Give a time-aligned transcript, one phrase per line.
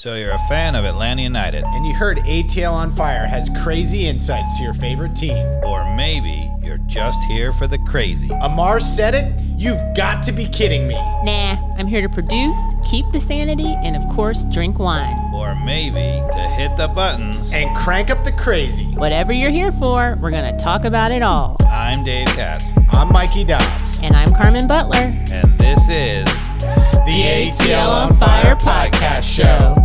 [0.00, 4.06] So you're a fan of Atlanta United, And you heard ATL on Fire has crazy
[4.06, 5.36] insights to your favorite team.
[5.62, 8.30] or maybe you're just here for the crazy.
[8.40, 9.30] Amar said it?
[9.58, 10.94] You've got to be kidding me.
[10.94, 12.56] Nah, I'm here to produce,
[12.90, 15.18] keep the sanity, and of course, drink wine.
[15.34, 16.00] Or maybe
[16.32, 17.52] to hit the buttons.
[17.52, 18.84] And crank up the crazy.
[18.94, 21.58] Whatever you're here for, we're gonna talk about it all.
[21.68, 24.00] I'm Dave Katz, I'm Mikey Dobbs.
[24.02, 25.12] And I'm Carmen Butler.
[25.30, 26.24] and this is
[27.04, 29.76] The ATL on Fire podcast show.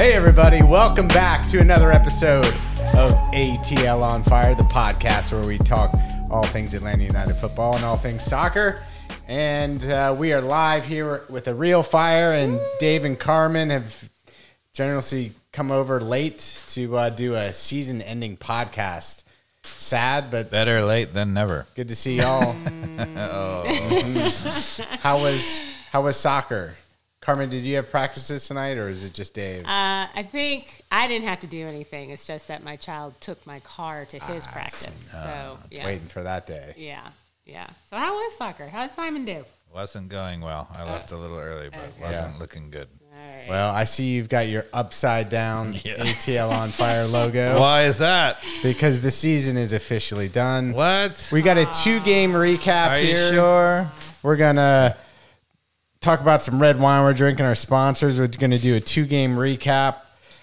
[0.00, 5.58] Hey, everybody, welcome back to another episode of ATL on Fire, the podcast where we
[5.58, 5.94] talk
[6.30, 8.82] all things Atlanta United football and all things soccer.
[9.28, 14.08] And uh, we are live here with a real fire, and Dave and Carmen have
[14.72, 19.24] generously come over late to uh, do a season ending podcast.
[19.76, 21.66] Sad, but Better Late Than Never.
[21.74, 22.56] good to see y'all.
[23.18, 23.64] oh.
[25.00, 25.60] how was
[25.92, 26.72] how was soccer?
[27.20, 29.64] Carmen, did you have practices tonight, or is it just Dave?
[29.64, 32.10] Uh, I think I didn't have to do anything.
[32.10, 35.10] It's just that my child took my car to his practice.
[35.12, 35.84] So, yeah.
[35.84, 36.72] Waiting for that day.
[36.78, 37.06] Yeah.
[37.44, 37.68] Yeah.
[37.90, 38.68] So, how was soccer?
[38.68, 39.44] How did Simon do?
[39.72, 40.66] Wasn't going well.
[40.74, 42.88] I left a little early, but wasn't looking good.
[43.12, 43.46] All right.
[43.48, 48.38] Well, I see you've got your upside down ATL on fire logo Why is that?
[48.62, 50.72] because the season is officially done.
[50.72, 51.28] What?
[51.30, 53.32] We got a two game recap Are you here.
[53.34, 53.92] sure?
[54.22, 54.96] We're gonna
[56.00, 57.44] talk about some red wine we're drinking.
[57.44, 58.18] Our sponsors.
[58.18, 59.96] We're gonna do a two game recap.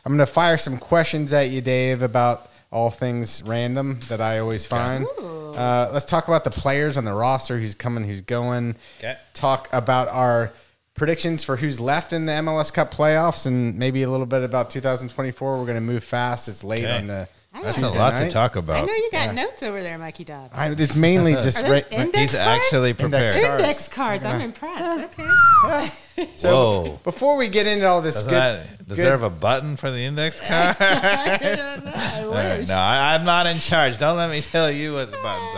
[0.05, 4.65] I'm gonna fire some questions at you, Dave, about all things random that I always
[4.65, 5.05] find.
[5.19, 8.75] Uh, let's talk about the players on the roster, who's coming, who's going.
[8.99, 9.17] Okay.
[9.33, 10.51] Talk about our
[10.95, 14.69] predictions for who's left in the MLS Cup playoffs, and maybe a little bit about
[14.69, 15.59] 2024.
[15.59, 16.47] We're gonna move fast.
[16.47, 16.97] It's late Okay.
[16.97, 17.27] on the.
[17.63, 18.25] That's Tuesday a lot night.
[18.27, 18.77] to talk about.
[18.83, 20.53] I know you got notes over there, Mikey Dobbs.
[20.53, 22.65] I, it's mainly just Are those index He's cards?
[22.65, 23.29] actually Index prepared.
[23.47, 23.61] cards.
[23.61, 24.25] Index cards.
[24.25, 25.19] I'm impressed.
[25.19, 25.91] Okay.
[26.35, 26.99] So Whoa.
[27.03, 29.99] before we get into all this Does good, that good- deserve a button for the
[30.03, 30.75] index card?
[30.79, 31.91] I don't know.
[31.93, 32.67] I wish.
[32.67, 33.99] no, I, I'm not in charge.
[33.99, 35.53] Don't let me tell you what the buttons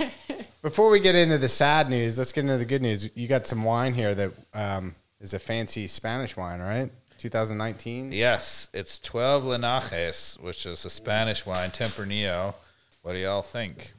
[0.00, 0.10] are.
[0.62, 3.10] Before we get into the sad news, let's get into the good news.
[3.14, 6.90] You got some wine here that um, is a fancy Spanish wine, right?
[7.20, 8.12] 2019.
[8.12, 12.54] Yes, it's 12 Linajes, which is a Spanish wine, Tempranillo.
[13.02, 13.92] What do y'all think?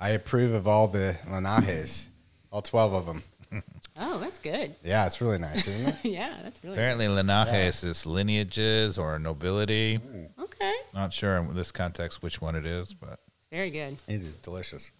[0.00, 2.06] I approve of all the Linajes,
[2.50, 3.22] all 12 of them.
[3.94, 4.74] Oh, that's good.
[4.82, 5.96] Yeah, it's really nice, isn't it?
[6.10, 9.98] Yeah, that's really Apparently, Linajes is lineages or nobility.
[9.98, 10.30] good.
[10.40, 10.72] Okay.
[10.94, 14.00] Not sure in this context which one it is, but Very good.
[14.08, 14.92] it is delicious.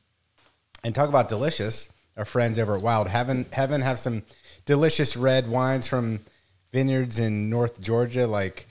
[0.85, 1.89] And talk about delicious.
[2.19, 4.25] Our friends over at Wild Heaven Heaven have some
[4.67, 6.21] delicious red wines from
[6.73, 8.67] vineyards in North Georgia, like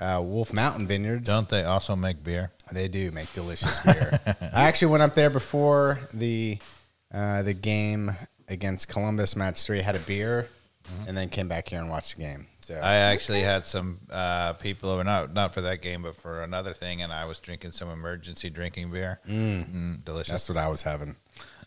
[0.00, 1.26] uh, Wolf Mountain Vineyards.
[1.26, 2.50] don't they also make beer?
[2.72, 4.18] They do make delicious beer.
[4.52, 6.58] I actually went up there before the
[7.12, 8.10] uh, the game
[8.48, 9.80] against Columbus, match three.
[9.80, 10.48] Had a beer,
[11.06, 12.48] and then came back here and watched the game.
[12.58, 16.42] So I actually had some uh, people over, not not for that game, but for
[16.42, 19.20] another thing, and I was drinking some emergency drinking beer.
[19.28, 20.30] Mm, delicious.
[20.32, 21.14] that's what I was having.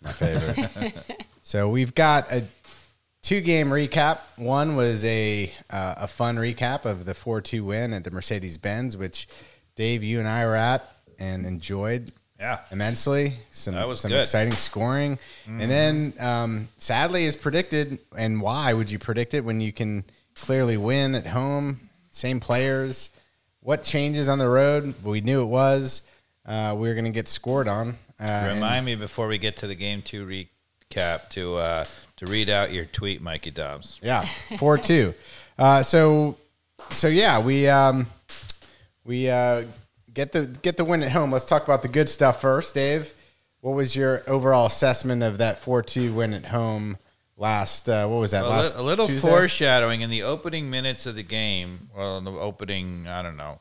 [0.01, 0.95] My favorite.
[1.43, 2.43] so we've got a
[3.27, 4.19] two game recap.
[4.37, 8.57] One was a uh, a fun recap of the four two win at the Mercedes
[8.57, 9.27] Benz, which
[9.75, 10.89] Dave, you and I were at
[11.19, 12.11] and enjoyed.
[12.39, 12.59] Yeah.
[12.71, 13.33] immensely.
[13.51, 14.21] Some That was some good.
[14.21, 15.17] exciting scoring,
[15.47, 20.05] and then um, sadly, as predicted, and why would you predict it when you can
[20.35, 21.89] clearly win at home?
[22.11, 23.09] Same players.
[23.61, 24.93] What changes on the road?
[25.03, 26.03] We knew it was.
[26.45, 27.97] Uh, we were going to get scored on.
[28.19, 31.85] Uh, Remind me before we get to the game two recap to uh,
[32.17, 33.99] to read out your tweet, Mikey Dobbs.
[34.03, 34.25] Yeah,
[34.57, 35.13] four two.
[35.57, 36.37] Uh, so,
[36.91, 38.07] so yeah, we um,
[39.05, 39.65] we uh,
[40.13, 41.31] get the get the win at home.
[41.31, 43.13] Let's talk about the good stuff first, Dave.
[43.61, 46.97] What was your overall assessment of that four two win at home
[47.37, 47.89] last?
[47.89, 48.75] Uh, what was that A, last?
[48.75, 49.27] li- a little Tuesday?
[49.27, 51.89] foreshadowing in the opening minutes of the game.
[51.95, 53.59] Well, in the opening, I don't know,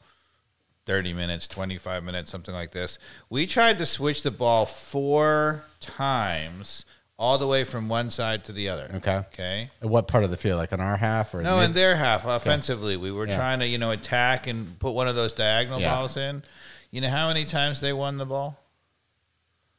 [0.84, 2.98] 30 minutes, 25 minutes, something like this.
[3.30, 6.84] We tried to switch the ball four times
[7.18, 8.90] all the way from one side to the other.
[8.96, 9.16] Okay.
[9.32, 9.70] Okay.
[9.80, 10.58] What part of the field?
[10.58, 13.36] Like on our half or No, in their half, offensively, we were Yeah.
[13.36, 15.94] trying to, you know, attack and put one of those diagonal Yeah.
[15.94, 16.42] balls in.
[16.90, 18.58] You know how many times they won the ball?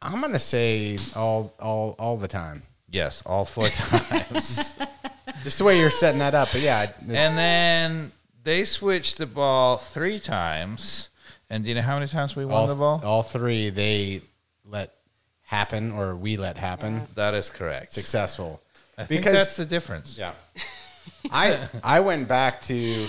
[0.01, 2.63] I'm gonna say all all all the time.
[2.89, 4.75] Yes, all four times.
[5.43, 8.11] Just the way you're setting that up, but yeah, and then
[8.43, 11.09] they switched the ball three times.
[11.49, 13.01] And do you know how many times we won all, the ball?
[13.03, 14.21] all three they
[14.65, 14.93] let
[15.47, 17.07] happen or we let happen.
[17.15, 17.93] That is correct.
[17.93, 18.61] Successful.
[18.97, 20.17] I think that's the difference.
[20.17, 20.33] Yeah.
[21.31, 23.07] I I went back to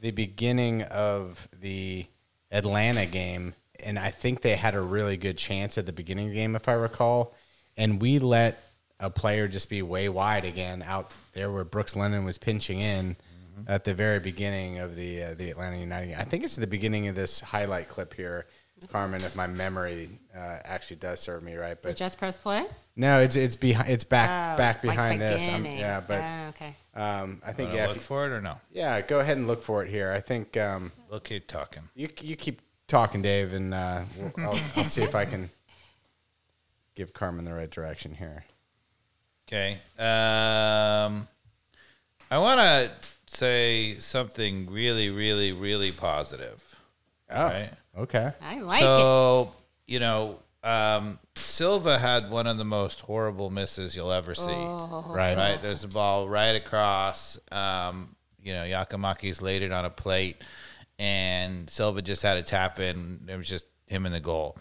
[0.00, 2.06] the beginning of the
[2.52, 3.54] Atlanta game,
[3.84, 6.54] and I think they had a really good chance at the beginning of the game,
[6.54, 7.34] if I recall.
[7.76, 8.58] And we let
[9.00, 13.16] a player just be way wide again out there where Brooks Lennon was pinching in
[13.66, 16.08] at the very beginning of the uh, the Atlanta United.
[16.08, 16.16] game.
[16.20, 18.46] I think it's the beginning of this highlight clip here,
[18.88, 21.76] Carmen, if my memory uh, actually does serve me right.
[21.80, 22.64] But Just press play.
[22.96, 25.48] no, it's it's behind it's back Oh, back like behind this.
[25.48, 26.74] I'm- yeah, but Oh, okay.
[26.94, 28.58] um, I think yeah, look if you- for it or no?
[28.72, 29.00] yeah.
[29.00, 30.10] Go ahead and look for it here.
[30.12, 31.82] I think um, We'll keep talking.
[31.94, 35.50] you you keep talking, Dave, and uh, we'll, I'll, I'll see if I can
[36.94, 38.44] give Carmen the right direction here.
[39.48, 39.74] Okay.
[39.98, 41.26] Um,
[42.30, 42.90] I want to
[43.26, 46.62] say something really, really, really positive.
[47.30, 47.70] Oh, Right.
[47.98, 48.32] okay.
[48.42, 48.84] I like it.
[48.84, 49.52] so,
[49.86, 54.50] you know, um, Silva had one of the most horrible misses you'll ever see.
[54.50, 55.04] Oh.
[55.08, 55.36] Right.
[55.36, 55.60] Right.
[55.62, 57.38] There's a ball right across.
[57.50, 60.36] Um, you know, Giakoumakis laid it on a plate,
[60.98, 63.20] and Silva just had a tap in.
[63.28, 64.56] It was just him in the goal,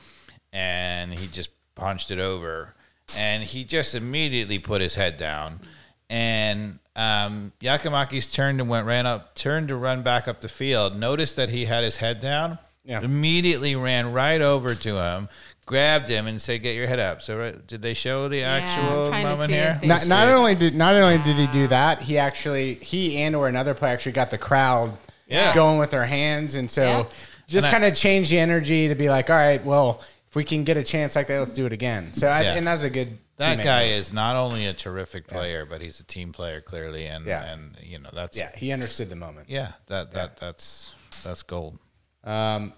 [0.53, 2.75] and he just punched it over,
[3.17, 5.61] and he just immediately put his head down,
[6.09, 10.97] and um, Giakoumakis turned and went ran up, turned to run back up the field.
[10.97, 12.57] Noticed that he had his head down.
[12.83, 13.01] Yeah.
[13.01, 15.29] Immediately ran right over to him,
[15.65, 19.07] grabbed him, and said, "Get your head up." So, right, did they show the actual
[19.07, 19.79] trying to moment here?
[19.83, 23.47] Not, not only did not only did he do that, he actually he and or
[23.47, 24.97] another player actually got the crowd
[25.27, 25.53] Yeah.
[25.53, 27.03] going with their hands, and so Yeah.
[27.47, 30.63] just kind of changed the energy to be like, all right, well, if we can
[30.63, 32.13] get a chance like that, let's do it again.
[32.13, 32.55] So I, Yeah.
[32.55, 33.17] and that's a good.
[33.39, 33.97] That guy move.
[33.99, 37.43] is not only a terrific player, but he's a team player clearly, and Yeah.
[37.51, 39.49] and you know that's Yeah, he understood the moment.
[39.49, 40.93] yeah, that that that's
[41.23, 41.79] that's gold.
[42.23, 42.73] Um,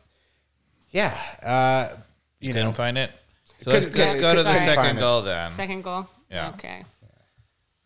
[0.92, 1.18] yeah.
[1.42, 1.96] Uh,
[2.40, 3.12] You, you couldn't know, find it.
[3.64, 5.02] So let's, let's go to the couldn't second find it.
[5.02, 5.52] goal then.
[5.54, 6.08] Second goal.
[6.30, 6.50] Yeah.
[6.50, 6.84] Okay.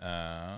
[0.01, 0.57] Uh,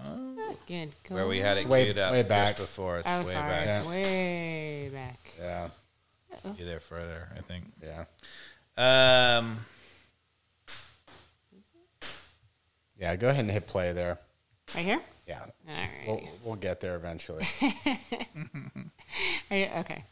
[0.68, 0.96] Good.
[1.08, 1.16] Goal.
[1.18, 2.58] where we had it way- queued up way back.
[2.58, 3.00] just before.
[3.00, 3.50] It's Oh, way sorry.
[3.50, 3.66] back.
[3.66, 3.88] Yeah.
[3.88, 5.20] Way back.
[5.40, 5.70] yeah,
[6.58, 7.30] You there further?
[7.38, 7.66] I think.
[7.82, 8.06] yeah,
[9.38, 9.66] Um,
[13.00, 13.16] yeah.
[13.16, 14.20] Go ahead and hit play there.
[14.76, 15.00] Right here.
[15.28, 16.08] Yeah, All right.
[16.08, 17.44] we'll, we'll get there eventually.
[19.52, 20.04] Are you, okay.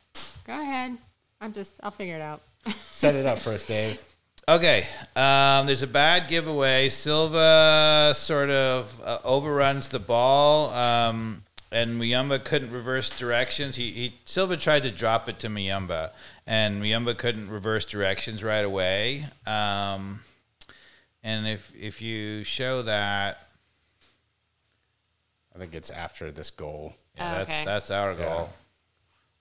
[0.45, 0.97] Go ahead.
[1.39, 1.79] I'm just.
[1.83, 2.41] I'll figure it out.
[2.91, 4.01] Set it up for us, Dave.
[4.47, 4.85] Okay,
[5.15, 6.89] um, there's a bad giveaway.
[6.89, 13.77] Silva sort of uh, overruns the ball, um, and Muyumba couldn't reverse directions.
[13.77, 16.11] He, he Silva tried to drop it to Muyumba,
[16.45, 19.25] and Muyumba couldn't reverse directions right away.
[19.47, 20.19] Um,
[21.25, 23.45] and if if you show that,
[25.53, 26.93] I think it's after this goal.
[26.95, 27.63] Oh, yeah, Okay.
[27.65, 28.49] that's that's our goal.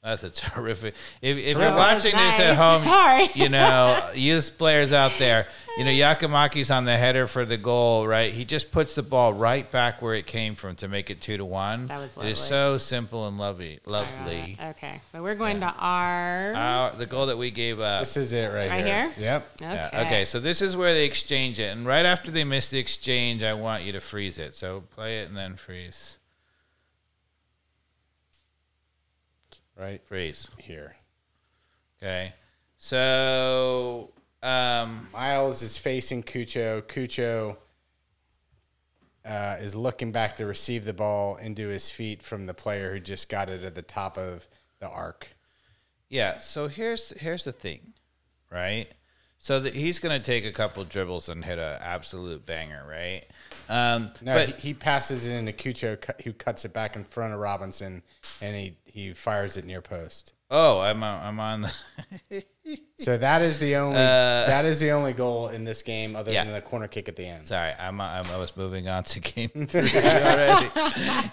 [0.05, 0.95] That's a terrific.
[1.23, 1.77] If, if you're Terrific.
[1.79, 3.29] watching this at home, Sorry.
[3.35, 5.47] you know, youth players out there,
[5.79, 8.33] you know, Giakoumakis on the header for the goal, right?
[8.33, 11.39] He just puts the ball right back where it came from to make it two
[11.39, 11.87] to one.
[11.87, 12.31] That was lovely.
[12.31, 13.81] It is so simple and lovely.
[13.87, 14.59] Lovely.
[14.63, 15.01] Okay.
[15.11, 16.53] But we're going to our.
[16.53, 18.03] Our, the goal that we gave up.
[18.03, 18.71] This is it right, here.
[18.71, 19.11] Right here.
[19.11, 19.23] here?
[19.25, 19.51] Yep.
[19.63, 19.89] okay.
[19.93, 22.79] Yeah, okay, so this is where they exchange it, and right after they miss the
[22.79, 24.55] exchange, I want you to freeze it.
[24.55, 26.19] So play it and then freeze.
[29.77, 30.49] Right Freeze.
[30.59, 30.95] here.
[32.03, 32.33] Okay.
[32.79, 34.13] So
[34.43, 36.83] um, Miles is facing Cucho.
[36.83, 37.57] Cucho
[39.25, 43.01] uh, is looking back to receive the ball into his feet from the player who
[43.01, 44.47] just got it at the top of
[44.81, 45.29] the arc.
[46.09, 46.39] Yeah.
[46.39, 47.95] So here's here's the thing,
[48.51, 48.87] right?
[49.39, 53.25] So that he's going to take a couple dribbles and hit an absolute banger, right?
[53.69, 57.35] Um, No, but he, he passes it into Cucho, who cuts it back in front
[57.35, 58.03] of Robinson,
[58.41, 60.33] and he, he fires it near post.
[60.51, 61.67] oh, I'm on, I'm on.
[62.31, 62.45] The
[62.99, 66.35] So that is the only that is the only goal in this game, other Uh,
[66.35, 66.45] Yeah.
[66.45, 67.47] than the corner kick at the end.
[67.47, 70.71] Sorry, I'm, I'm I was moving on to game three already.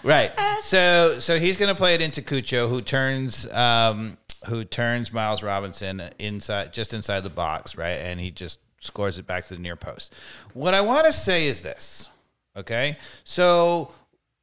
[0.02, 0.30] right.
[0.60, 5.42] So so he's going to play it into Cucho, who turns um, who turns Miles
[5.42, 9.60] Robinson inside just inside the box, right, and he just scores it back to the
[9.60, 10.14] near post.
[10.54, 12.08] What I want to say is this,
[12.56, 12.96] okay?
[13.24, 13.92] So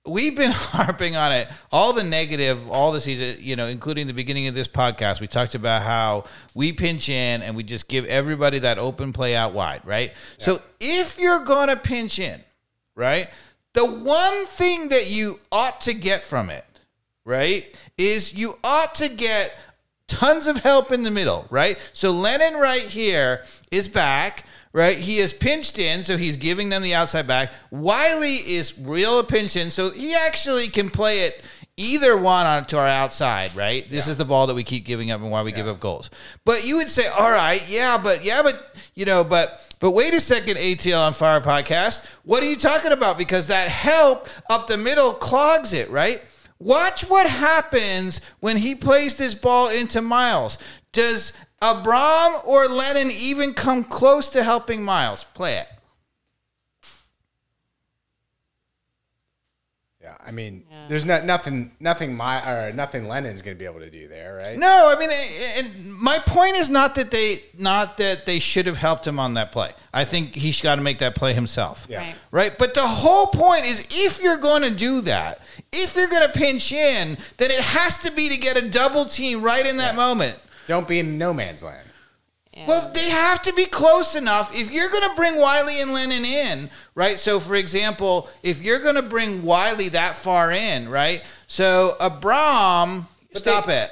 [0.05, 4.13] we've been harping on it all the negative all the season you know including the
[4.13, 8.05] beginning of this podcast we talked about how we pinch in and we just give
[8.05, 12.41] everybody that open play out wide right so if you're gonna pinch in
[12.95, 13.29] right
[13.73, 16.65] the one thing that you ought to get from it
[17.25, 19.53] right is you ought to get
[20.09, 21.77] tons of help in the middle, right?
[21.93, 24.97] So Lennon right here is back, right?
[24.97, 27.51] He is pinched in, so he's giving them the outside back.
[27.71, 31.41] Wiley is real pinched in, so he actually can play it
[31.77, 33.89] either one on to our outside, right?
[33.89, 36.09] This is the ball that we keep giving up and why we give up goals.
[36.43, 40.13] But you would say, all right, yeah, but yeah, but you know, but but wait
[40.13, 42.05] a second, ATL on Fire podcast.
[42.23, 43.17] What are you talking about?
[43.17, 46.21] Because that help up the middle clogs it, right?
[46.59, 50.57] Watch what happens when he plays this ball into Miles.
[50.91, 55.23] Does Abram or Lennon even come close to helping Miles?
[55.33, 55.67] Play it.
[60.29, 63.89] I mean, there's not nothing, nothing my or nothing Lennon's going to be able to
[63.89, 64.59] do there, right?
[64.59, 65.09] No, I mean,
[65.57, 69.33] and my point is not that they not that they should have helped him on
[69.33, 69.71] that play.
[69.91, 71.87] I think he's got to make that play himself.
[71.89, 72.01] Yeah.
[72.01, 72.15] Right.
[72.31, 72.57] Right.
[72.59, 75.41] But the whole point is if you're going to do that,
[75.73, 79.05] if you're going to pinch in, then it has to be to get a double
[79.05, 80.37] team right in that moment.
[80.67, 81.88] Don't be in no man's land.
[82.59, 84.53] And Well, they have to be close enough.
[84.53, 87.17] If you're going to bring Wiley and Lennon in, right?
[87.17, 91.23] So, for example, if you're going to bring Wiley that far in, right?
[91.47, 93.91] So, Abram, stop they- it.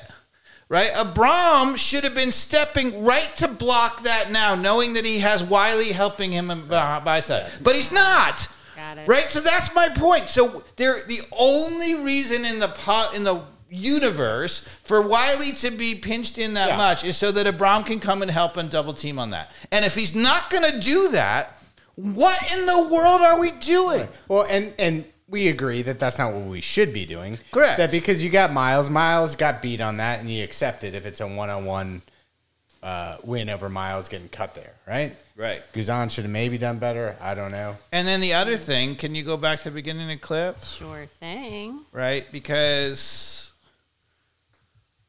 [0.69, 0.91] Right?
[0.97, 5.93] Abram should have been stepping right to block that now, knowing that he has Wiley
[5.93, 7.49] helping him by by side.
[7.61, 8.49] But he's not.
[8.75, 9.07] Got it.
[9.07, 9.23] Right?
[9.23, 10.27] So that's my point.
[10.27, 15.95] So they're the only reason in the pot in the universe for Wiley to be
[15.95, 16.77] pinched in that Yeah.
[16.77, 19.51] much is so that Abram can come and help and double team on that.
[19.71, 21.53] And if he's not going to do that,
[21.95, 24.07] what in the world are we doing?
[24.27, 27.37] Well, and and we agree that that's not what we should be doing.
[27.51, 27.77] Correct.
[27.77, 31.05] That because you got Miles, Miles got beat on that, and you accept it if
[31.05, 32.01] it's a one-on-one
[32.81, 35.15] uh, win over Miles getting cut there, right?
[35.35, 35.61] Right.
[35.73, 37.15] Guzan should have maybe done better.
[37.19, 37.75] I don't know.
[37.91, 40.63] And then the other thing, can you go back to the beginning of the clip?
[40.63, 41.81] Sure thing.
[41.91, 42.25] right?
[42.31, 43.46] Because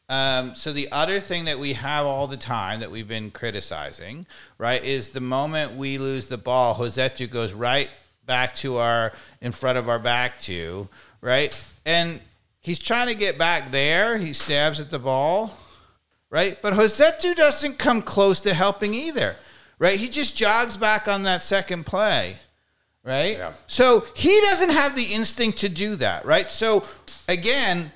[0.09, 4.27] um, so the other thing that we have all the time that we've been criticizing,
[4.57, 7.91] right, is the moment we lose the ball, Josetu goes right
[8.25, 10.88] back to our in front of our back to,
[11.21, 11.65] right?
[11.85, 12.21] And
[12.61, 14.17] he's trying to get back there.
[14.17, 15.57] He stabs at the ball,
[16.31, 16.61] right?
[16.61, 19.37] But Josetu doesn't come close to helping either,
[19.79, 20.00] right?
[20.00, 22.37] He just jogs back on that second play
[23.05, 23.38] right?
[23.38, 23.53] Yeah.
[23.67, 26.50] So he doesn't have the instinct to do that, right?
[26.50, 26.85] So
[27.27, 27.91] again,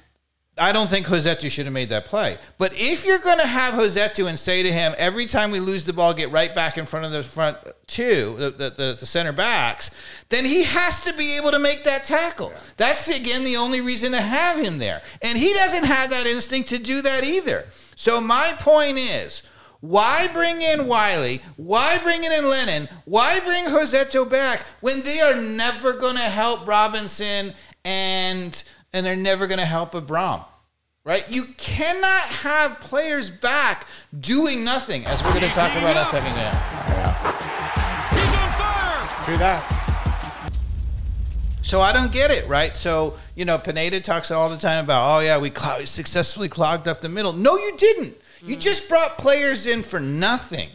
[0.59, 2.37] I don't think Josetu should have made that play.
[2.59, 5.85] But if you're going to have Josetu and say to him every time we lose
[5.85, 7.57] the ball, get right back in front of the front
[7.87, 9.91] two, the, the, the, the center backs,
[10.29, 12.53] then he has to be able to make that tackle.
[12.77, 16.69] That's again the only reason to have him there, and he doesn't have that instinct
[16.69, 17.69] to do that either.
[17.97, 19.43] So my point is.
[19.81, 21.43] Why bring in Wiley?
[21.57, 22.89] Why bring in Lennon?
[23.05, 27.53] Why bring Joseto back when they are never going to help Robinson
[27.85, 30.41] and and they're never going to help Abram?
[31.05, 31.29] Right?
[31.29, 33.87] You cannot have players back
[34.21, 36.35] doing nothing, as we're going to talk about in a second.
[36.35, 36.51] Now.
[38.11, 39.25] He's on fire!
[39.25, 39.79] True that.
[41.63, 42.75] So I don't get it, right?
[42.77, 46.87] So you know, Pineda talks all the time about, oh yeah, we cl- successfully clogged
[46.87, 47.33] up the middle.
[47.33, 48.17] No, you didn't.
[48.45, 48.61] You mm.
[48.61, 50.69] just brought players in for nothing.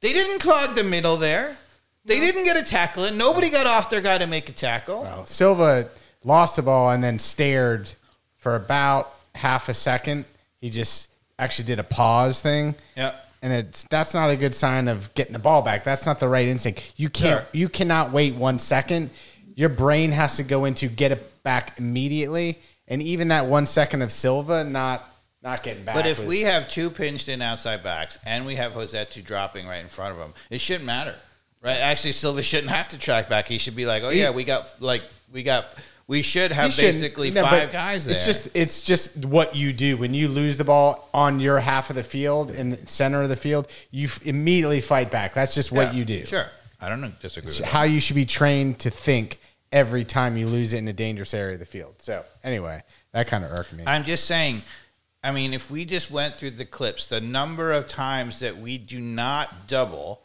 [0.00, 1.58] They didn't clog the middle there.
[2.04, 3.18] They didn't get a tackle in.
[3.18, 5.02] Nobody got off their guy to make a tackle.
[5.02, 5.90] Well, Silva
[6.24, 7.90] lost the ball and then stared
[8.36, 10.24] for about half a second.
[10.60, 12.74] He just actually did a pause thing.
[12.96, 13.14] Yeah.
[13.42, 15.82] And it's that's not a good sign of getting the ball back.
[15.84, 16.92] That's not the right instinct.
[16.96, 17.48] You can't Sure.
[17.52, 19.10] you cannot wait one second.
[19.54, 22.58] Your brain has to go into get it back immediately.
[22.86, 25.04] And even that one second of Silva not
[25.42, 25.94] not getting back.
[25.94, 29.66] But if was- we have two pinched in outside backs and we have Josetu dropping
[29.66, 31.14] right in front of him, it shouldn't matter,
[31.62, 31.78] right?
[31.78, 33.48] Actually, Silva shouldn't have to track back.
[33.48, 35.76] He should be like, oh yeah, we got like we got
[36.10, 38.16] we should have basically no, five guys there.
[38.16, 41.88] It's just it's just what you do when you lose the ball on your half
[41.88, 43.68] of the field in the center of the field.
[43.92, 45.34] You f- immediately fight back.
[45.34, 46.24] That's just what Yeah, you do.
[46.24, 46.46] Sure,
[46.80, 47.50] I don't disagree.
[47.50, 47.68] With that.
[47.68, 49.38] How you should be trained to think
[49.70, 51.94] every time you lose it in a dangerous area of the field.
[51.98, 53.84] So anyway, that kind of irked me.
[53.86, 54.62] I'm just saying.
[55.22, 58.78] I mean, if we just went through the clips, the number of times that we
[58.78, 60.22] do not double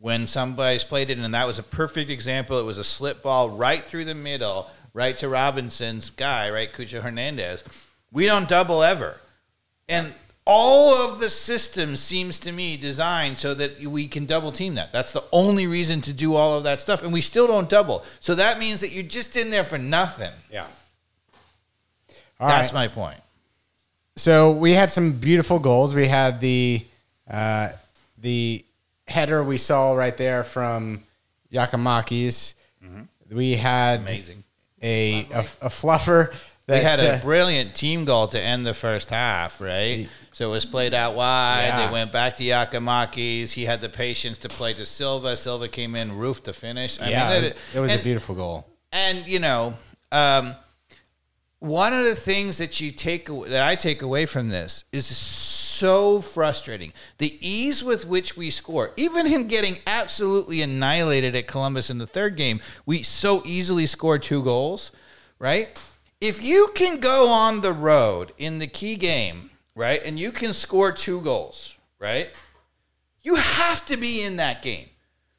[0.00, 2.58] when somebody's played it, and that was a perfect example.
[2.58, 7.00] It was a slip ball right through the middle, right to Robinson's guy, right, Cucho
[7.02, 7.64] Hernandez.
[8.12, 9.20] We don't double ever,
[9.88, 10.12] and
[10.46, 14.90] all of the system seems to me designed so that we can double team that.
[14.90, 18.04] That's the only reason to do all of that stuff, and we still don't double.
[18.18, 20.32] So that means that you're just in there for nothing.
[20.50, 20.66] yeah.
[22.40, 22.88] All That's right.
[22.88, 23.20] my point.
[24.16, 25.94] So we had some beautiful goals.
[25.94, 26.84] We had the
[27.30, 27.70] uh,
[28.18, 28.64] the
[29.06, 31.04] header we saw right there from
[31.52, 32.54] Giakoumakis.
[33.30, 34.08] We had Mm-hmm.
[34.08, 34.44] Amazing.
[34.82, 36.32] A, a a fluffer.
[36.66, 40.08] That, We had a uh, brilliant team goal to end the first half, right?
[40.32, 41.66] So it was played out wide.
[41.66, 41.86] Yeah.
[41.86, 43.50] They went back to Giakoumakis.
[43.50, 45.36] He had the patience to play to Silva.
[45.36, 47.00] Silva came in, roof to finish.
[47.00, 48.66] I yeah, mean, it, it was and, a beautiful goal.
[48.92, 49.74] And you know,
[50.12, 50.54] um,
[51.58, 55.06] one of the things that you take that I take away from this is
[55.80, 56.92] so frustrating.
[57.16, 62.06] The ease with which we score, even him getting absolutely annihilated at Columbus in the
[62.06, 64.90] third game, we so easily score two goals,
[65.38, 65.80] right?
[66.20, 70.52] If you can go on the road in the key game, right, and you can
[70.52, 72.28] score two goals, right,
[73.22, 74.86] you have to be in that game.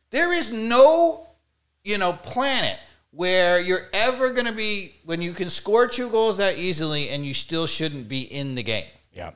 [0.09, 1.27] There is no,
[1.83, 2.79] you know, planet
[3.11, 7.23] where you're ever going to be when you can score two goals that easily and
[7.23, 9.31] you still shouldn't be in the game Yeah.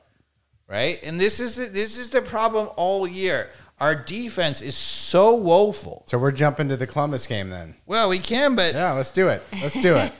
[0.68, 0.98] Right?
[1.02, 3.50] And this is the, this is the problem all year.
[3.78, 6.04] Our defense is so woeful.
[6.06, 7.74] So we're jumping to the Columbus game then.
[7.84, 9.42] Well, we can, but Yeah, let's do it.
[9.60, 10.12] Let's do it.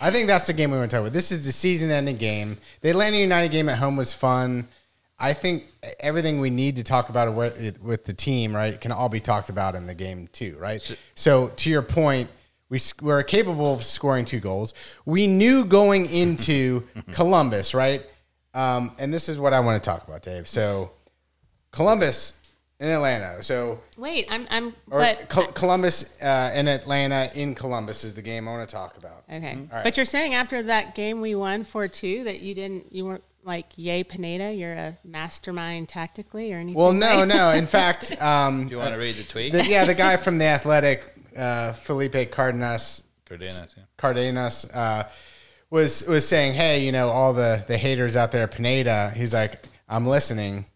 [0.00, 1.12] I think that's the game we want to talk about.
[1.12, 2.58] This is the season-ending game.
[2.82, 4.68] The Atlanta United game at home was fun.
[5.18, 5.64] I think
[6.00, 9.48] everything we need to talk about with, with the team, right, can all be talked
[9.48, 10.80] about in the game too, right?
[11.14, 12.28] So, to your point,
[12.68, 14.74] we we're capable of scoring two goals.
[15.04, 18.04] We knew going into Columbus, right?
[18.54, 20.48] Um, and this is what I want to talk about, Dave.
[20.48, 20.92] So,
[21.72, 22.34] Columbus
[22.80, 23.42] in Atlanta.
[23.42, 28.22] So, Wait, I'm, I'm, or but Col- Columbus uh, in Atlanta in Columbus is the
[28.22, 29.24] game I want to talk about.
[29.32, 29.58] okay.
[29.72, 29.84] right.
[29.84, 33.24] But you're saying after that game we won four two that you didn't, you weren't
[33.44, 36.80] like yay Pineda, you're a mastermind tactically or anything.
[36.80, 37.50] Well, no, like- no.
[37.54, 39.52] In fact, um, do you want to read the tweet?
[39.52, 41.02] the, yeah, the guy from the Athletic,
[41.36, 43.82] uh, Felipe Cardenas, Cardenas, yeah.
[43.96, 45.08] Cardenas, uh,
[45.74, 49.66] was was saying, "Hey, you know, all the the haters out there, Pineda." He's like,
[49.88, 50.66] "I'm listening."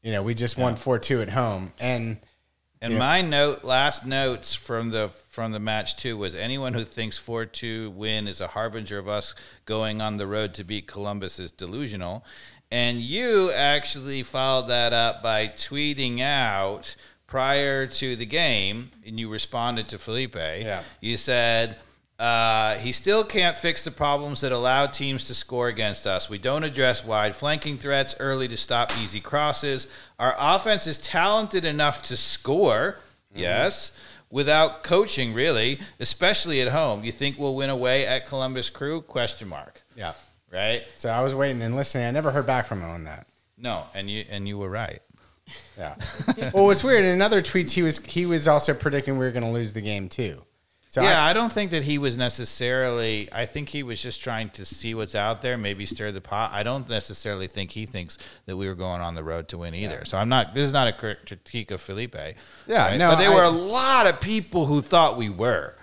[0.00, 2.20] You know, we just won four two at home, and
[2.80, 7.18] And my note, last notes from the from the match too, was anyone who thinks
[7.18, 11.40] four two win is a harbinger of us going on the road to beat Columbus
[11.40, 12.24] is delusional.
[12.70, 16.94] And you actually followed that up by tweeting out
[17.26, 20.36] prior to the game, and you responded to Felipe.
[20.36, 20.84] Yeah.
[21.00, 21.76] You said.
[22.18, 26.28] Uh, he still can't fix the problems that allow teams to score against us.
[26.28, 29.86] We don't address wide flanking threats early to stop easy crosses.
[30.18, 32.98] Our offense is talented enough to score,
[33.32, 33.92] yes,
[34.30, 37.04] without coaching really, especially at home.
[37.04, 39.00] You think we'll win away at Columbus Crew?
[39.00, 39.82] Question mark.
[39.96, 40.14] yeah.
[40.50, 40.84] Right?
[40.96, 42.06] So I was waiting and listening.
[42.06, 43.26] I never heard back from him on that.
[43.58, 45.00] No, and you and you were right.
[45.76, 45.94] Yeah.
[46.52, 49.44] well, what's weird in other tweets, he was he was also predicting we were going
[49.44, 50.42] to lose the game too.
[50.90, 53.28] So yeah, I, I, don't think that he was necessarily.
[53.30, 56.50] I think he was just trying to see what's out there, maybe stir the pot.
[56.54, 59.74] I don't necessarily think he thinks that we were going on the road to win
[59.74, 60.06] either.
[60.06, 60.54] So I'm not.
[60.54, 62.16] This is not a critique of Felipe.
[62.66, 65.74] Yeah, no, but there I- were a lot of people who thought we were,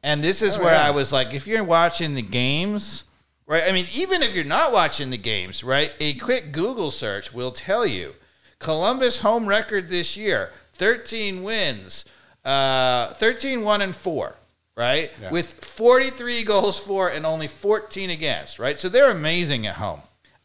[0.00, 0.86] and this is Oh, where yeah.
[0.86, 3.04] I was like, if you're watching the games.
[3.44, 5.90] Right, I mean, even if you're not watching the games, right?
[5.98, 8.14] A quick Google search will tell you
[8.60, 12.04] Columbus home record this year 13 wins,
[12.44, 14.36] uh, 13 1 and 4,
[14.76, 15.10] right?
[15.20, 15.30] Yeah.
[15.30, 18.78] With 43 goals for and only 14 against, right?
[18.78, 20.00] So they're amazing at home.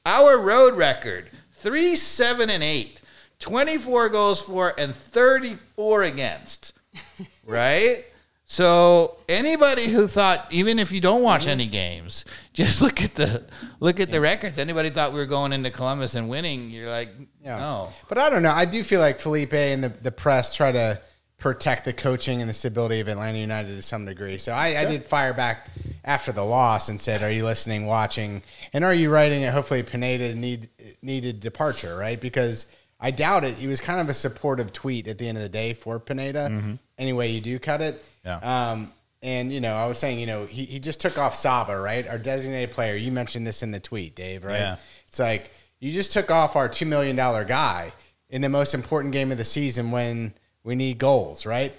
[0.06, 3.02] Our road record 3 7 and 8,
[3.40, 6.74] 24 goals for and 34 against,
[7.46, 8.06] right?
[8.50, 11.50] So anybody who thought, even if you don't watch Mm-hmm.
[11.50, 13.44] any games, just look at the
[13.82, 14.58] look at the records.
[14.58, 16.70] Anybody thought we were going into Columbus and winning?
[16.70, 17.10] You're like,
[17.44, 17.58] Yeah.
[17.58, 17.90] no.
[18.08, 18.52] But I don't know.
[18.52, 21.02] I do feel like Felipe and the, the press try to
[21.38, 24.38] protect the coaching and the stability of Atlanta United to some degree.
[24.38, 25.70] So I, I did fire back
[26.04, 28.42] after the loss and said, "Are you listening, watching,
[28.74, 29.54] and are you writing it?
[29.54, 30.70] Hopefully, Pineda need
[31.02, 32.20] needed departure, right?
[32.20, 32.66] Because
[33.00, 33.62] I doubt it.
[33.62, 36.78] It was kind of a supportive tweet at the end of the day for Pineda.
[36.98, 38.04] Anyway, you do cut it.
[38.26, 38.38] Yeah.
[38.72, 41.80] Um, and you know, I was saying, you know, he, he just took off Saba,
[41.80, 42.08] right?
[42.08, 42.96] Our designated player.
[42.96, 44.60] You mentioned this in the tweet, Dave, right?
[44.60, 44.78] Yeah.
[45.08, 47.94] It's like you just took off our two million dollar guy
[48.30, 50.34] in the most important game of the season when
[50.68, 51.72] we need goals, right?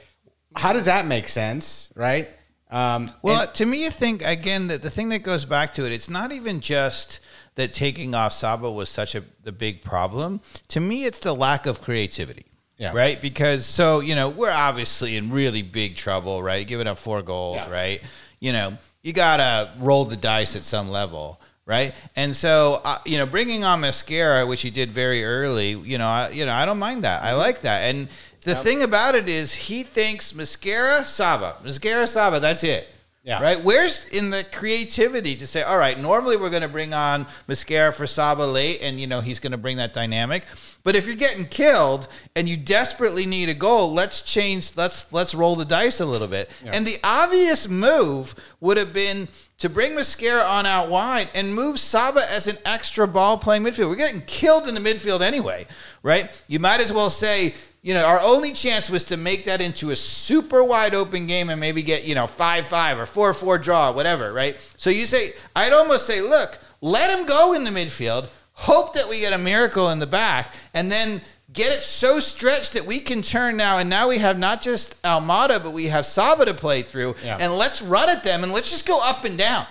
[0.57, 2.27] How does that make sense, right?
[2.71, 5.85] Um, Well, and- to me, I think again that the thing that goes back to
[5.87, 7.21] it, it's not even just
[7.57, 10.41] that taking off Saba was such a the big problem.
[10.69, 12.47] To me, it's the lack of creativity.
[12.79, 12.93] Yeah.
[12.95, 13.21] Right.
[13.21, 16.43] Because so you know we're obviously in really big trouble.
[16.43, 16.67] Right.
[16.67, 17.57] Giving up four goals.
[17.57, 17.71] Yeah.
[17.71, 18.01] Right.
[18.41, 21.41] You know you gotta roll the dice at some level.
[21.67, 21.93] Right.
[22.17, 25.71] And so uh, you know bringing on Mosquera, which he did very early.
[25.73, 26.07] You know.
[26.07, 27.23] I, you know I don't mind that.
[27.25, 27.81] I like that.
[27.93, 28.09] And
[28.43, 32.41] the thing about it is he thinks Mosquera Saba, Mosquera Saba.
[32.41, 32.89] That's it.
[33.25, 33.43] Yeah.
[33.43, 33.63] Right?
[33.63, 37.93] Where's in the creativity to say, all right, normally we're going to bring on Mosquera
[37.93, 40.45] for Saba late, and, you know, he's going to bring that dynamic.
[40.83, 45.35] But if you're getting killed and you desperately need a goal, let's change, let's let's
[45.35, 46.49] roll the dice a little bit.
[46.65, 51.79] And the obvious move would have been to bring Mosquera on out wide and move
[51.79, 53.91] Saba as an extra ball playing midfield.
[53.91, 55.67] We're getting killed in the midfield anyway,
[56.03, 56.31] right?
[56.49, 57.55] You might as well say,
[57.89, 61.49] you know, our only chance was to make that into a super wide open game
[61.49, 64.59] and maybe get, you know, 5 5 or 4 4 draw, whatever, right?
[64.77, 69.09] So you say, I'd almost say, look, let him go in the midfield, hope that
[69.09, 73.01] we get a miracle in the back, and then get it so stretched that we
[73.01, 73.79] can turn now.
[73.79, 77.17] And now we have not just Almada, but we have Saba to play through.
[77.25, 77.39] Yeah.
[77.41, 79.65] And let's run at them and let's just go up and down,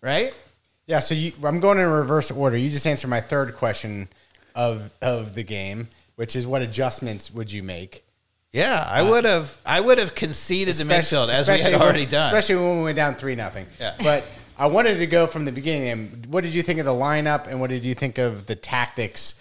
[0.00, 0.32] right?
[0.86, 2.56] Yeah, so you, I'm going in reverse order.
[2.56, 4.08] You just answered my third question
[4.54, 8.04] of of the game, which is what adjustments would you make?
[8.50, 9.56] Yeah, I uh, would have.
[9.64, 12.24] I would have conceded the midfield as we had especially when- already done.
[12.24, 13.68] Especially when we went down three nothing.
[13.78, 13.94] Yeah.
[14.02, 14.24] But
[14.58, 15.88] I wanted to go from the beginning.
[15.90, 18.56] And what did you think of the lineup, and what did you think of the
[18.56, 19.36] tactics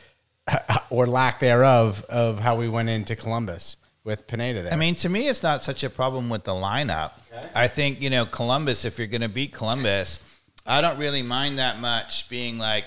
[0.92, 4.74] or lack thereof of how we went into Columbus with Pineda there?
[4.74, 7.14] I mean, to me, it's not such a problem with the lineup.
[7.56, 8.86] I think you know Columbus.
[8.86, 10.20] If you're going to beat Columbus,
[10.64, 12.86] I don't really mind that much being like,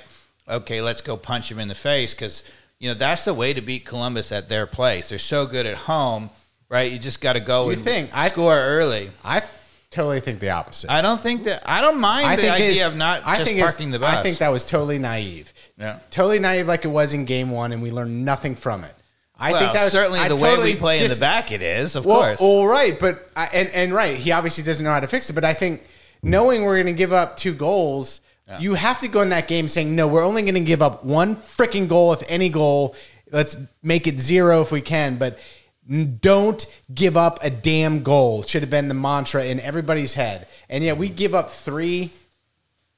[0.48, 2.44] okay, let's go punch him in the face because
[2.80, 5.10] you know that's the way to beat Columbus at their place.
[5.10, 6.30] They're so good at home,
[6.68, 6.90] right?
[6.90, 8.10] You just got to go You and think?
[8.12, 9.10] I- score early.
[9.22, 9.42] I
[9.90, 10.90] totally think the opposite.
[10.90, 11.62] I don't think that.
[11.68, 14.14] I don't mind I the idea of not I just think parking the bus.
[14.14, 15.52] I think that was totally naive.
[15.78, 15.98] Yeah.
[16.10, 18.94] Totally naive, like it was in game one, and we learned nothing from it.
[19.36, 21.50] I well, think that was, certainly I the way totally we play in the back,
[21.50, 22.40] it is of well, course.
[22.40, 25.32] All right, but I, and and right, he obviously doesn't know how to fix it.
[25.34, 25.82] But I think
[26.22, 28.20] knowing we're going to give up two goals,
[28.58, 31.04] you have to go in that game saying, no, we're only going to give up
[31.04, 32.96] one freaking goal, if any goal.
[33.30, 35.38] Let's make it zero if we can, but
[36.20, 38.42] don't give up a damn goal.
[38.42, 40.48] Should have been the mantra in everybody's head.
[40.68, 42.10] And yet we give up three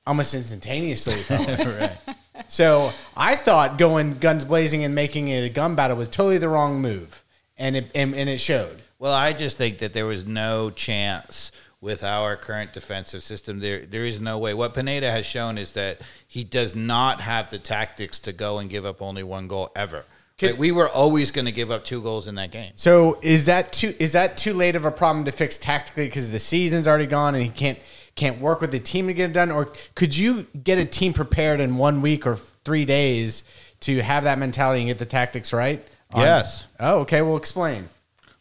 [0.07, 1.15] almost instantaneously.
[1.15, 1.59] it felt like.
[1.59, 2.17] right.
[2.49, 6.49] So I thought going guns blazing and making it a gun battle was totally the
[6.49, 7.23] wrong move,
[7.57, 8.83] and it and, and it showed.
[8.99, 11.51] Well, I just think that there was no chance
[11.83, 13.59] with our current defensive system.
[13.59, 14.55] There, there is no way.
[14.55, 18.71] What Pineda has shown is that he does not have the tactics to go and
[18.71, 20.05] give up only one goal ever.
[20.41, 20.57] Right?
[20.57, 22.73] We were always going to give up two goals in that game.
[22.75, 26.31] So is that too is that too late of a problem to fix tactically because
[26.31, 27.79] the season's already gone and he can't
[28.17, 31.13] can't work with the team to get it done, or could you get a team
[31.13, 33.45] prepared in one week or three days
[33.81, 35.87] to have that mentality and get the tactics right?
[36.13, 36.67] On- Yes.
[36.81, 37.23] Oh, okay.
[37.23, 37.89] Well, explain.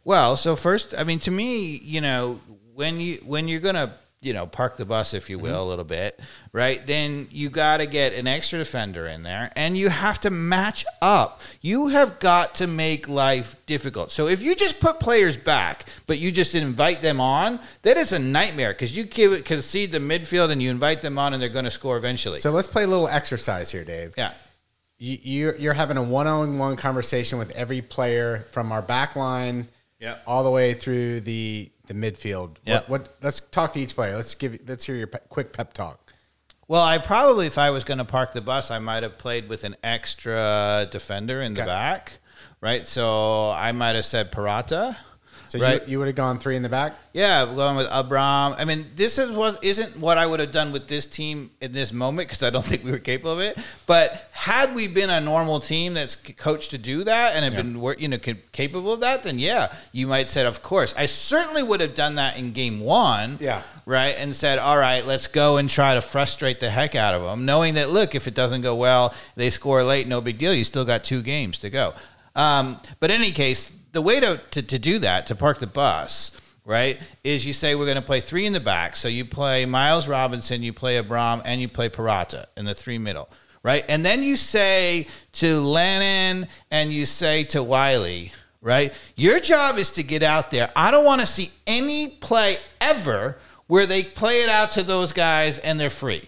[0.04, 2.39] Well, so first, I mean, to me, you know,
[2.82, 5.46] when you when you're gonna you know park the bus, if you mm-hmm.
[5.46, 6.20] will, a little bit,
[6.52, 6.86] right?
[6.88, 10.84] Then you got to get an extra defender in there, and you have to match
[11.00, 11.41] up.
[11.62, 14.12] You have got to make life difficult.
[14.12, 18.12] So if you just put players back, but you just invite them on, that is
[18.13, 21.50] a nightmare because you give concede the midfield and you invite them on, and they're
[21.50, 22.39] going to score eventually.
[22.39, 24.15] So let's play a little exercise here, Dave.
[24.17, 24.34] yeah.
[24.98, 29.67] You, you're you're having a one-on-one conversation with every player from our back line,
[30.00, 30.24] Yep.
[30.26, 32.58] all the way through the the midfield.
[32.65, 32.89] Yep.
[32.89, 33.15] What, what?
[33.21, 34.15] Let's talk to each player.
[34.15, 34.58] Let's give.
[34.67, 36.13] Let's hear your pe- quick pep talk.
[36.67, 39.49] Well, I probably, if I was going to park the bus, I might have played
[39.49, 42.19] with an extra defender in the back,
[42.62, 42.88] right?
[42.88, 44.95] So I might have said Purata.
[45.52, 45.82] So Right.
[45.86, 46.94] you, you would have gone three in the back.
[47.12, 48.56] Yeah, going with Abram.
[48.58, 51.74] I mean, this is what isn't what I would have done with this team in
[51.74, 53.58] this moment because I don't think we were capable of it.
[53.86, 57.82] But had we been a normal team that's coached to do that and have been
[58.00, 58.18] you know
[58.54, 60.96] capable of that, then yeah, you might said, of course.
[60.98, 63.38] I certainly would have done that in game one.
[63.42, 63.62] Yeah.
[63.86, 67.24] right, and said, all right, let's go and try to frustrate the heck out of
[67.24, 70.54] them, knowing that look, if it doesn't go well, they score late, no big deal.
[70.54, 71.94] You still got two games to go.
[72.38, 75.67] Um, but in any case, the way to, to, to do that, to park the
[75.67, 76.32] bus,
[76.65, 78.95] right, is you say we're going to play three in the back.
[78.95, 82.97] So you play Miles Robinson, you play Abram, and you play Purata in the three
[82.97, 83.30] middle,
[83.63, 83.84] right?
[83.89, 89.91] And then you say to Lennon and you say to Wiley, right, your job is
[89.91, 90.71] to get out there.
[90.75, 95.13] I don't want to see any play ever where they play it out to those
[95.13, 96.23] guys and they're free.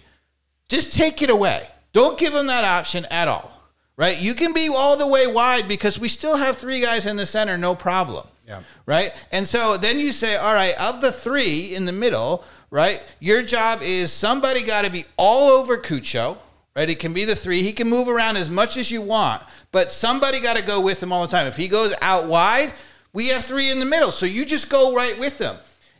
[0.69, 1.67] Just take it away.
[1.91, 3.52] Don't give them that option at all.
[3.95, 4.17] Right?
[4.17, 7.25] You can be all the way wide because we still have three guys in the
[7.25, 8.27] center, no problem.
[8.47, 8.61] Yeah.
[8.85, 9.13] Right?
[9.31, 13.43] And so then you say, all right, of the three in the middle, right, your
[13.43, 16.37] job is somebody got to be all over Cucho.
[16.75, 16.89] Right?
[16.89, 17.61] It can be the three.
[17.61, 21.01] He can move around as much as you want, but somebody got to go with
[21.01, 21.45] him all the time.
[21.45, 22.73] If he goes out wide,
[23.13, 24.11] we have three in the middle.
[24.11, 25.57] So you just go right with them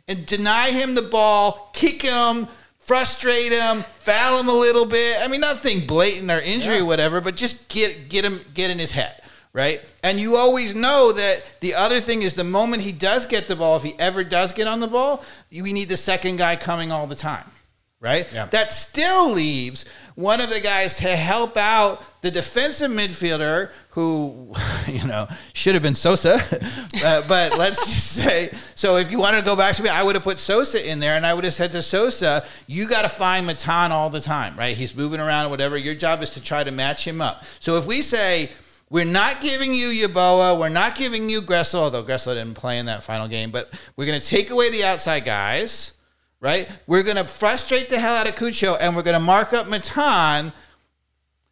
[0.08, 2.48] and deny him the ball, kick him,
[2.84, 5.16] frustrate him, foul him a little bit.
[5.20, 8.78] I mean, nothing blatant or injury or whatever, but just get get him get in
[8.78, 9.80] his head, right?
[10.02, 13.56] And you always know that the other thing is the moment he does get the
[13.56, 16.92] ball, if he ever does get on the ball, we need the second guy coming
[16.92, 17.50] all the time.
[18.00, 18.30] Right?
[18.34, 18.44] Yeah.
[18.46, 24.54] That still leaves one of the guys to help out the defensive midfielder who,
[24.86, 26.34] you know, should have been Sosa.
[27.04, 30.02] uh, but let's just say, so if you wanted to go back to me, I
[30.02, 33.02] would have put Sosa in there and I would have said to Sosa, you got
[33.02, 34.76] to find Matan all the time, right?
[34.76, 35.76] He's moving around, whatever.
[35.76, 37.44] Your job is to try to match him up.
[37.58, 38.50] So if we say,
[38.90, 40.56] we're not giving you Yeboah.
[40.56, 43.50] We're not giving you Gressel, although Gressel didn't play in that final game.
[43.50, 45.93] But we're going to take away the outside guys,
[46.44, 46.68] right?
[46.86, 49.66] We're going to frustrate the hell out of Cucho, and we're going to mark up
[49.66, 50.52] Matan.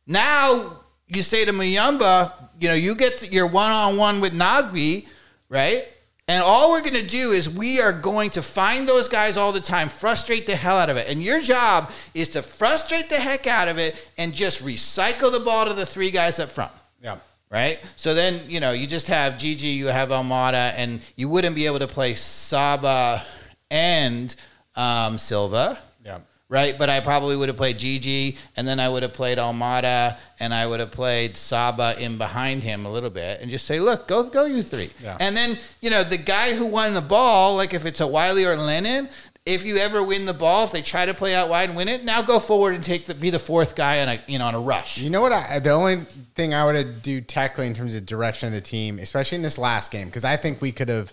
[0.07, 5.07] Now you say to Muyumba, you know, you get your one-on-one with Nagbe,
[5.49, 5.89] right?
[6.29, 9.51] And all we're going to do is we are going to find those guys all
[9.51, 11.09] the time, frustrate the hell out of it.
[11.09, 15.41] And your job is to frustrate the heck out of it and just recycle the
[15.41, 16.71] ball to the three guys up front.
[17.03, 17.17] Yeah.
[17.51, 17.79] right?
[17.97, 21.65] So then, you know, you just have Gigi, you have Almada, and you wouldn't be
[21.65, 23.25] able to play Saba
[23.71, 24.37] and
[24.77, 25.79] um, Silva.
[26.05, 26.19] Yeah.
[26.49, 30.19] Right, but I probably would have played Gigi, and then I would have played Almada,
[30.39, 33.81] and I would have played Saba in behind him a little bit, and just say,
[33.81, 34.91] "Look, go, go, you three.
[35.03, 35.17] Yeah.
[35.19, 38.45] And then you know the guy who won the ball, like if it's a Wiley
[38.45, 39.09] or Lennon,
[39.45, 41.89] if you ever win the ball, if they try to play out wide and win
[41.89, 44.47] it, now go forward and take the be the fourth guy on a you know
[44.47, 44.99] on a rush.
[44.99, 45.33] You know what?
[45.33, 46.05] I, the only
[46.35, 49.59] thing I would do tactically in terms of direction of the team, especially in this
[49.59, 51.13] last game, because I think we could have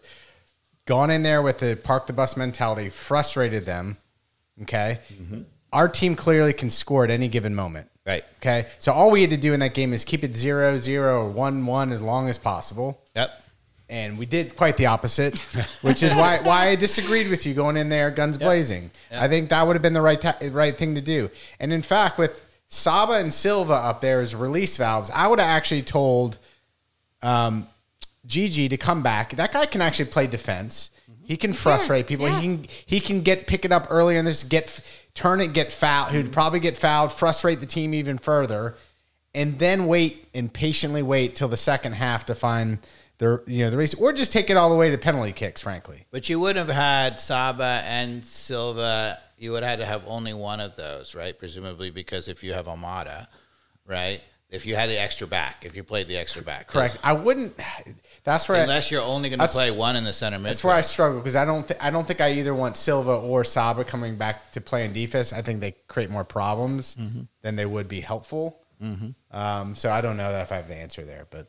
[0.89, 3.95] gone in there with the park the bus mentality, frustrated them.
[4.63, 4.99] Okay.
[5.71, 7.87] Our team clearly can score at any given moment.
[8.07, 8.25] Right.
[8.37, 8.65] Okay.
[8.79, 11.29] So all we had to do in that game is keep it zero, zero, or
[11.29, 13.03] one, one as long as possible.
[13.15, 13.29] Yep.
[13.87, 15.37] And we did quite the opposite,
[15.83, 18.89] which is why why I disagreed with you going in there guns blazing.
[19.11, 21.29] I think that would have been the right ta- right thing to do.
[21.59, 25.49] And in fact, with Saba and Silva up there as release valves, I would have
[25.49, 26.39] actually told
[27.21, 27.67] um,
[28.29, 29.35] Gigi to come back.
[29.35, 30.91] That guy can actually play defense.
[31.11, 31.25] Mm-hmm.
[31.25, 32.27] He can frustrate people.
[32.27, 32.39] yeah.
[32.39, 34.81] He can he can get pick it up earlier and just get
[35.15, 36.11] turn it, get fouled.
[36.11, 36.33] He'd mm-hmm.
[36.33, 38.75] probably get fouled, frustrate the team even further,
[39.33, 42.79] and then wait and patiently wait till the second half to find
[43.17, 45.61] the you know the race, or just take it all the way to penalty kicks.
[45.61, 49.19] Frankly, But you wouldn't have had Saba and Silva.
[49.37, 51.37] You would have had to have only one of those, right?
[51.37, 53.27] Presumably because if you have Almada,
[53.85, 54.21] right?
[54.49, 56.97] If you had the extra back, if you played the extra back, correct.
[57.03, 57.53] I wouldn't.
[58.23, 60.43] That's where I, Unless you're only going to play one in the center midfield.
[60.43, 63.13] that's where I struggle because I don't th- I don't think I either want Silva
[63.15, 65.33] or Saba coming back to play in defense.
[65.33, 66.95] I think they create more problems
[67.41, 68.59] than they would be helpful.
[69.31, 71.47] Um, so I don't know that if I have the answer there, but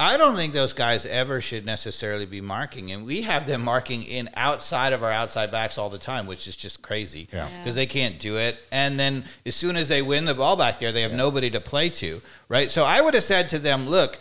[0.00, 4.02] I don't think those guys ever should necessarily be marking, and we have them marking
[4.02, 7.48] in outside of our outside backs all the time, which is just crazy Yeah.
[7.58, 8.58] because they can't do it.
[8.72, 11.60] And then as soon as they win the ball back there, they have nobody to
[11.60, 12.70] play to, right?
[12.72, 14.18] So I would have said to them, look.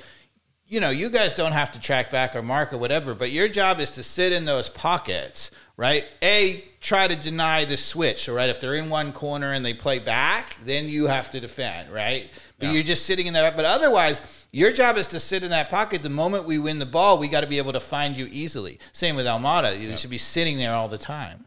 [0.73, 3.47] You know, you guys don't have to track back or mark or whatever, but your
[3.47, 6.03] job is to sit in those pockets, right?
[6.23, 8.23] A, try to deny the switch.
[8.23, 11.39] So, right, if they're in one corner and they play back, then you have to
[11.39, 12.27] defend, right?
[12.57, 13.55] But you're just sitting in that.
[13.55, 14.19] But otherwise,
[14.51, 16.01] your job is to sit in that pocket.
[16.01, 18.79] The moment we win the ball, we got to be able to find you easily.
[18.93, 19.79] Same with Almada.
[19.79, 21.45] You should be sitting there all the time,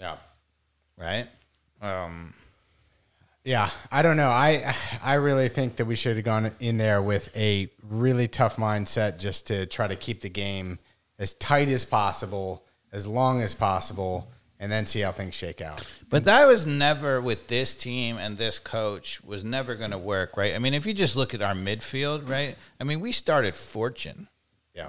[0.00, 0.16] yeah.
[0.98, 1.28] right?
[1.80, 2.34] Um,
[3.44, 4.30] Yeah, I don't know.
[4.30, 8.56] I I really think that we should have gone in there with a really tough
[8.56, 10.78] mindset just to try to keep the game
[11.18, 14.28] as tight as possible, as long as possible,
[14.58, 15.86] and then see how things shake out.
[16.08, 20.36] But that was never with this team and this coach was never going to work,
[20.36, 20.54] right?
[20.54, 22.56] I mean, if you just look at our midfield, right?
[22.80, 24.28] I mean, we started Fortune,
[24.74, 24.88] Yeah.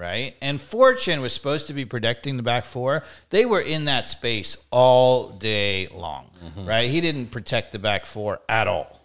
[0.00, 0.34] Right?
[0.40, 3.04] And Fortune was supposed to be protecting the back four.
[3.28, 6.88] They were in that space all day long, right?
[6.88, 8.98] He didn't protect the back four at all.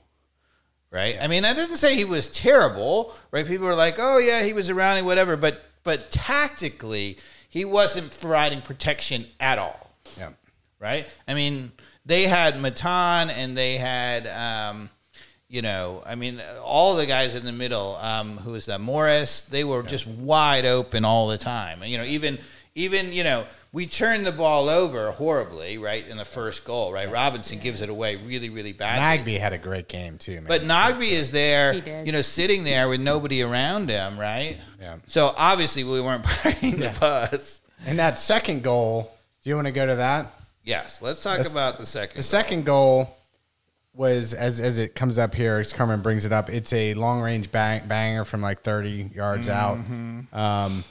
[0.92, 1.18] Right.
[1.20, 3.14] I mean, I didn't say he was terrible.
[3.30, 3.46] Right.
[3.46, 7.18] People were like, "Oh yeah, he was around and whatever," but but tactically,
[7.50, 10.30] he wasn't providing protection at all Yeah.
[10.80, 11.06] right?
[11.28, 11.74] I mean,
[12.06, 14.90] they had Matan and they had, um,
[15.48, 17.96] you know, I mean, all the guys in the middle.
[17.98, 18.82] Um, who was that?
[18.82, 19.42] Morris.
[19.42, 21.84] They were just wide open all the time.
[21.84, 22.40] You know, even
[22.74, 27.10] even you know, we turned the ball over horribly, right, in the first goal, right?
[27.12, 29.24] Robinson gives it away really, really badly.
[29.34, 30.46] Nagbe had a great game too, man.
[30.48, 34.58] But Nagbe is there, you know, sitting there with nobody around him, right?
[34.80, 34.98] Yeah.
[35.08, 37.62] So obviously we weren't buying the bus.
[37.86, 39.12] and that second goal,
[39.44, 40.34] do you want to go to that?
[40.64, 42.18] Yes, let's talk That's- about the second.
[42.18, 43.16] The second goal
[43.96, 46.50] was as as it comes up here, as Carmen brings it up.
[46.50, 49.78] It's a long range bang, banger from like thirty yards out.
[50.34, 50.84] Um,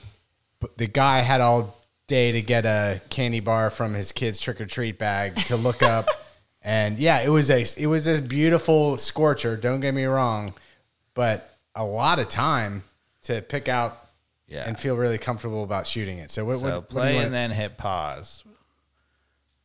[0.61, 4.61] but the guy had all day to get a candy bar from his kid's trick
[4.61, 6.09] or treat bag to look up,
[6.63, 9.57] and yeah, it was a it was this beautiful scorcher.
[9.57, 10.55] Don't get me wrong,
[11.15, 12.85] but a lot of time
[13.23, 14.07] to pick out
[14.47, 14.65] Yeah.
[14.67, 16.31] and feel really comfortable about shooting it.
[16.31, 18.45] So what, So what, what play you and then hit pause.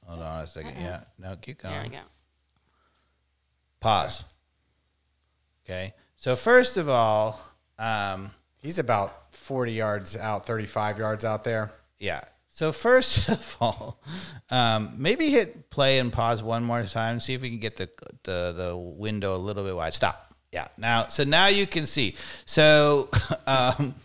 [0.07, 1.01] Hold on a 2nd Yeah.
[1.19, 1.91] No, keep There we going.
[1.91, 1.97] go.
[3.79, 4.23] Pause.
[5.65, 5.93] Okay.
[6.17, 7.39] So first of all,
[7.77, 11.71] um, He's about forty yards out, thirty five yards out there.
[11.99, 12.21] yeah.
[12.51, 14.01] So first of all,
[14.49, 17.21] um, maybe hit play and pause one more time.
[17.21, 17.89] See if we can get the
[18.23, 19.93] the the window a little bit wide.
[19.93, 20.35] Stop.
[20.51, 20.67] Yeah.
[20.77, 22.15] Now, so now you can see.
[22.45, 23.07] So
[23.47, 23.95] um,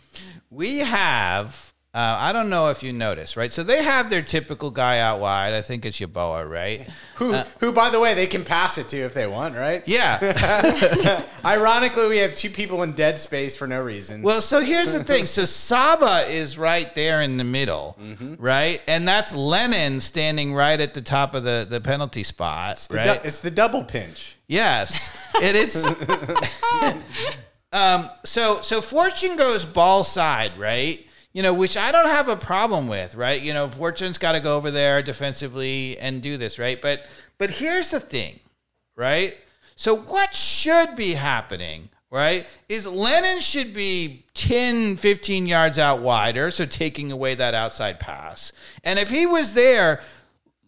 [0.49, 1.73] we have.
[1.95, 3.53] Uh, I don't know if you noticed, right?
[3.53, 5.53] So they have their typical guy out wide.
[5.53, 6.89] I think it's Yeboah, right?
[7.15, 7.31] Who,
[7.61, 9.81] who, by the way, they can pass it to if they want, right?
[9.87, 11.23] Yeah.
[11.45, 14.21] Ironically, we have two people in dead space for no reason.
[14.21, 15.25] Well, so here's the thing.
[15.25, 17.97] So Saba is right there in the middle,
[18.37, 18.81] right?
[18.85, 23.21] And that's Lennon standing right at the top of the, the penalty spot, The right?
[23.21, 24.35] du- it's the double pinch.
[24.47, 25.15] yes.
[25.35, 25.87] It is.
[27.73, 31.05] Um, so so Fortune goes ball side, right?
[31.35, 33.41] You know, which I don't have a problem with, right?
[33.41, 36.81] You know, Fortune's got to go over there defensively and do this, right?
[36.81, 37.05] But
[37.37, 38.39] but here's the thing,
[38.95, 39.35] right?
[39.75, 42.47] So what should be happening, right?
[42.69, 48.53] Is Lennon should be 10, 15 yards out wider, so taking away that outside pass.
[48.85, 50.01] And if he was there,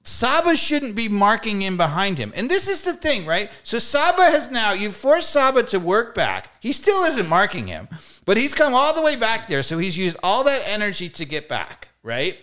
[0.04, 2.34] Saba shouldn't be marking in behind him.
[2.36, 3.50] And this is the thing, right?
[3.64, 6.52] So Saba has now, you forced Saba to work back.
[6.60, 7.88] He still isn't marking him,
[8.28, 9.64] but he's come all the way back there.
[9.64, 12.38] So he's used all that energy to get back, right?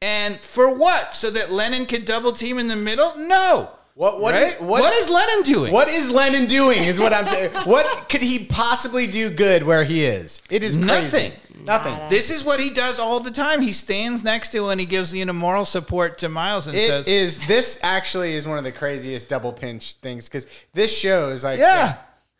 [0.00, 1.14] And for what?
[1.14, 3.14] So that Lennon could double team in the middle?
[3.18, 3.70] No.
[3.94, 4.54] What what right?
[4.54, 5.72] is- what- what is Lennon doing?
[5.72, 6.82] What is Lennon doing?
[6.84, 7.50] Is what I'm saying.
[7.64, 10.40] what could he possibly do good where he is?
[10.48, 10.86] It is crazy.
[10.86, 11.32] Nothing.
[11.64, 12.08] Nothing.
[12.10, 13.62] This is what he does all the time.
[13.62, 16.86] He stands next to and he gives you know moral support to Miles and It
[16.86, 17.38] says, is.
[17.48, 21.96] This actually is one of the craziest double pinch things because this shows like Yeah.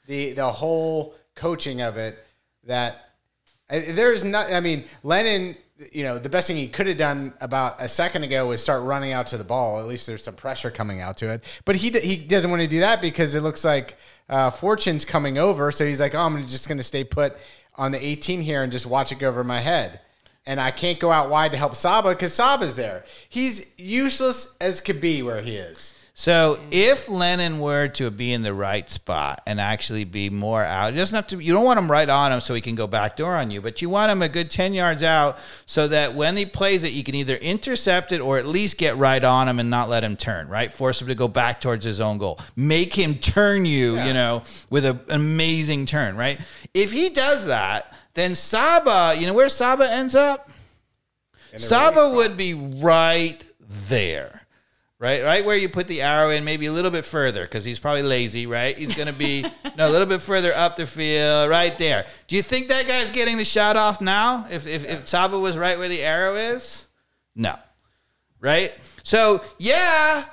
[0.07, 2.23] the the whole coaching of it
[2.67, 3.11] that
[3.69, 4.53] there's not.
[4.53, 5.57] I mean, Lennon.
[5.93, 8.83] You know, the best thing he could have done about a second ago was start
[8.83, 9.79] running out to the ball.
[9.79, 11.45] At least there's some pressure coming out to it.
[11.67, 13.99] But he he doesn't want to do that because it looks like
[14.29, 15.71] uh, Fortune's coming over.
[15.73, 17.37] So he's like, oh, I'm just going to stay put
[17.77, 20.01] on the 18 here and just watch it go over my head.
[20.47, 23.05] And I can't go out wide to help Saba because Saba's there.
[23.29, 25.93] He's useless as could be where he is.
[26.19, 30.95] So if Lennon were to be in the right spot and actually be more out,
[30.95, 31.39] it doesn't have to.
[31.39, 33.83] You don't want him right on him so he can go backdoor on you, but
[33.83, 37.05] you want him a good ten yards out so that when he plays it, you
[37.05, 40.17] can either intercept it or at least get right on him and not let him
[40.17, 40.49] turn.
[40.49, 42.41] Right, force him to go back towards his own goal.
[42.57, 44.01] Make him turn you.
[44.03, 46.17] You know, with a- an amazing turn.
[46.17, 46.41] Right.
[46.73, 50.49] If he does that, then Saba, you know where Saba ends up.
[51.59, 54.46] Saba would be right there.
[54.99, 57.79] Right, right where you put the arrow in, maybe a little bit further, because he's
[57.79, 58.47] probably lazy.
[58.47, 59.43] Right, he's going to be
[59.77, 62.07] no a little bit further up the field, right there.
[62.29, 64.47] Do you think that guy's getting the shot off now?
[64.51, 66.87] If if, if Saba was right where the arrow is,
[67.35, 67.57] no,
[68.41, 68.73] right?
[69.03, 70.25] So yeah,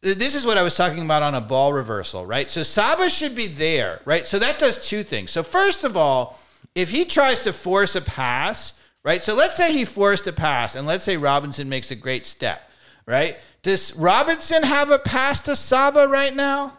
[0.00, 2.50] this is what I was talking about on a ball reversal, right?
[2.50, 4.26] So Saba should be there, right?
[4.26, 5.30] So that does two things.
[5.30, 6.40] So first of all,
[6.74, 9.22] if he tries to force a pass, right?
[9.22, 12.70] So let's say he forced a pass, and let's say Robinson makes a great step,
[13.06, 13.36] right?
[13.62, 16.74] Does Robinson have a pass to Saba right now?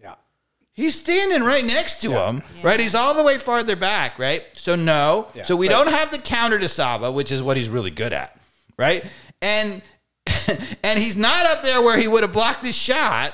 [0.00, 0.14] Yeah.
[0.72, 2.78] He's standing right next to him, right?
[2.80, 4.44] He's all the way farther back, right?
[4.54, 5.28] So no.
[5.34, 5.44] Yeah.
[5.44, 8.12] So we But- don't have the counter to Saba, which is what he's really good
[8.12, 8.38] at,
[8.76, 9.04] right?
[9.40, 9.82] And
[10.82, 13.32] and he's not up there where he would have blocked this shot,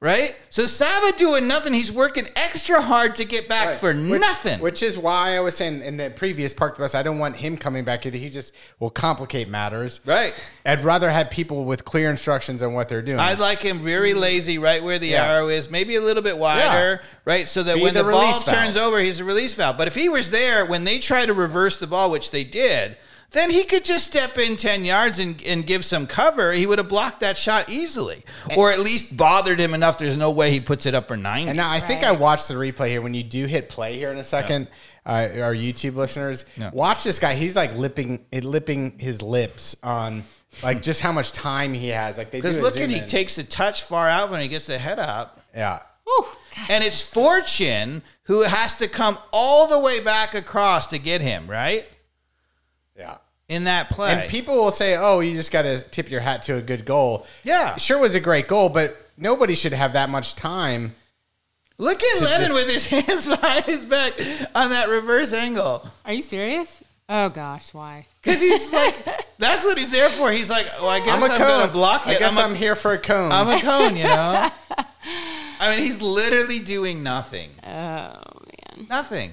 [0.00, 0.36] right?
[0.50, 1.72] So Saba doing nothing.
[1.74, 4.60] He's working extra hard to get back for Which- nothing.
[4.60, 7.36] Which is why I was saying in the previous park the bus, I don't want
[7.36, 8.16] him coming back either.
[8.16, 10.00] He just will complicate matters.
[10.06, 10.34] right.
[10.64, 13.18] I'd rather have people with clear instructions on what they're doing.
[13.18, 15.24] I'd like him very lazy, right where the Yeah.
[15.32, 18.38] arrow is, maybe a little bit wider, right, so that Be when the the, ball
[18.40, 19.78] turns over, he's a release valve.
[19.78, 22.96] But if he was there when they try to reverse the ball, which they did,
[23.32, 26.52] then he could just step in ten yards and, and give some cover.
[26.52, 28.22] He would have blocked that shot easily,
[28.56, 29.98] or at least bothered him enough.
[29.98, 31.48] There's no way he puts it up or ninety.
[31.50, 33.02] And now I think I watched the replay here.
[33.02, 34.68] When you do hit play here in a second,
[35.06, 36.70] uh, our YouTube listeners, Yeah.
[36.72, 37.34] watch this guy.
[37.34, 40.24] He's like lipping, lipping his lips on
[40.62, 42.16] like just how much time he has.
[42.18, 44.48] Like they do Because look zoom at he takes a touch far out when he
[44.48, 45.42] gets the head up.
[45.54, 45.80] yeah.
[46.70, 51.48] And it's Fortune who has to come all the way back across to get him,
[51.48, 51.86] right?
[52.98, 53.18] Yeah.
[53.48, 54.12] In that play.
[54.12, 56.84] And people will say, "Oh, you just got to tip your hat to a good
[56.84, 57.76] goal." Yeah.
[57.76, 60.94] sure was a great goal, but nobody should have that much time.
[61.78, 64.12] Look at to Lennon just- with his hands behind his back
[64.54, 65.88] on that reverse angle.
[66.04, 66.82] Are you serious?
[67.08, 68.06] Oh gosh, why?
[68.28, 68.94] Because he's like,
[69.38, 70.30] that's what he's there for.
[70.30, 72.16] He's like, well, I guess I'm I'm, a gonna block it.
[72.16, 73.32] I guess I'm, I'm, here for a cone.
[73.32, 74.48] I'm a cone, you know?
[75.60, 77.48] I mean, he's literally doing nothing.
[77.64, 78.86] Oh man.
[78.90, 79.30] Nothing.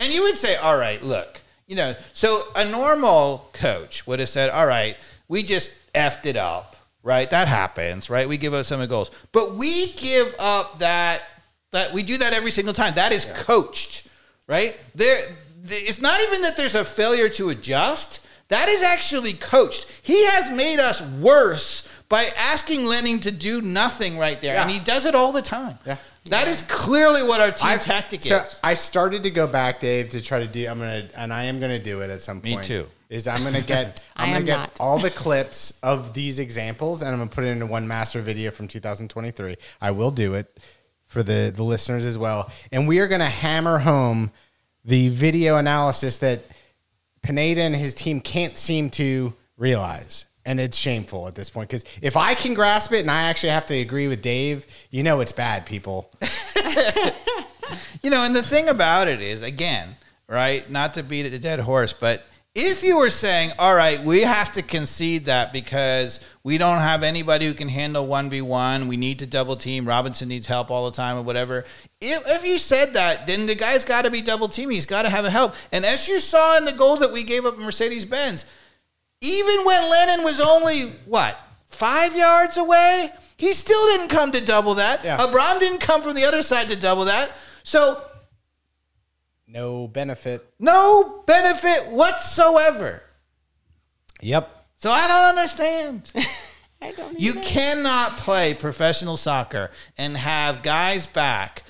[0.00, 1.41] And you would say, all right, look,
[1.72, 4.94] you know, so a normal coach would have said, all right,
[5.26, 7.30] we just effed it up, right?
[7.30, 8.28] That happens, right?
[8.28, 9.10] We give up some of the goals.
[9.32, 11.22] But we give up that,
[11.70, 12.96] that we do that every single time.
[12.96, 14.06] That is coached,
[14.46, 14.76] right?
[14.94, 15.18] There,
[15.64, 18.20] it's not even that there's a failure to adjust.
[18.48, 19.86] That is actually coached.
[20.02, 24.56] He has made us worse by asking Lennon to do nothing right there.
[24.58, 25.78] And he does it all the time.
[25.86, 25.96] Yeah.
[26.26, 28.60] That is clearly what our team I- tactic so is.
[28.62, 30.68] I started to go back, Dave, to try to do.
[30.68, 32.44] I'm gonna, and I am gonna do it at some point.
[32.44, 32.66] Me point.
[32.66, 32.86] too.
[33.08, 34.76] Is I'm gonna get, I I'm gonna get not.
[34.80, 38.50] all the clips of these examples, and I'm gonna put it into one master video
[38.50, 39.56] from 2023.
[39.80, 40.58] I will do it
[41.06, 44.30] for the the listeners as well, and we are gonna hammer home
[44.84, 46.42] the video analysis that
[47.22, 50.26] Pineda and his team can't seem to realize.
[50.44, 53.50] And it's shameful at this point because if I can grasp it and I actually
[53.50, 56.10] have to agree with Dave, you know it's bad, people.
[58.02, 60.68] You know, and the thing about it is, again, right?
[60.68, 62.24] Not to beat a dead horse, but
[62.54, 67.02] if you were saying, all right, we have to concede that because we don't have
[67.02, 70.96] anybody who can handle 1v1, we need to double team, Robinson needs help all the
[70.96, 71.64] time or whatever.
[72.00, 74.74] If, if you said that, then the guy's got to be double teaming.
[74.74, 75.54] He's got to have a help.
[75.70, 78.44] And as you saw in the goal that we gave up Mercedes Benz,
[79.22, 83.10] even when Lennon was only, what, five yards away?
[83.38, 85.02] He still didn't come to double that.
[85.04, 85.16] Yeah.
[85.24, 87.30] Abram didn't come from the other side to double that.
[87.62, 88.02] So
[89.46, 90.46] No benefit.
[90.58, 93.02] no benefit whatsoever.
[94.20, 94.66] Yep.
[94.78, 96.12] So I don't understand.
[96.82, 97.42] I don't You either.
[97.42, 101.62] cannot play professional soccer and have guys back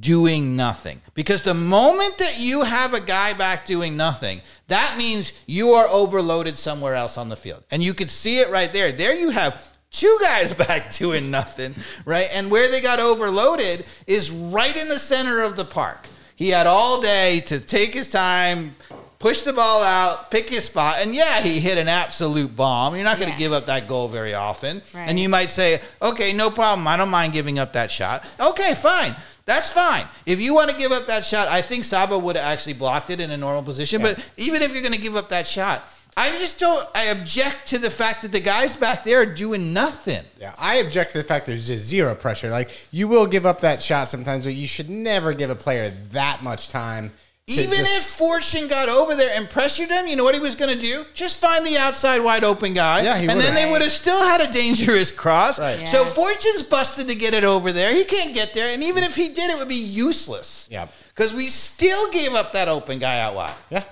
[0.00, 1.00] doing nothing.
[1.14, 5.86] Because the moment that you have a guy back doing nothing, that means you are
[5.88, 7.64] overloaded somewhere else on the field.
[7.70, 8.92] And you could see it right there.
[8.92, 11.74] There you have two guys back doing nothing,
[12.04, 12.28] right?
[12.32, 16.06] And where they got overloaded is right in the center of the park.
[16.36, 18.76] He had all day to take his time,
[19.18, 20.98] push the ball out, pick his spot.
[21.00, 22.94] And yeah, he hit an absolute bomb.
[22.94, 23.38] You're not going to Yeah.
[23.38, 24.80] give up that goal very often.
[24.94, 25.08] Right.
[25.08, 26.86] And you might say, okay, no problem.
[26.86, 28.24] I don't mind giving up that shot.
[28.38, 29.16] Okay, fine.
[29.48, 30.06] That's fine.
[30.26, 33.08] If you want to give up that shot, I think Saba would have actually blocked
[33.08, 34.02] it in a normal position.
[34.02, 35.88] But even if you're going to give up that shot,
[36.18, 36.86] I just don't.
[36.94, 40.22] I object to the fact that the guys back there are doing nothing.
[40.38, 42.50] Yeah, I object to the fact there's just zero pressure.
[42.50, 45.88] Like you will give up that shot sometimes, but you should never give a player
[46.10, 47.10] that much time.
[47.48, 50.40] To Even just- if Fortune got over there and pressured him, you know what he
[50.40, 51.04] was going to do?
[51.14, 53.00] Just find the outside wide open guy.
[53.02, 53.54] Yeah, he and then would've.
[53.54, 55.58] they would have still had a dangerous cross.
[55.58, 55.88] Right.
[55.88, 57.94] So Fortune's busted to get it over there.
[57.94, 58.72] He can't get there.
[58.74, 60.68] And even if he did, it would be useless.
[60.70, 60.92] Yep.
[61.08, 63.54] Because we still gave up that open guy out wide.
[63.70, 63.84] yeah,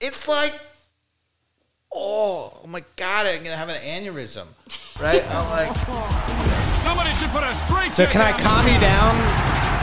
[0.00, 0.54] It's like,
[1.92, 4.46] oh, oh my God, I'm going to have an aneurysm.
[5.00, 5.24] Right?
[5.28, 5.76] I'm like,
[6.82, 9.80] Somebody should put a straight So can I calm you down?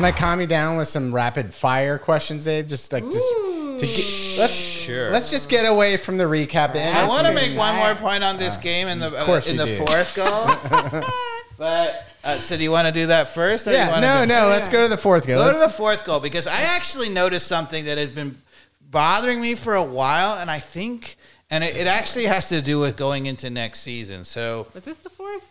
[0.00, 2.66] Can I calm you down with some rapid fire questions, Dave?
[2.66, 5.10] Just like just to get let's Sure.
[5.10, 6.72] let's just get away from the recap.
[6.72, 9.46] The I want to make one more point on this game in the of course
[9.46, 9.76] uh, in you the do.
[9.76, 11.02] fourth goal.
[11.58, 13.66] but uh, so do you want to do that first?
[13.66, 14.46] or you Yeah, wanna no, do- no.
[14.48, 15.36] Let's go to the fourth goal.
[15.36, 18.40] Go to Let's- the fourth goal because I actually noticed something that had been
[18.80, 21.16] bothering me for a while, and I think,
[21.50, 24.24] and it, it actually has to do with going into next season.
[24.24, 25.46] So Was this the fourth?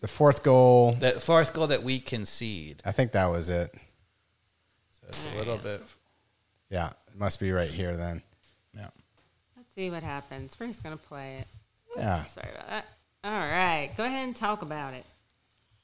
[0.00, 0.92] The fourth goal.
[0.92, 3.70] the fourth goal that we concede, I think that was it.
[4.92, 5.82] so it's a little bit.
[6.70, 8.22] Yeah, it must be right here then.
[8.74, 8.88] Yeah.
[9.56, 10.56] Let's see what happens.
[10.58, 11.46] We're just gonna play it.
[11.96, 12.24] Yeah.
[12.26, 12.86] Sorry about that.
[13.24, 15.04] All right, go ahead and talk about it.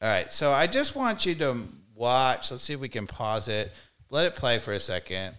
[0.00, 2.50] All right, so I just want you to watch.
[2.50, 3.72] Let's see if we can pause it.
[4.10, 5.34] Let it play for a second.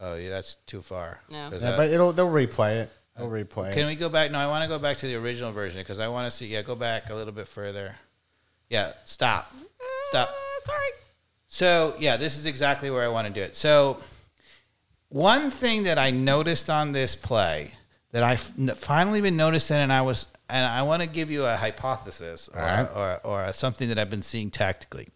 [0.00, 1.20] Oh yeah, that's too far.
[1.30, 1.50] No.
[1.52, 2.90] Yeah, that- but it'll they'll replay it.
[3.20, 4.30] They'll replay Can we go back?
[4.30, 6.46] No, I want to go back to the original version because I want to see.
[6.46, 7.96] Yeah, go back a little bit further.
[8.68, 9.54] Yeah, stop.
[10.08, 10.28] Stop.
[10.28, 10.90] Uh, sorry.
[11.48, 13.56] So, yeah, this is exactly where I want to do it.
[13.56, 14.00] So,
[15.08, 17.72] one thing that I noticed on this play
[18.12, 21.44] that I've n- finally been noticing, and I was, and I want to give you
[21.44, 23.20] a hypothesis or, All right.
[23.24, 25.08] or, or something that I've been seeing tactically.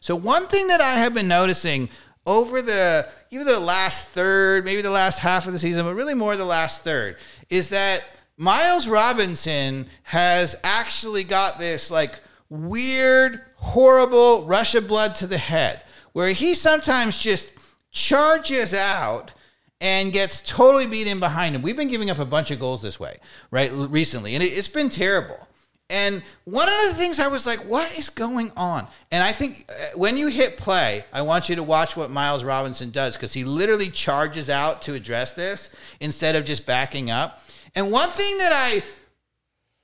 [0.00, 1.88] So, one thing that I have been noticing
[2.30, 6.14] over the even the last third, maybe the last half of the season, but really
[6.14, 7.16] more the last third,
[7.50, 8.04] is that
[8.36, 15.82] Miles Robinson has actually got this like weird, horrible rush of blood to the head,
[16.12, 17.50] where he sometimes just
[17.90, 19.32] charges out
[19.80, 21.62] and gets totally beaten behind him.
[21.62, 23.18] We've been giving up a bunch of goals this way,
[23.50, 25.48] right, recently, and it, it's been terrible.
[25.90, 28.86] And one of the things I was like, what is going on?
[29.10, 32.44] And I think uh, when you hit play, I want you to watch what Miles
[32.44, 37.42] Robinson does because he literally charges out to address this instead of just backing up.
[37.74, 38.82] And one thing that I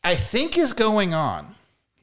[0.05, 1.57] I think is going on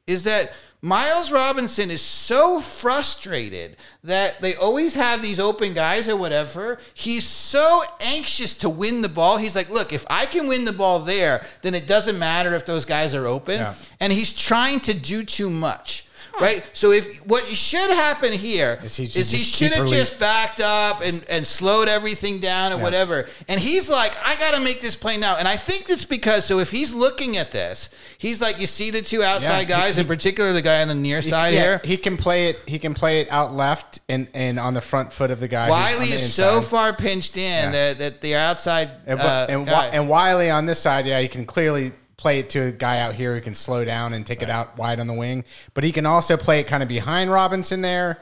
[0.05, 0.51] is that
[0.86, 6.77] Miles Robinson is so frustrated that they always have these open guys or whatever.
[6.93, 9.38] He's so anxious to win the ball.
[9.38, 12.65] He's like, look, if I can win the ball there, then it doesn't matter if
[12.65, 13.59] those guys are open.
[13.59, 13.75] Yeah.
[14.01, 16.09] And he's trying to do too much.
[16.41, 21.01] Right, so if what should happen here Is he he should have just backed up
[21.01, 22.84] and, and slowed everything down and Yeah.
[22.84, 23.27] whatever.
[23.47, 25.38] And he's like, I got to make this play now.
[25.38, 28.89] And I think it's because, so if he's looking at this, he's like, you see
[28.89, 31.81] the two outside he- guys, in particular the guy on the near side yeah, here.
[31.84, 32.57] He can play it.
[32.67, 35.69] He can play it out left and, and on the front foot of the guy.
[35.69, 37.71] Wiley is so far pinched in Yeah.
[37.71, 41.45] that, that the outside And, uh, and, and Wiley on this side, yeah, he can
[41.45, 41.91] clearly
[42.24, 44.78] play it to a guy out here who can slow down and take it out
[44.78, 45.43] wide on the wing.
[45.74, 48.19] But he can also play it kind of behind Robinson there.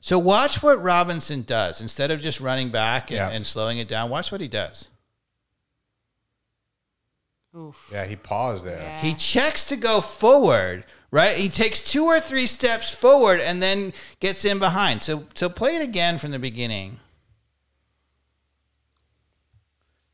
[0.00, 3.28] so watch what Robinson does instead of just running back and, Yeah.
[3.30, 4.08] and slowing it down.
[4.10, 4.88] Watch what he does.
[7.92, 8.80] Yeah, he paused there.
[8.80, 9.00] Yeah.
[9.00, 11.34] He checks to go forward, right?
[11.36, 15.02] He takes two or three steps forward and then gets in behind.
[15.02, 17.00] So so play it again from the beginning.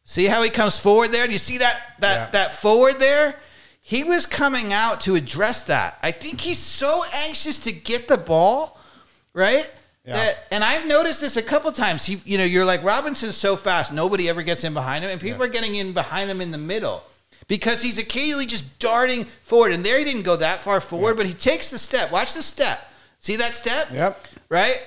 [0.04, 1.26] See how he comes forward there?
[1.26, 2.30] Do you see that that Yeah.
[2.32, 3.36] that forward there?
[3.80, 5.98] He was coming out to address that.
[6.02, 8.78] I think he's so anxious to get the ball,
[9.34, 9.70] right?
[10.06, 10.14] Yeah.
[10.16, 12.04] That, and I've noticed this a couple times.
[12.06, 15.20] He, you know, you're like Robinson's so fast, nobody ever gets in behind him, and
[15.20, 15.46] people Yeah.
[15.46, 17.04] are getting in behind him in the middle
[17.48, 19.72] because he's occasionally just darting forward.
[19.72, 22.10] And there he didn't go that far forward, but he takes the step.
[22.10, 22.90] Watch the step.
[23.20, 23.88] See that step?
[23.92, 24.26] Yep.
[24.50, 24.82] Right?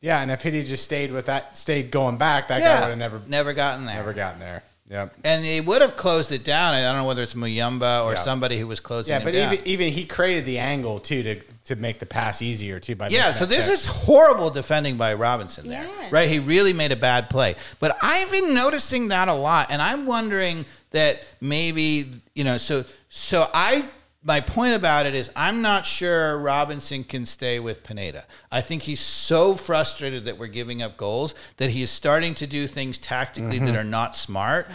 [0.00, 2.98] Yeah, and if he just stayed with that, stayed going back, that guy would have
[2.98, 3.96] never, never gotten there.
[3.96, 4.62] never gotten there.
[4.88, 5.16] Yep.
[5.24, 6.72] And he would have closed it down.
[6.74, 8.20] I don't know whether it's Muyumba or Yeah.
[8.20, 9.52] somebody who was closing Yeah, it but down.
[9.54, 12.94] even even he created the angle too to to make the pass easier too.
[12.94, 13.74] By Yeah, making so that this check.
[13.74, 15.82] is horrible defending by Robinson there.
[15.82, 16.12] Yes.
[16.12, 16.28] Right?
[16.28, 17.56] He really made a bad play.
[17.80, 22.84] But I've been noticing that a lot and I'm wondering that maybe, you know, so
[23.08, 23.86] so I
[24.26, 28.24] my point about it is I'm not sure Robinson can stay with Pineda.
[28.50, 32.46] I think he's so frustrated that we're giving up goals that he is starting to
[32.46, 33.66] do things tactically Mm-hmm.
[33.66, 34.66] that are not smart.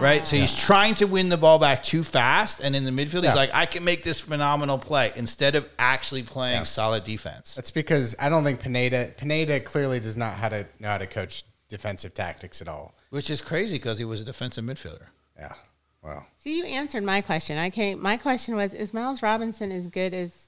[0.00, 0.26] Right?
[0.26, 3.30] So he's trying to win the ball back too fast and in the midfield Yeah.
[3.30, 6.62] he's like I can make this phenomenal play instead of actually playing Yeah.
[6.64, 7.54] solid defense.
[7.54, 11.06] That's because I don't think Pineda Pineda clearly does not how to know how to
[11.06, 12.94] coach defensive tactics at all.
[13.10, 15.06] Which is crazy because he was a defensive midfielder.
[15.38, 15.54] Yeah.
[16.02, 17.58] Well, So you answered my question.
[17.58, 18.00] I came.
[18.00, 20.46] My question was: Is Miles Robinson as good as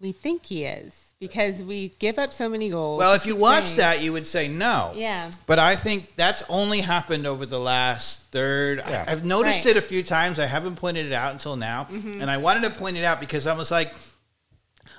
[0.00, 1.06] we think he is?
[1.18, 2.98] Because we give up so many goals.
[2.98, 4.92] Well, if you watch saying- that, you would say no.
[4.96, 5.30] Yeah.
[5.46, 8.80] But I think that's only happened over the last third.
[8.80, 9.04] I- Yeah.
[9.06, 9.72] I've noticed Right.
[9.72, 10.38] it a few times.
[10.38, 11.88] I haven't pointed it out until now.
[11.90, 12.22] Mm-hmm.
[12.22, 13.92] And I wanted to point it out because I was like,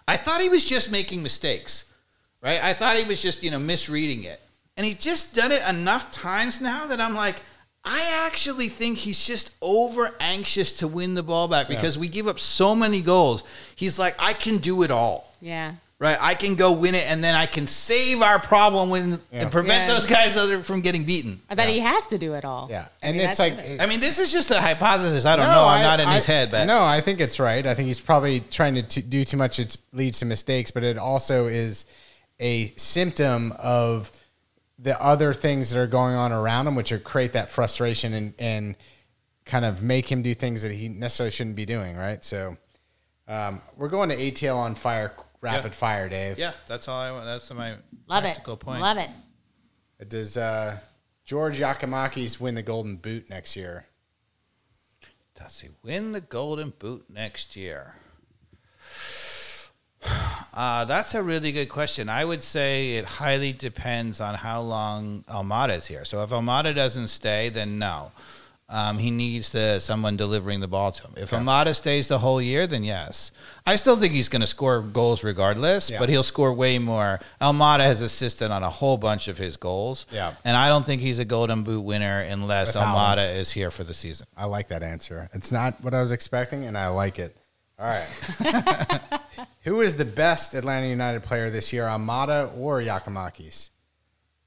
[0.08, 1.86] I thought he was just making mistakes,
[2.40, 2.64] right?
[2.64, 4.40] I thought he was just, you know, misreading it.
[4.78, 7.38] And he's just done it enough times now that I'm like,
[7.84, 12.28] I actually think he's just over anxious to win the ball back because we give
[12.28, 13.44] up so many goals.
[13.76, 15.74] He's like, I can do it all Yeah.
[15.98, 16.16] right?
[16.22, 19.42] I can go win it, and then I can save our problem when Yeah.
[19.42, 19.96] and prevent Yeah.
[19.96, 21.42] those guys other from getting beaten.
[21.50, 22.68] I bet he has to do it all.
[22.70, 25.26] yeah, I and mean, it's like it- I mean, this is just a hypothesis.
[25.26, 25.66] I don't No, know.
[25.68, 27.66] I'm I- not in his head, but no, I think it's right.
[27.66, 29.58] I think he's probably trying to t- do too much.
[29.58, 31.86] It leads to mistakes, but it also is
[32.40, 34.12] a symptom of
[34.82, 38.34] the other things that are going on around him, which are create that frustration and
[38.40, 38.76] and
[39.46, 41.96] kind of make him do things that he necessarily shouldn't be doing.
[41.98, 42.24] Right.
[42.24, 42.58] So
[43.28, 45.78] um, we're going to ATL on fire, rapid Yeah.
[45.78, 46.38] fire, Dave.
[46.40, 47.26] yeah, that's all I want.
[47.26, 47.72] That's my
[48.08, 48.28] Love it.
[48.28, 48.82] practical point.
[48.82, 49.10] Love it.
[50.10, 50.80] Does uh,
[51.26, 53.86] George Giakoumakis win the Golden Boot next year?
[55.36, 57.96] Does he win the Golden Boot next year?
[60.54, 62.10] Uh, that's a really good question.
[62.10, 66.04] I would say it highly depends on how long Almada is here.
[66.06, 68.12] So if Almada doesn't stay, then no.
[68.68, 71.14] Um, he needs the, someone delivering the ball to him.
[71.18, 73.32] If Almada stays the whole year, then yes.
[73.66, 76.00] I still think he's going to score goals regardless, Yeah.
[76.00, 77.20] but he'll score way more.
[77.42, 80.06] Almada has assisted on a whole bunch of his goals.
[80.10, 80.36] Yeah.
[80.46, 82.84] And I don't think he's a Golden Boot winner unless With.
[82.84, 84.26] Almada is here for the season.
[84.38, 85.30] I like that answer.
[85.34, 87.36] It's not what I was expecting, and I like it.
[87.82, 89.22] All right.
[89.64, 93.72] Who is the best Atlanta United player this year, Almada or Giakoumakis?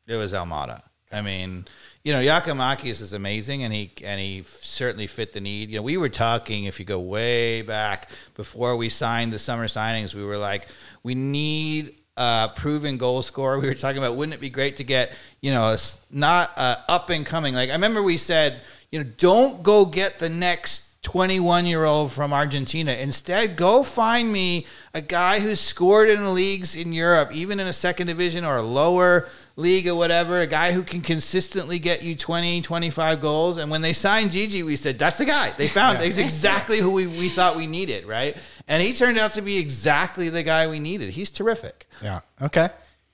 [0.07, 0.83] It was Almada.
[1.11, 1.67] I mean,
[2.05, 5.71] you know, Giakoumakis is amazing, and he and he certainly fit the need.
[5.71, 9.67] You know, we were talking if you go way back before we signed the summer
[9.67, 10.69] signings, we were like,
[11.03, 13.59] we need a proven goal scorer.
[13.59, 15.79] We were talking about wouldn't it be great to get you know a
[16.09, 17.53] not uh, up and coming.
[17.53, 18.61] Like I remember we said,
[18.93, 22.93] you know, don't go get the next 21 year old from Argentina.
[22.93, 27.73] Instead, go find me a guy who scored in leagues in Europe, even in a
[27.73, 32.17] second division or a lower league or whatever, a guy who can consistently get you
[32.17, 33.59] 20, 25 goals.
[33.59, 35.53] And when they signed Gigi, we said, that's the guy.
[35.57, 38.37] They found he's exactly who we, we thought we needed, right?
[38.67, 41.11] And he turned out to be exactly the guy we needed.
[41.11, 41.87] He's terrific.
[42.03, 42.21] Yeah.
[42.43, 42.69] Okay.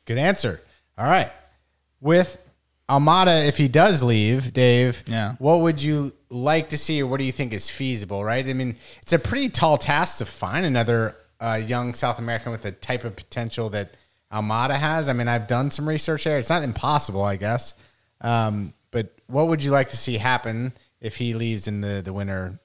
[0.07, 0.61] Good answer.
[0.97, 1.31] All right.
[2.01, 2.41] With
[2.89, 5.35] Almada, if he does leave, Dave, Yeah.
[5.39, 8.25] what would you like to see, or what do you think is feasible?
[8.25, 8.47] Right.
[8.47, 12.63] I mean, it's a pretty tall task to find another uh, young South American with
[12.63, 13.97] the type of potential that
[14.33, 15.09] Almada has.
[15.09, 16.39] I mean, I've done some research there.
[16.39, 17.75] It's not impossible, I guess.
[18.21, 22.13] Um, but what would you like to see happen if he leaves in the the
[22.13, 22.61] winter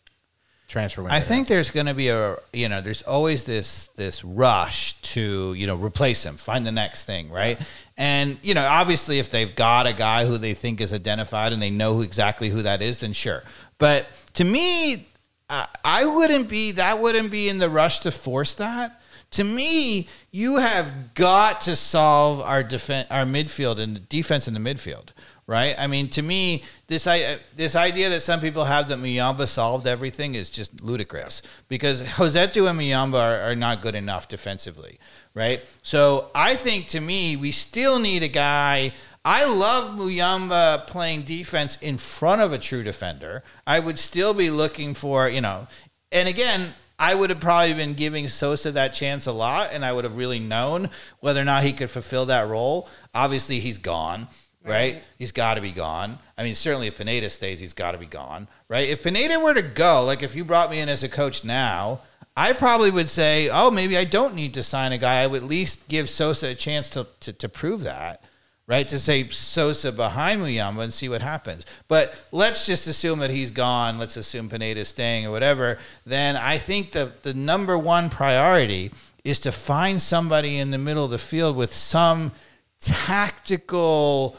[0.68, 1.16] transfer window?
[1.16, 5.54] I think there's going to be a you know there's always this this rush to
[5.54, 7.60] you know replace him, find the next thing, right?
[7.98, 11.62] And you know obviously if they've got a guy who they think is identified and
[11.62, 13.44] they know who, exactly who that is, then sure.
[13.78, 15.08] But to me,
[15.50, 19.02] uh, I wouldn't be that wouldn't be in the rush to force that.
[19.32, 24.60] To me, you have got to solve our defense, our midfield and defense in the
[24.60, 25.08] midfield,
[25.48, 25.76] right?
[25.78, 29.48] I mean, to me, this I uh, this idea that some people have that Muyumba
[29.48, 35.00] solved everything is just ludicrous because Rossetto and Muyumba are, are not good enough defensively,
[35.34, 35.64] right?
[35.84, 38.94] So I think to me, we still need a guy.
[39.24, 43.44] I love Muyumba playing defense in front of a true defender.
[43.66, 45.68] I would still be looking for, you know,
[46.12, 49.92] and again, I would have probably been giving Sosa that chance a lot, and I
[49.92, 50.90] would have really known
[51.20, 52.88] whether or not he could fulfill that role.
[53.14, 54.30] Obviously, he's gone,
[54.66, 54.96] right?
[54.96, 55.04] Right.
[55.18, 56.18] He's got to be gone.
[56.38, 58.90] I mean, certainly if Pineda stays, he's got to be gone, right?
[58.90, 62.02] If Pineda were to go, like if you brought me in as a coach now,
[62.36, 65.22] I probably would say, oh, maybe I don't need to sign a guy.
[65.22, 68.24] I would at least give Sosa a chance to, to, to prove that,
[68.68, 68.86] right?
[68.90, 71.66] To say Sosa behind Muyumba and see what happens.
[71.88, 73.98] But let's just assume that he's gone.
[73.98, 75.78] Let's assume Pineda's staying or whatever.
[76.06, 78.92] Then I think the, the number one priority
[79.24, 82.34] is to find somebody in the middle of the field with some
[82.82, 84.36] tactical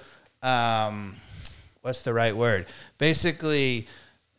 [0.47, 1.17] um,
[1.83, 2.67] what's the right word?
[2.99, 3.89] Basically,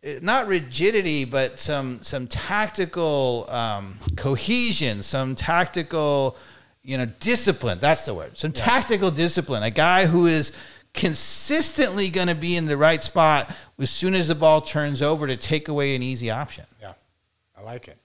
[0.03, 6.37] eh, not rigidity, but some some tactical um, cohesion, some tactical,
[6.83, 7.79] you know, discipline.
[7.79, 8.37] That's the word.
[8.37, 9.63] Some tactical discipline.
[9.63, 10.51] A guy who is
[10.93, 15.27] consistently going to be in the right spot as soon as the ball turns over
[15.27, 16.65] to take away an easy option.
[16.81, 16.93] Yeah,
[17.57, 17.97] I like it.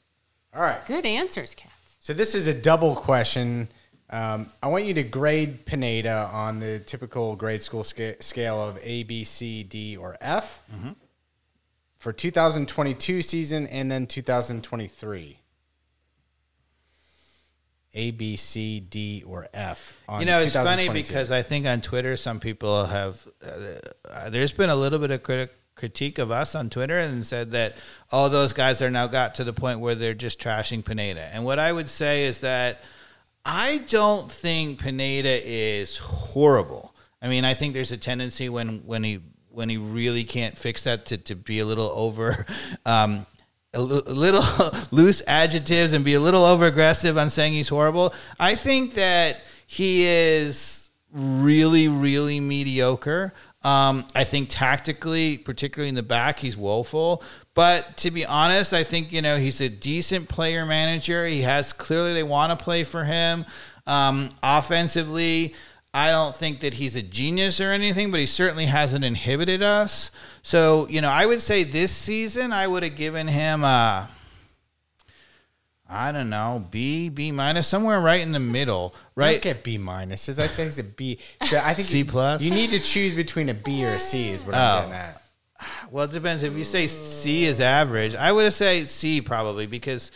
[0.55, 0.85] All right.
[0.85, 1.73] Good answers, Cats.
[2.01, 3.69] So this is a double question.
[4.13, 8.79] Um, I want you to grade Pineda on the typical grade school sca- scale of
[8.83, 10.63] A, B, C, D, or F
[11.99, 15.39] for 2022 season and then 2023.
[17.95, 19.95] A, B, C, D, or F.
[20.09, 23.27] On You know, it's funny because I think on Twitter, some people have.
[23.45, 23.77] Uh,
[24.09, 27.51] uh, there's been a little bit of criti- critique of us on Twitter and said
[27.53, 27.77] that
[28.11, 31.21] all those guys are now got to the point where they're just trashing Pineda.
[31.35, 32.81] And what I would say is that
[33.45, 36.95] I don't think Pineda is horrible.
[37.21, 40.85] I mean, I think there's a tendency when when he when he really can't fix
[40.85, 42.47] that to, to be a little over
[42.87, 43.27] um,
[43.75, 44.45] a a little
[44.91, 48.15] loose adjectives and be a little over aggressive on saying he's horrible.
[48.39, 53.33] I think that he is really, really mediocre.
[53.65, 57.23] Um, I think tactically, particularly in the back, he's woeful.
[57.55, 61.27] But to be honest, I think you know he's a decent player manager.
[61.27, 63.45] He has clearly they want to play for him.
[63.87, 65.55] Um, offensively,
[65.95, 70.11] I don't think that he's a genius or anything, but he certainly hasn't inhibited us.
[70.43, 74.09] So, you know, I would say this season I would have given him a
[75.93, 79.33] I don't know, B, B minus, somewhere right in the middle, right?
[79.33, 80.39] don't get B minuses.
[80.39, 81.19] I say he's a B.
[81.47, 82.41] So I think C you- plus?
[82.43, 84.31] You need to choose between a B or a C.
[84.31, 84.59] Is what Oh.
[84.59, 85.23] I'm getting at.
[85.91, 86.43] Well, it depends.
[86.43, 90.11] If you say C is average, I would say C probably because,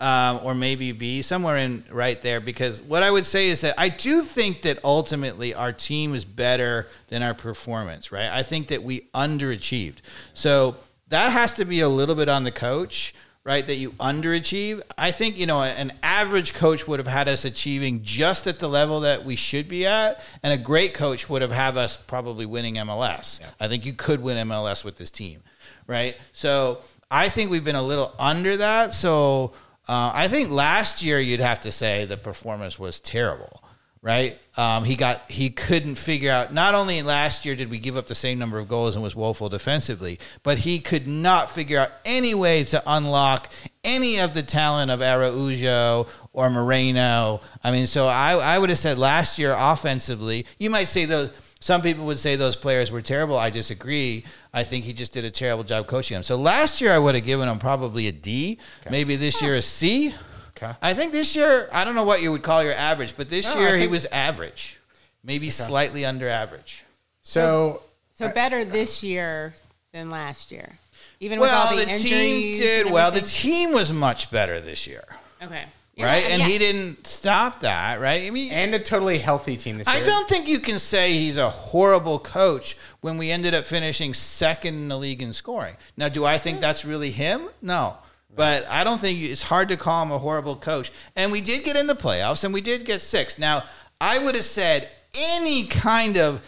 [0.00, 2.40] um, or maybe B, somewhere in right there.
[2.40, 6.24] Because what I would say is that I do think that ultimately our team is
[6.24, 8.28] better than our performance, right?
[8.28, 9.98] I think that we underachieved.
[10.34, 10.76] So
[11.10, 13.14] that has to be a little bit on the coach,
[13.48, 13.66] right?
[13.66, 14.82] That you underachieve.
[14.98, 18.68] I think, you know, an average coach would have had us achieving just at the
[18.68, 22.44] level that we should be at, and a great coach would have had us probably
[22.44, 23.40] winning MLS.
[23.58, 25.42] I think you could win MLS with this team,
[25.86, 26.14] right?
[26.34, 28.92] So I think we've been a little under that.
[28.92, 29.54] So
[29.88, 33.62] uh, I think last year you'd have to say the performance was terrible
[34.02, 34.38] right?
[34.56, 36.52] Um, he got he couldn't figure out.
[36.52, 39.14] Not only last year did we give up the same number of goals and was
[39.14, 43.50] woeful defensively, but he could not figure out any way to unlock
[43.84, 47.40] any of the talent of Araujo or Moreno.
[47.62, 51.30] I mean, so I I would have said last year offensively, you might say those.
[51.60, 53.36] Some people would say those players were terrible.
[53.36, 54.24] I disagree.
[54.54, 56.22] I think he just did a terrible job coaching them.
[56.22, 58.60] So last year I would have given him probably a D.
[58.88, 60.14] Maybe this year a C.
[60.60, 60.74] Okay.
[60.82, 63.54] I think this year, I don't know what you would call your average, but this
[63.54, 64.78] No, I year he think- was average,
[65.22, 66.84] maybe slightly under average.
[67.22, 67.82] So
[68.14, 69.54] So uh, better this year
[69.92, 70.78] than last year,
[71.20, 72.02] even with all the, the, injuries.
[72.02, 73.10] team did and well.
[73.10, 73.52] The everything?
[73.52, 75.04] team was much better this year,
[75.40, 75.66] okay,
[75.98, 76.24] right?
[76.24, 78.26] Yeah, and he didn't stop that, right?
[78.26, 79.96] I mean, and a totally healthy team this year.
[79.96, 84.14] I don't think you can say he's a horrible coach when we ended up finishing
[84.14, 85.76] second in the league in scoring.
[85.96, 86.62] Now, do I think mm-hmm.
[86.62, 87.48] that's really him?
[87.62, 87.98] No.
[88.34, 90.92] But I don't think it's hard to call him a horrible coach.
[91.16, 93.38] And we did get in the playoffs and we did get six.
[93.38, 93.64] Now,
[94.00, 96.42] I would have said any kind of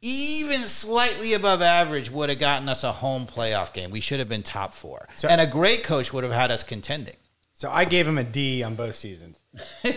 [0.00, 3.90] even slightly above average would have gotten us a home playoff game.
[3.90, 5.08] We should have been top four.
[5.16, 7.16] So- and a great coach would have had us contending.
[7.54, 9.38] So I gave him a D on both seasons.
[9.84, 9.92] a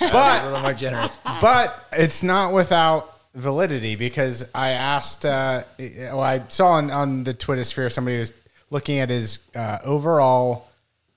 [0.00, 1.18] but little more generous.
[1.40, 5.26] but it's not without validity because I asked.
[5.26, 8.32] Uh, well, I saw on, on the Twitter sphere somebody was
[8.74, 10.68] looking at his uh, overall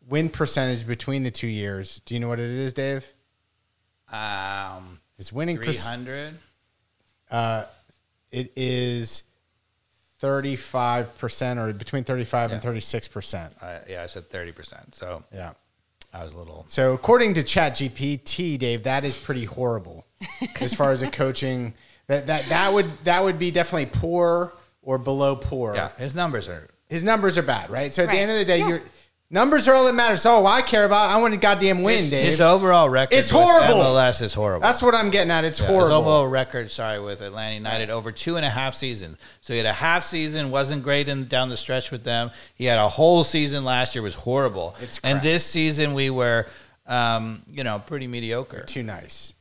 [0.07, 1.99] win percentage between the two years.
[2.05, 3.11] Do you know what it is, Dave?
[4.13, 6.05] Um, His winning percentage.
[7.29, 7.65] 300.
[8.31, 9.23] it is
[10.21, 13.61] 35% or between 35 and 36%.
[13.61, 14.95] I, yeah, I said thirty percent.
[14.95, 15.53] So Yeah.
[16.13, 16.65] I was a little.
[16.69, 20.05] So according to ChatGPT, Dave, that is pretty horrible
[20.61, 21.73] as far as a coaching
[22.07, 25.75] that that that would that would be definitely poor or below poor.
[25.75, 26.69] Yeah, his numbers are.
[26.89, 27.93] His numbers are bad, right?
[27.93, 28.67] So at the end of the day, Yeah.
[28.69, 28.81] your
[29.29, 30.25] numbers are all that matters.
[30.25, 31.09] Oh, I care about.
[31.11, 32.25] I want to goddamn win, His, Dave.
[32.25, 33.13] his overall record.
[33.15, 33.81] It's with horrible.
[33.83, 34.61] MLS is horrible.
[34.61, 35.43] That's what I'm getting at.
[35.43, 35.97] It's His horrible.
[35.97, 39.17] overall record, sorry, with Atlanta United over two and a half seasons.
[39.41, 42.31] So he had a half season, wasn't great in down the stretch with them.
[42.55, 44.75] He had a whole season last year was horrible.
[44.81, 46.47] It's and this season we were,
[46.85, 48.63] um, you know, pretty mediocre.
[48.63, 49.33] Too nice.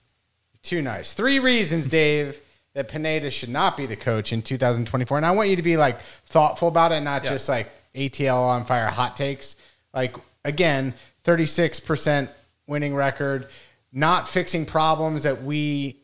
[0.65, 1.13] Too nice.
[1.13, 2.41] Three reasons, Dave,
[2.77, 5.17] that Pineda should not be the coach in 2024.
[5.17, 7.31] And I want you to be like thoughtful about it, not Yeah.
[7.31, 9.57] just like ATL on fire hot takes.
[9.95, 10.15] Like,
[10.45, 10.93] again,
[11.25, 12.29] 36%
[12.67, 13.49] winning record,
[13.93, 15.97] not fixing problems that we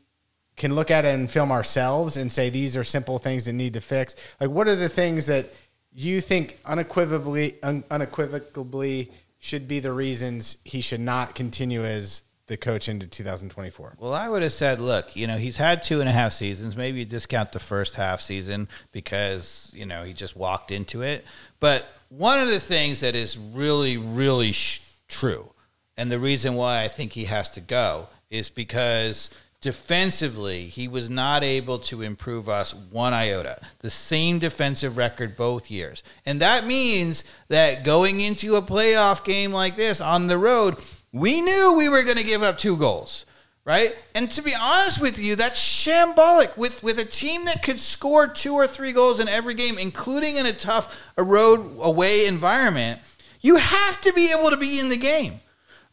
[0.56, 3.80] can look at and film ourselves and say these are simple things that need to
[3.82, 4.16] fix.
[4.40, 5.52] Like, what are the things that
[5.94, 12.56] you think unequivocally, un- unequivocally should be the reasons he should not continue as the
[12.56, 13.94] coach into 2024?
[13.98, 16.76] Well, I would have said, look, you know, he's had two and a half seasons.
[16.76, 21.24] Maybe you discount the first half season because, you know, he just walked into it.
[21.60, 25.52] But one of the things that is really, really sh- true,
[25.96, 29.30] and the reason why I think he has to go is because
[29.62, 33.58] defensively, he was not able to improve us one iota.
[33.78, 36.02] The same defensive record both years.
[36.26, 40.76] And that means that going into a playoff game like this on the road,
[41.12, 43.24] we knew we were going to give up two goals.
[43.64, 43.94] Right?
[44.16, 46.56] And to be honest with you, that's shambolic.
[46.56, 50.34] With with a team that could score two or three goals in every game, including
[50.34, 53.00] in a tough a road away environment,
[53.40, 55.38] you have to be able to be in the game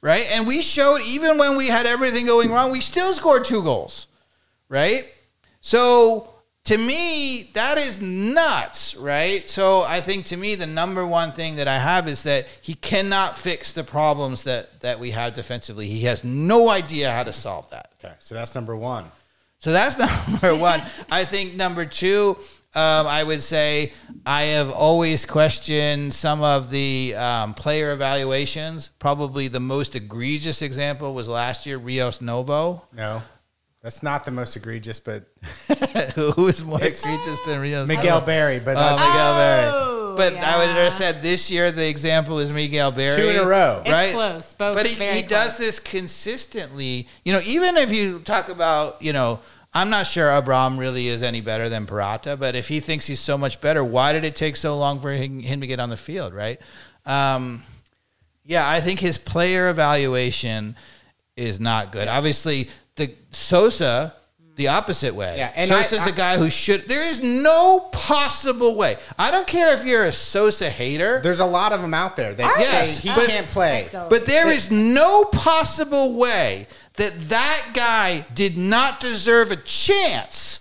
[0.02, 0.28] right?
[0.32, 4.08] And we showed even when we had everything going wrong, we still scored two goals,
[4.70, 5.08] right?
[5.62, 6.30] So
[6.66, 9.50] to me, that is nuts, right?
[9.50, 12.76] So I think to me, the number one thing that I have is that he
[12.76, 15.88] cannot fix the problems that that we have defensively.
[15.88, 17.92] He has no idea how to solve that.
[18.04, 19.06] Okay, so that's number one.
[19.58, 19.98] So that's
[20.28, 20.82] number one.
[21.10, 22.38] I think number two,
[22.76, 23.94] um, I would say
[24.26, 28.90] I have always questioned some of the um, player evaluations.
[29.00, 33.24] Probably the most egregious example was last year, Rios Novo, No,
[33.82, 35.26] that's not the most egregious, but
[36.16, 38.26] who is was more egregious than Rios Miguel Novo.
[38.26, 38.60] Berry.
[38.60, 39.72] But Oh, that's Miguel Berry.
[39.72, 40.84] Oh, But I would yeah.
[40.84, 43.22] have said this year the example is Miguel Berry.
[43.22, 43.82] two in a row.
[43.86, 44.14] It's right?
[44.14, 44.54] close.
[44.54, 45.58] Both but he, very he does close.
[45.58, 47.08] this consistently.
[47.24, 49.40] You know, even if you talk about, you know,
[49.74, 53.20] I'm not sure Abram really is any better than Purata, but if he thinks he's
[53.20, 55.90] so much better, why did it take so long for him, him to get on
[55.90, 56.60] the field, right?
[57.06, 57.64] Um,
[58.44, 60.76] yeah, I think his player evaluation
[61.38, 62.08] is not good.
[62.08, 62.70] Obviously,
[63.00, 64.14] the Sosa.
[64.56, 65.36] The opposite way.
[65.38, 66.90] Yeah, and Sosa's I- a guy who should.
[66.90, 68.98] There is no possible way.
[69.18, 71.22] I don't care if you're a Sosa hater.
[71.24, 73.88] There's a lot of them out there that Yes, say he but- can't play.
[73.94, 80.60] But there is no possible way that that guy did not deserve a chance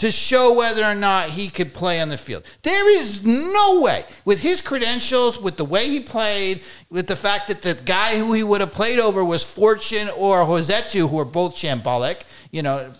[0.00, 2.42] to show whether or not he could play on the field.
[2.62, 7.48] There is no way, with his credentials, with the way he played, with the fact
[7.48, 11.26] that the guy who he would have played over was Fortune or Rossetto, who are
[11.26, 12.22] both shambolic.
[12.50, 12.92] You know,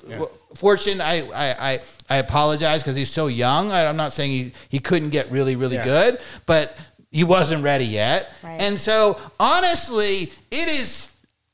[0.54, 1.80] Fortune, I, I, I,
[2.10, 3.72] I apologize because he's so young.
[3.72, 5.84] I, I'm not saying he, he couldn't get really, really Yeah.
[5.84, 6.76] good, but
[7.10, 8.30] he wasn't ready yet.
[8.42, 8.60] Right.
[8.60, 11.08] And so, honestly, it is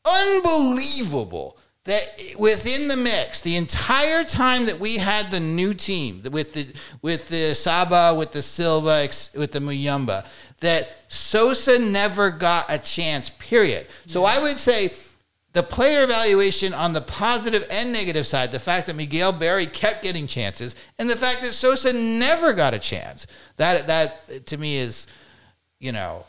[0.05, 1.56] unbelievable
[1.87, 6.69] that within the mix, the entire time that we had the new team with the
[7.03, 10.27] with the Saba, with the Silva, with the Muyumba,
[10.61, 13.31] that Sosa never got a chance.
[13.31, 13.87] Period.
[14.07, 14.95] So I would say.
[15.53, 20.03] The player evaluation on the positive and negative side, the fact that Miguel Berry kept
[20.03, 23.27] getting chances, and the fact that Sosa never got a chance,
[23.57, 25.07] that that to me is,
[25.79, 26.27] you know,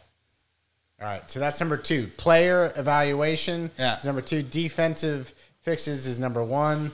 [1.02, 2.08] All right, so that's number two.
[2.16, 4.00] Player evaluation Yeah.
[4.06, 4.44] number two.
[4.44, 5.34] Defensive
[5.68, 6.92] fixes is number one.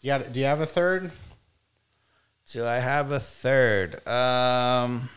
[0.00, 0.32] You got?
[0.32, 1.10] Do you have a third?
[2.52, 4.06] Do I have a third?
[4.06, 5.08] Um,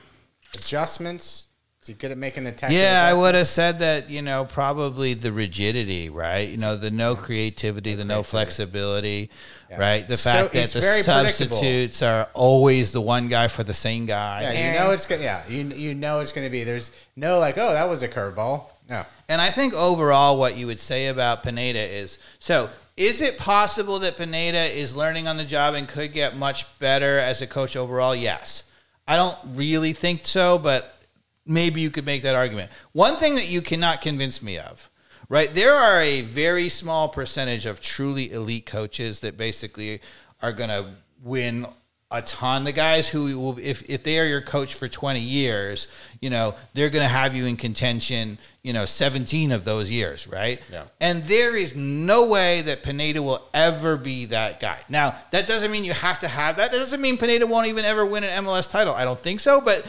[0.55, 1.49] Adjustments.
[1.83, 4.09] Is he good at making the tactical yeah, I would have said that.
[4.09, 6.49] You know, probably the rigidity, right?
[6.49, 9.29] You know, the no creativity, the no flexibility,
[9.77, 10.07] right?
[10.07, 14.41] The So fact that the substitutes are always the one guy for the same guy.
[14.41, 15.21] Yeah, you know it's gonna.
[15.21, 16.63] Yeah, you you know it's gonna be.
[16.63, 18.63] There's no like, oh, that was a curveball.
[18.89, 19.05] No.
[19.29, 22.69] And I think overall, what you would say about Pineda is so.
[22.97, 27.17] Is it possible that Pineda is learning on the job and could get much better
[27.17, 28.13] as a coach overall?
[28.13, 28.63] Yes.
[29.07, 30.99] I don't really think so, but
[31.45, 32.71] maybe you could make that argument.
[32.91, 34.89] One thing that you cannot convince me of,
[35.29, 35.53] right?
[35.53, 40.01] There are a very small percentage of truly elite coaches that basically
[40.41, 40.89] are going to
[41.23, 41.67] win
[42.11, 42.63] a ton.
[42.63, 45.87] The guys who will, if if they are your coach for twenty years,
[46.21, 48.37] you know they're going to have you in contention.
[48.63, 50.59] You know, seventeen of those years, right?
[50.71, 50.85] Yeah.
[50.99, 54.79] And there is no way that Pineda will ever be that guy.
[54.89, 56.71] Now, that doesn't mean you have to have that.
[56.71, 58.93] That doesn't mean Pineda won't even ever win an MLS title.
[58.95, 59.85] I don't think so, but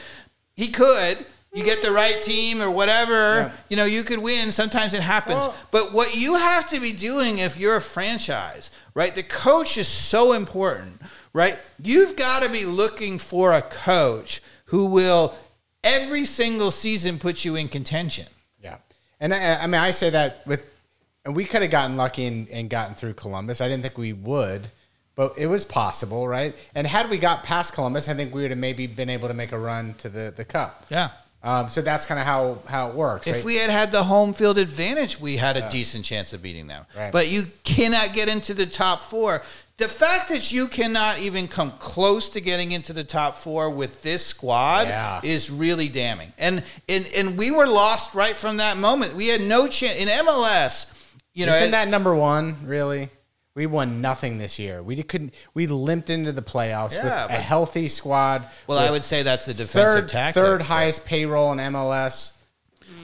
[0.56, 1.24] he could.
[1.52, 3.50] You get the right team or whatever, Yeah.
[3.68, 4.52] you know, you could win.
[4.52, 5.38] Sometimes it happens.
[5.40, 9.12] Well- but what you have to be doing if you're a franchise, right?
[9.12, 11.00] The coach is so important,
[11.32, 11.58] right?
[11.82, 15.34] You've got to be looking for a coach who will
[15.82, 18.26] every single season put you in contention.
[18.60, 18.76] Yeah,
[19.20, 20.60] and I, I mean, I say that with,
[21.24, 23.60] and we could have gotten lucky and, and gotten through Columbus.
[23.60, 24.68] I didn't think we would,
[25.14, 26.54] but it was possible, right?
[26.74, 29.34] And had we got past Columbus, I think we would have maybe been able to
[29.34, 30.86] make a run to the the cup.
[30.90, 31.10] Yeah.
[31.42, 33.26] Um, so that's kind of how how it works.
[33.26, 33.44] If right?
[33.44, 36.84] we had had the home field advantage, we had a decent chance of beating them.
[36.94, 37.10] Right.
[37.10, 39.42] But you cannot get into the top four.
[39.80, 44.02] The fact that you cannot even come close to getting into the top four with
[44.02, 45.20] this squad Yeah.
[45.24, 46.34] is really damning.
[46.36, 49.14] And, and and we were lost right from that moment.
[49.14, 50.92] We had no chance in MLS.
[51.32, 53.08] You know, Isn't that number one really?
[53.54, 54.82] We won nothing this year.
[54.82, 55.32] We couldn't.
[55.54, 58.46] We limped into the playoffs Yeah, with but- a healthy squad.
[58.66, 59.72] well, I would say that's the defensive
[60.02, 60.34] third tactics.
[60.34, 62.32] third but- highest payroll in MLS.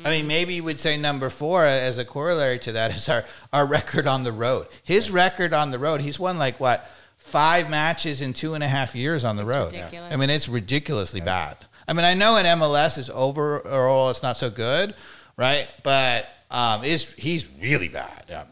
[0.04, 3.24] I mean, maybe you would say number four as a corollary to that is our,
[3.52, 4.68] our record on the road.
[4.82, 8.68] His record on the road, he's won like what, five matches in two and a
[8.68, 9.72] half years on the road.
[9.72, 10.12] ridiculous.
[10.12, 11.56] I mean, it's ridiculously bad.
[11.88, 14.94] I mean, I know in MLS is overall it's not so good,
[15.36, 15.68] right?
[15.82, 18.24] But um, is he's really bad.
[18.28, 18.44] Yeah.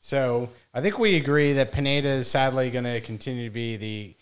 [0.00, 4.14] So I think we agree that Pineda is sadly going to continue to be the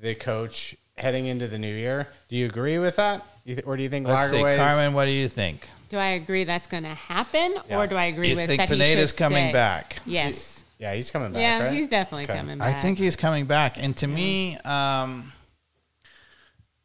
[0.00, 2.08] the coach heading into the new year.
[2.28, 3.24] Do you agree with that?
[3.50, 5.68] You th- or do you think Let's see, Carmen, what do you think?
[5.88, 7.80] Do I agree that's going to happen, Yeah.
[7.80, 9.52] or do I agree You with think that he Pineda's should coming stay?
[9.52, 9.98] back?
[10.06, 10.64] Yes.
[10.78, 11.40] Yeah, he's coming back.
[11.42, 11.74] yeah, right?
[11.74, 12.36] he's definitely Okay.
[12.38, 12.76] coming back.
[12.76, 13.76] I think he's coming back.
[13.76, 15.32] And to me, um,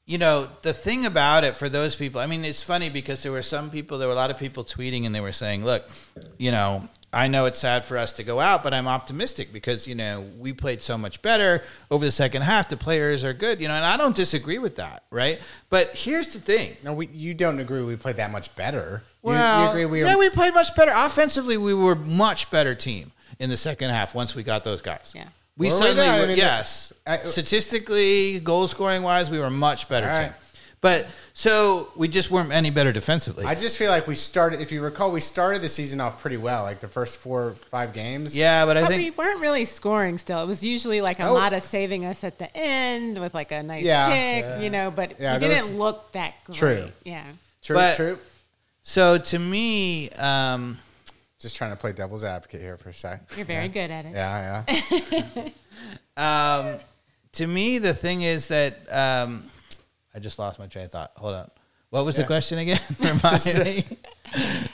[0.07, 3.31] you know, the thing about it for those people, I mean, it's funny because there
[3.31, 5.87] were some people, there were a lot of people tweeting and they were saying, look,
[6.39, 9.87] you know, I know it's sad for us to go out, but I'm optimistic because,
[9.87, 12.67] you know, we played so much better over the second half.
[12.67, 15.39] The players are good, you know, and I don't disagree with that, right?
[15.69, 16.75] But here's the thing.
[16.83, 19.01] No, we, you don't agree we played that much better.
[19.21, 20.91] Well, you, agree we were, yeah, we played much better.
[20.93, 25.13] Offensively, we were much better team in the second half once we got those guys.
[25.15, 25.29] Yeah.
[25.57, 26.13] We Were we suddenly, there?
[26.13, 26.91] I were- mean, yes.
[27.07, 30.25] I- Statistically, goal scoring wise, we were a much better All right.
[30.25, 30.33] team.
[30.81, 33.45] But so we just weren't any better defensively.
[33.45, 34.61] I just feel like we started.
[34.61, 37.51] If you recall, we started the season off pretty well, like the first four or
[37.71, 38.37] five games.
[38.37, 40.43] yeah, but I But think we weren't really scoring still.
[40.43, 41.57] It was usually like a lot Oh.
[41.57, 44.09] Almada saving us at the end with like a nice Yeah.
[44.09, 46.57] kick, you know, but Yeah, we didn't was- look that great.
[46.57, 46.91] True.
[47.03, 47.23] Yeah.
[47.63, 48.19] true, But- true.
[48.83, 49.17] so.
[49.17, 50.77] To me, um,
[51.39, 53.21] Just trying to play devil's advocate here for a sec.
[53.35, 54.13] You're very good at it.
[54.13, 55.49] Yeah, yeah.
[56.17, 56.79] um,
[57.33, 59.45] to me, the thing is that um,
[60.15, 61.11] I just lost my train of thought.
[61.17, 61.51] Hold on.
[61.89, 62.79] What was the question again?
[62.99, 63.83] Remind me.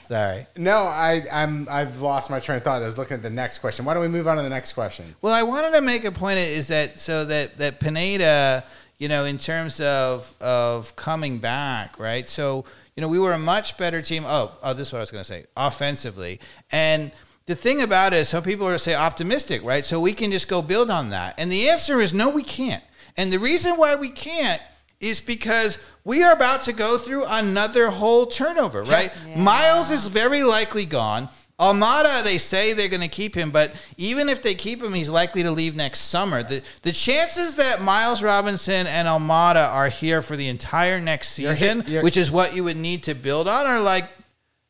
[0.01, 0.45] Sorry.
[0.55, 2.81] No, I, I'm I've lost my train of thought.
[2.81, 3.85] I was looking at the next question.
[3.85, 5.15] Why don't we move on to the next question?
[5.21, 8.63] Well, I wanted to make a point is that so that that Pineda,
[8.97, 12.29] you know, in terms of of coming back, right?
[12.29, 12.65] So
[12.95, 14.23] you know, we were a much better team.
[14.25, 15.45] Oh, oh, this is what I was going to say.
[15.57, 16.39] Offensively,
[16.71, 17.11] and
[17.45, 19.85] the thing about it is, some people are say optimistic, right?
[19.85, 22.83] So we can just go build on that, and the answer is no, we can't.
[23.17, 24.61] And the reason why we can't
[25.01, 29.11] is because we are about to go through another whole turnover, right?
[29.35, 31.29] Miles is very likely gone.
[31.59, 35.09] Almada, they say they're going to keep him, but even if they keep him, he's
[35.09, 36.41] likely to leave next summer.
[36.41, 41.53] The the chances that Miles Robinson and Almada are here for the entire next You're
[41.55, 44.05] season, hit- you're- which is what you would need to build on, are like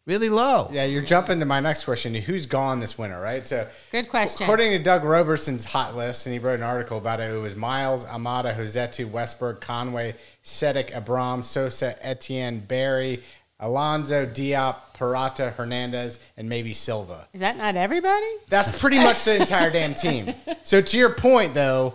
[0.05, 0.69] really low.
[0.71, 2.13] Yeah, you're jumping to my next question.
[2.15, 3.45] Who's gone this winter, right?
[3.45, 4.43] So, Good question.
[4.43, 7.55] according to Doug Roberson's hot list, and he wrote an article about it, it was
[7.55, 13.23] Miles, Almada, Rossetto, Westberg, Conway, Sedek, Abram, Sosa, Etienne, Berry,
[13.59, 17.27] Alonso, Diop, Purata, Hernandez, and maybe Silva.
[17.33, 18.25] Is that not everybody?
[18.49, 20.33] That's pretty much the entire damn team.
[20.63, 21.93] So to your point, though,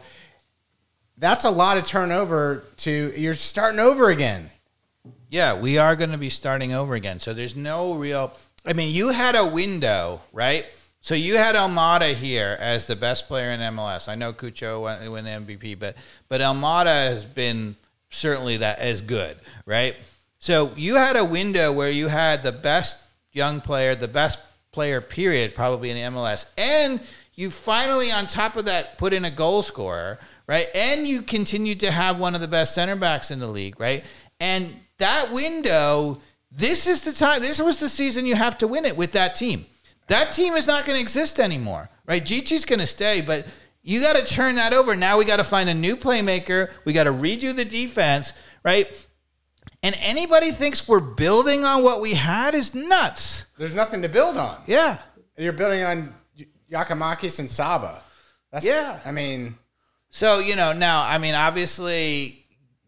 [1.18, 2.62] that's a lot of turnover.
[2.78, 4.50] To you're starting over again.
[5.28, 7.20] Yeah, we are going to be starting over again.
[7.20, 8.32] So there's no real.
[8.64, 10.66] I mean, you had a window, right?
[11.00, 14.08] So you had Almada here as the best player in MLS.
[14.08, 15.96] I know Cucho won, won the MVP, but
[16.28, 17.76] but Almada has been
[18.10, 19.96] certainly that as good, right?
[20.38, 22.98] So you had a window where you had the best
[23.32, 24.38] young player, the best
[24.72, 27.00] player, period, probably in the MLS, and
[27.34, 30.68] you finally, on top of that, put in a goal scorer, right?
[30.74, 34.04] And you continued to have one of the best center backs in the league, right?
[34.40, 36.20] And that window,
[36.50, 37.40] this is the time.
[37.40, 39.66] This was the season you have to win it with that team.
[40.08, 42.24] That team is not going to exist anymore, right?
[42.24, 43.46] Gichi's going to stay, but
[43.82, 44.96] You got to turn that over.
[44.96, 46.70] Now we got to find a new playmaker.
[46.84, 48.32] We got to redo the defense,
[48.64, 48.88] right?
[49.82, 53.46] And anybody thinks we're building on what we had is nuts.
[53.58, 54.60] There's nothing to build on.
[54.66, 54.98] Yeah.
[55.36, 56.14] You're building on
[56.70, 58.00] Giakoumakis and Saba.
[58.50, 58.98] That's, Yeah.
[59.04, 59.56] I mean,
[60.10, 62.45] So, you know, now, I mean, obviously,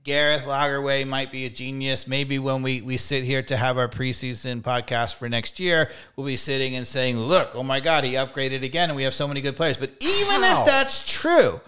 [0.08, 2.06] Garth Lagerwey might be a genius.
[2.06, 6.26] Maybe when we, we sit here to have our preseason podcast for next year, we'll
[6.26, 9.28] be sitting and saying, look, oh my God, he upgraded again and we have so
[9.28, 9.76] many good players.
[9.76, 10.60] But even How?
[10.60, 11.60] if that's true,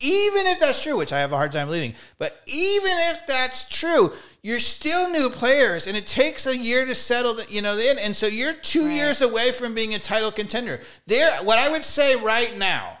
[0.00, 3.68] even if that's true, which I have a hard time believing, but even if that's
[3.68, 4.12] true,
[4.42, 7.98] you're still new players and it takes a year to settle the, you know in
[7.98, 10.80] and so you're 2 years away from being a title contender.
[11.06, 12.98] There what I would say right now,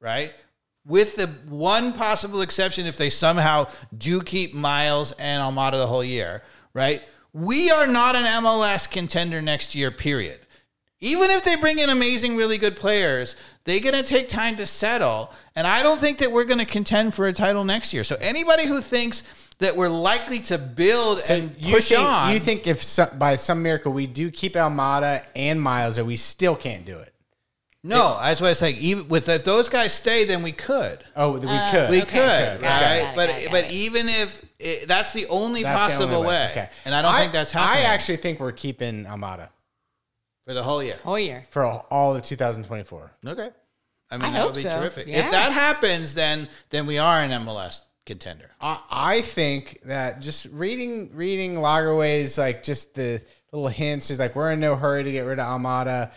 [0.00, 0.32] right?
[0.86, 6.04] With the one possible exception, if they somehow do keep Miles and Almada the whole
[6.04, 6.42] year,
[6.74, 7.02] right?
[7.32, 10.40] We are not an MLS contender next year, period.
[11.00, 14.66] Even if they bring in amazing, really good players, they're going to take time to
[14.66, 15.32] settle.
[15.56, 18.04] And I don't think that we're going to contend for a title next year.
[18.04, 19.22] So anybody who thinks
[19.58, 23.36] that we're likely to build and you push think, on, you think if some, by
[23.36, 27.13] some miracle we do keep Almada and Miles, that we still can't do it?
[27.86, 28.70] No, that's what I say.
[28.70, 31.04] Even with if those guys stay, then we could.
[31.14, 31.68] Oh, that we oh.
[31.70, 31.90] could.
[31.90, 32.06] We Okay.
[32.56, 33.00] could, Got it, right?
[33.02, 33.70] got it, but got it, got but it.
[33.72, 36.68] even if it, that's the only That's the possible only way, Okay.
[36.86, 39.50] and I don't think that's happening I actually think we're keeping Almada
[40.46, 40.96] for the whole year.
[41.04, 41.44] Whole year.
[41.50, 43.10] for all of 2024.
[43.26, 43.50] Okay,
[44.10, 44.80] I mean I that hope would be so.
[44.80, 45.06] terrific.
[45.06, 45.26] Yeah.
[45.26, 48.50] If that happens, then then we are an MLS contender.
[48.62, 53.22] I, I think that just reading reading Lagerwey's like just the
[53.52, 56.12] little hints is like we're in no hurry to get rid of Almada.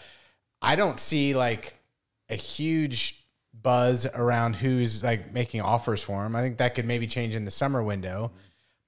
[0.62, 1.80] I don't see like
[2.30, 6.36] a huge buzz around who's like making offers for him.
[6.36, 8.32] I think that could maybe change in the summer window.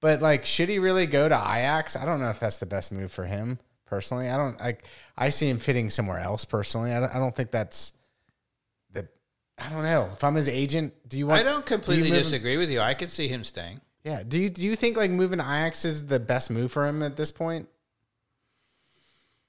[0.01, 1.95] But like, should he really go to Ajax?
[1.95, 4.30] I don't know if that's the best move for him personally.
[4.30, 4.86] I don't like.
[5.17, 6.91] I see him fitting somewhere else personally.
[6.93, 7.91] I don't, I don't think that's
[8.93, 9.07] the.
[9.57, 10.09] I don't know.
[10.13, 11.41] If I'm his agent, do you want?
[11.41, 12.80] I don't do completely him- disagree with you.
[12.80, 13.82] I could see him staying.
[14.05, 14.24] yeah.
[14.26, 17.03] Do you do you think like moving to Ajax is the best move for him
[17.03, 17.67] at this point?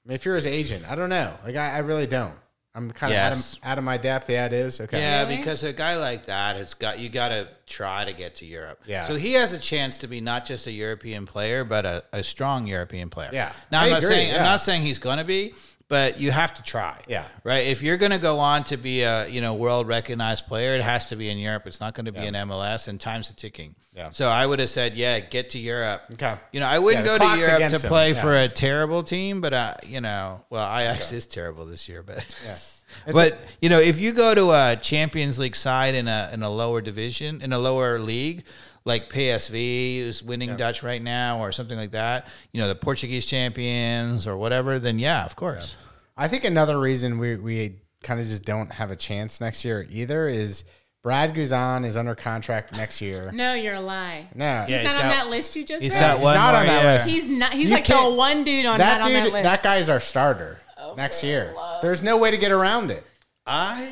[0.05, 1.33] I mean, if you're his agent, I don't know.
[1.45, 2.35] Like I, I really don't.
[2.73, 4.29] I'm kind of out, of, out of my depth.
[4.29, 4.79] Yeah, it is.
[4.79, 4.99] Okay.
[5.01, 5.35] Yeah, Really?
[5.37, 8.79] because a guy like that has got you got to try to get to Europe.
[8.85, 9.03] Yeah.
[9.03, 12.23] So he has a chance to be not just a European player, but a, a
[12.23, 13.29] strong European player.
[13.33, 13.51] Yeah.
[13.73, 14.37] Now I I'm not agree, saying yeah.
[14.37, 15.53] I'm not saying he's going to be,
[15.91, 16.97] but you have to try.
[17.05, 17.25] Yeah.
[17.43, 17.67] Right.
[17.67, 20.81] If you're going to go on to be a you know world recognized player, it
[20.81, 21.67] has to be in Europe.
[21.67, 23.75] It's not going to be in MLS, and time's a ticking.
[23.93, 24.11] Yeah.
[24.11, 26.03] So I would have said, yeah, get to Europe.
[26.13, 26.35] Okay.
[26.53, 28.21] You know, I wouldn't Yeah, go to Europe to play yeah.
[28.21, 32.25] for a terrible team, but uh, you know, well, Ajax is terrible this year, but.
[32.45, 32.57] Yeah.
[33.13, 36.49] But you know, if you go to a Champions League side in a in a
[36.49, 38.43] lower division, in a lower league,
[38.85, 43.25] like PSV is winning Dutch right now, or something like that, you know, the Portuguese
[43.25, 45.75] champions or whatever, then yeah, of course.
[46.17, 49.85] I think another reason we we kind of just don't have a chance next year
[49.89, 50.63] either is
[51.03, 53.31] Brad Guzan is under contract next year.
[53.31, 54.27] No, you're a lie.
[54.35, 54.45] No.
[54.45, 55.99] Yeah, He's he's not on got- that list you just He's read.
[55.99, 56.91] got He's one not more on that year.
[56.93, 57.09] list.
[57.09, 57.53] He's not.
[57.53, 59.43] He's You like the one dude on that not dude, on that list.
[59.43, 61.55] that guy's our starter oh, next year.
[61.81, 63.03] There's no way to get around it.
[63.47, 63.87] I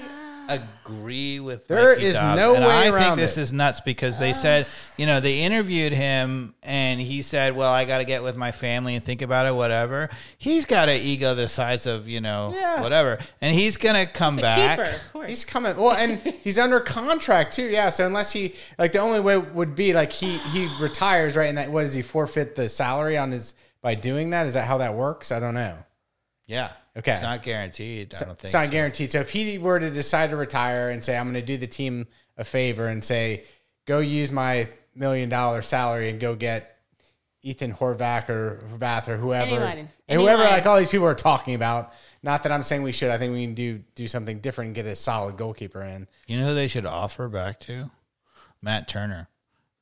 [0.55, 3.41] agree with There Mikey is Dobbs, no and way I around think this it.
[3.41, 4.65] is nuts because they said,
[4.97, 8.51] you know, they interviewed him and he said, "Well, I got to get with my
[8.51, 12.53] family and think about it, whatever." He's got an ego the size of you know
[12.55, 12.81] Yeah.
[12.81, 14.77] whatever, and he's gonna come He's back.
[14.79, 15.29] keeper, of course.
[15.29, 15.77] He's coming.
[15.77, 17.65] Well, and he's under contract too.
[17.67, 17.89] Yeah.
[17.91, 21.57] So unless he like the only way would be like he he retires right, and
[21.57, 24.45] that what does he forfeit the salary on his by doing that?
[24.47, 25.31] Is that how that works?
[25.31, 25.77] I don't know.
[26.47, 26.73] Yeah.
[26.99, 27.13] Okay.
[27.13, 28.13] It's not guaranteed.
[28.15, 28.43] I don't think.
[28.45, 28.71] It's not so.
[28.71, 29.11] guaranteed.
[29.11, 31.67] So if he were to decide to retire and say, I'm going to do the
[31.67, 33.45] team a favor and say,
[33.85, 36.77] go use my million dollar salary and go get
[37.41, 39.89] Ethan Horvath or Horvath or whoever, Anyone.
[40.09, 40.51] and whoever Anyone.
[40.57, 41.93] like all these people are talking about.
[42.21, 43.11] Not that I'm saying we should.
[43.11, 46.05] I think we can do do something different and get a solid goalkeeper in.
[46.27, 47.89] You know who they should offer back to?
[48.61, 49.28] Matt Turner.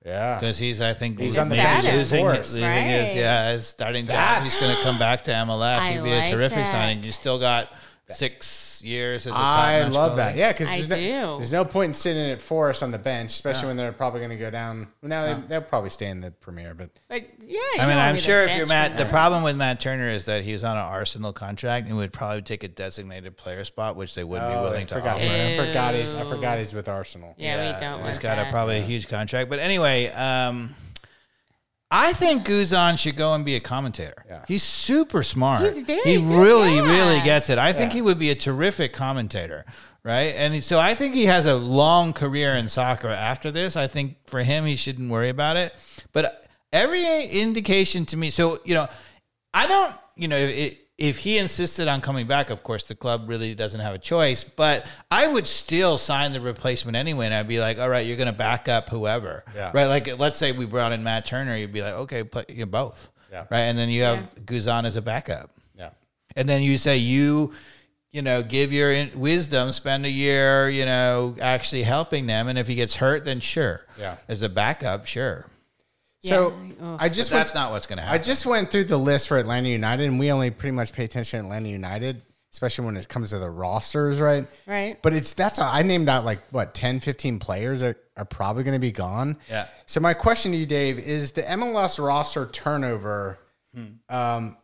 [0.08, 0.40] Yeah.
[0.40, 2.54] Because he's, I think, He's lo- on the bench losing, for his, us.
[2.56, 4.16] his, yeah, his starting job.
[4.16, 5.80] That's- He's going to come back to MLS.
[5.80, 6.68] I He'd be a terrific that.
[6.68, 7.04] signing.
[7.04, 7.70] You still got
[8.10, 10.16] six years as a top I notch love goalie.
[10.18, 10.36] that.
[10.36, 11.40] Yeah, because I there's, no, do.
[11.40, 14.30] there's no point in sitting at Forest on the bench, especially when they're probably going
[14.30, 14.88] to go down.
[15.02, 18.18] Well, now they, they'll probably stay in the Premier, but But yeah, I mean, I'm
[18.18, 19.12] sure if you're Matt, the problem.
[19.12, 22.42] problem with Matt Turner is that he was on an Arsenal contract and would probably
[22.44, 25.18] take a designated player spot, which they wouldn't be Oh, I willing to forgot.
[25.18, 25.26] offer.
[25.28, 26.14] I forgot he's.
[26.14, 27.34] I forgot he's with Arsenal.
[27.38, 28.48] Yeah, we don't He's want got that.
[28.48, 29.50] a probably a huge contract.
[29.50, 30.74] But anyway, um,
[31.90, 34.26] I think Guzan should go and be a commentator.
[34.28, 34.44] Yeah.
[34.48, 35.62] He's super smart.
[35.62, 36.82] He's very he good, really, yeah.
[36.82, 37.58] really gets it.
[37.58, 39.66] I think he would be a terrific commentator.
[40.04, 40.34] Right.
[40.36, 43.76] And so I think he has a long career in soccer after this.
[43.76, 45.74] I think for him, he shouldn't worry about it.
[46.14, 48.88] But every indication to me, so, you know,
[49.54, 53.26] I don't, you know, it, if he insisted on coming back, of course, the club
[53.30, 54.44] really doesn't have a choice.
[54.44, 58.18] But I would still sign the replacement anyway, and I'd be like, "All right, you're
[58.18, 59.72] going to back up whoever, Yeah.
[59.74, 62.60] right?" Like, let's say we brought in Matt Turner, you'd be like, "Okay, play you
[62.60, 63.46] know, both, Yeah.
[63.52, 65.90] right?" And then you have Guzan as a backup, Yeah.
[66.36, 67.54] and then you say you,
[68.12, 72.58] you know, give your in- wisdom, spend a year, you know, actually helping them, and
[72.58, 74.16] if he gets hurt, then sure, Yeah.
[74.28, 75.48] as a backup, sure.
[76.28, 76.74] So Yeah.
[76.80, 76.98] Oh.
[77.00, 78.20] I just But went, that's not what's going to happen.
[78.20, 81.06] I just went through the list for Atlanta United, and we only pretty much pay
[81.06, 82.22] attention to Atlanta United,
[82.52, 84.46] especially when it comes to the rosters, right?
[84.68, 85.02] Right.
[85.02, 88.76] But it's that's I named out like what 10, 15 players that are probably going
[88.76, 89.38] to be gone.
[89.50, 89.68] Yeah.
[89.86, 93.40] So my question to you, Dave, is the MLS roster turnover
[94.10, 94.58] um,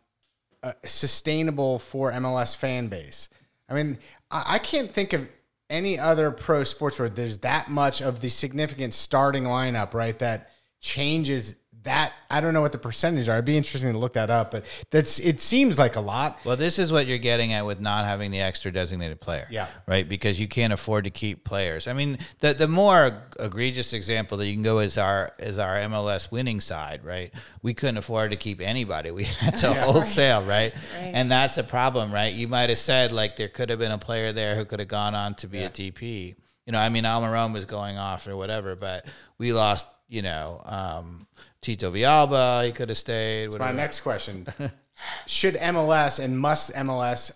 [0.62, 3.28] uh, sustainable for MLS fan base?
[3.68, 3.98] I mean,
[4.30, 5.28] I, I can't think of
[5.70, 10.18] any other pro sports where there's that much of the significant starting lineup, right?
[10.18, 10.50] That
[10.84, 12.12] changes that.
[12.30, 13.34] I don't know what the percentage are.
[13.34, 16.38] It'd be interesting to look that up, but that's it seems like a lot.
[16.44, 19.46] Well, this is what you're getting at with not having the extra designated player.
[19.50, 19.68] Yeah.
[19.86, 20.08] Right?
[20.08, 21.86] Because you can't afford to keep players.
[21.86, 25.76] I mean, the the more egregious example that you can go is our is our
[25.76, 27.32] MLS winning side, right?
[27.62, 29.10] We couldn't afford to keep anybody.
[29.10, 30.74] We had to wholesale, right?
[30.74, 31.12] Right.
[31.14, 32.32] And that's a problem, right?
[32.32, 34.88] You might have said like there could have been a player there who could have
[34.88, 36.34] gone on to be a DP.
[36.66, 39.04] You know, I mean Almiron was going off or whatever, but
[39.36, 41.26] we lost, you know, um,
[41.60, 43.50] Tito Villalba, he could have stayed.
[43.58, 44.46] My next question:
[45.26, 47.32] Should MLS and must MLS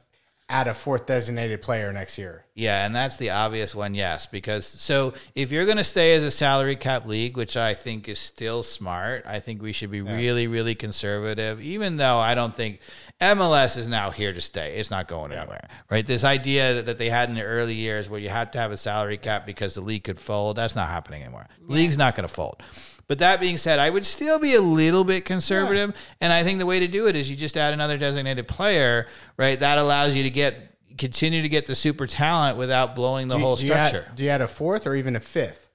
[0.49, 2.45] add a fourth designated player next year?
[2.55, 4.27] Yeah, and that's the obvious one, yes.
[4.27, 8.09] Because so if you're going to stay as a salary cap league, which I think
[8.09, 11.61] is still smart, I think we should be really, really conservative.
[11.61, 12.81] Even though I don't think
[13.21, 16.07] MLS is now here to stay, it's not going anywhere, right?
[16.07, 18.77] This idea that, they had in the early years where you had to have a
[18.77, 21.49] salary cap because the league could fold, that's not happening anymore.
[21.67, 22.63] League's not going to fold.
[23.09, 26.59] But that being said, I would still be a little bit conservative, and I think
[26.61, 29.07] the way to do it is you just add another designated player,
[29.37, 29.59] right?
[29.59, 33.41] That allows you to get continue to get the super talent without blowing the Do
[33.41, 34.13] whole do you add- structure.
[34.17, 35.68] do you add a fourth or even a fifth?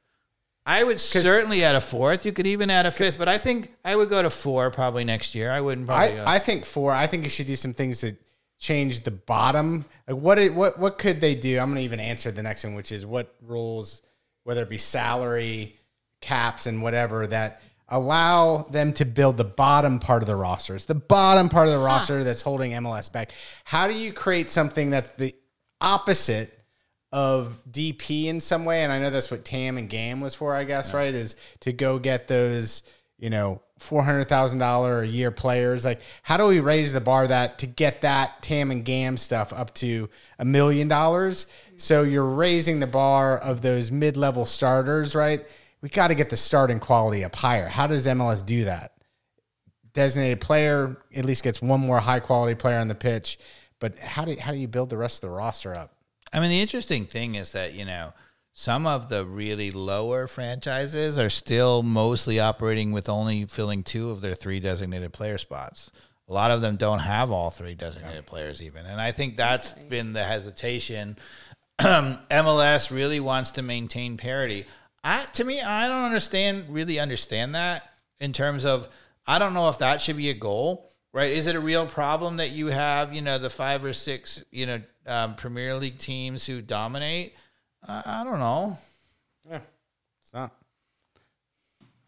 [0.66, 2.26] I would certainly add a fourth.
[2.26, 5.04] You could even add a fifth, but I think I would go to four probably
[5.04, 5.52] next year.
[5.52, 6.16] I wouldn't probably.
[6.16, 6.92] go- I, I think four.
[6.92, 8.16] I think you should do some things that
[8.60, 9.84] change the bottom.
[10.08, 11.60] Like what it, what what could they do?
[11.60, 14.02] I'm gonna even answer the next one, which is what rules,
[14.46, 15.78] whether it be salary,
[16.22, 20.76] caps, and whatever that allow them to build the bottom part of the roster.
[20.76, 23.34] It's the bottom part of the roster that's holding MLS back.
[23.66, 25.36] How do you create something that's the
[25.82, 26.58] opposite
[27.14, 28.84] of DP in some way?
[28.84, 31.14] And I know that's what TAM and GAM was for, I guess, right?
[31.14, 32.82] Is to go get those,
[33.20, 35.86] you know, four hundred thousand dollar a year players.
[35.86, 39.54] Like, how do we raise the bar that to get that TAM and GAM stuff
[39.54, 40.10] up to
[40.40, 41.46] a million dollars?
[41.78, 45.46] So you're raising the bar of those mid level starters, right?
[45.82, 47.68] We got to get the starting quality up higher.
[47.68, 48.94] How does MLS do that?
[49.94, 53.38] Designated player at least gets one more high quality player on the pitch,
[53.80, 55.94] but how do how do you build the rest of the roster up?
[56.34, 58.14] I mean, the interesting thing is that, you know,
[58.54, 64.22] some of the really lower franchises are still mostly operating with only filling two of
[64.22, 65.92] their three designated player spots.
[66.28, 68.86] A lot of them don't have all three designated players, even.
[68.86, 71.18] And I think that's been the hesitation.
[71.80, 74.66] MLS really wants to maintain parity.
[75.04, 78.88] I, to me, I don't understand, really understand that in terms of,
[79.28, 81.32] I don't know if that should be a goal, right?
[81.32, 84.66] Is it a real problem that you have, you know, the five or six, you
[84.66, 87.36] know, um, Premier League teams who dominate?
[87.88, 88.78] I, I don't know.
[89.50, 89.60] Yeah,
[90.22, 90.52] it's not.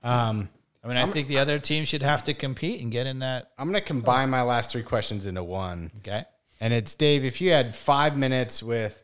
[0.04, 0.50] Um,
[0.84, 3.52] I mean, I think the other team should have to compete and get in that.
[3.58, 5.92] I'm going to combine my last three questions into one.
[5.98, 6.24] Okay.
[6.60, 9.02] And it's Dave, if you had five minutes with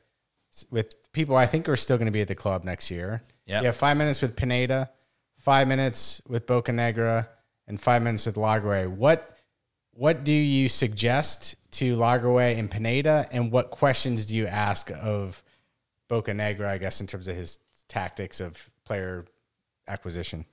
[0.69, 3.23] with people I think are still going to be at the club next year.
[3.45, 3.61] Yeah.
[3.61, 4.91] You have five minutes with Pineda,
[5.38, 7.27] five minutes with Bocanegra,
[7.68, 8.88] and five minutes with Lagerwey.
[8.89, 9.38] What
[9.93, 15.43] what do you suggest to Lagerwey and Pineda, and what questions do you ask of
[16.09, 19.26] Bocanegra, I guess, in terms of his tactics of player
[19.88, 20.45] acquisition?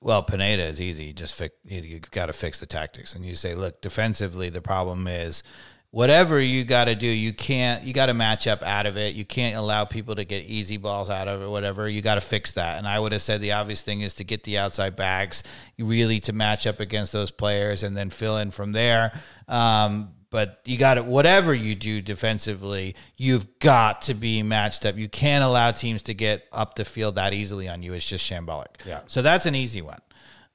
[0.00, 1.04] Well, Pineda is easy.
[1.04, 1.54] You just fix.
[1.64, 5.42] You, you got to fix the tactics, and you say, look, defensively, the problem is
[5.90, 7.06] whatever you got to do.
[7.06, 7.84] You can't.
[7.84, 9.14] You got to match up out of it.
[9.14, 11.48] You can't allow people to get easy balls out of it.
[11.48, 12.78] Whatever you got to fix that.
[12.78, 15.42] And I would have said the obvious thing is to get the outside backs,
[15.78, 19.12] really to match up against those players, and then fill in from there.
[19.46, 24.98] Um, but you got to whatever you do defensively, you've got to be matched up.
[24.98, 27.94] You can't allow teams to get up the field that easily on you.
[27.94, 28.66] It's just shambolic.
[28.84, 29.00] Yeah.
[29.06, 30.00] So that's an easy one.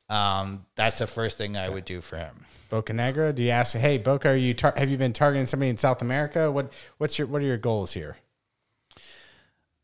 [0.10, 2.46] Um, that's the first thing I would do for him.
[2.74, 3.34] Bocanegra?
[3.36, 6.02] Do you ask, hey Boca, are you tar- have you been targeting somebody in South
[6.02, 6.52] America?
[6.52, 8.18] What what's your what are your goals here?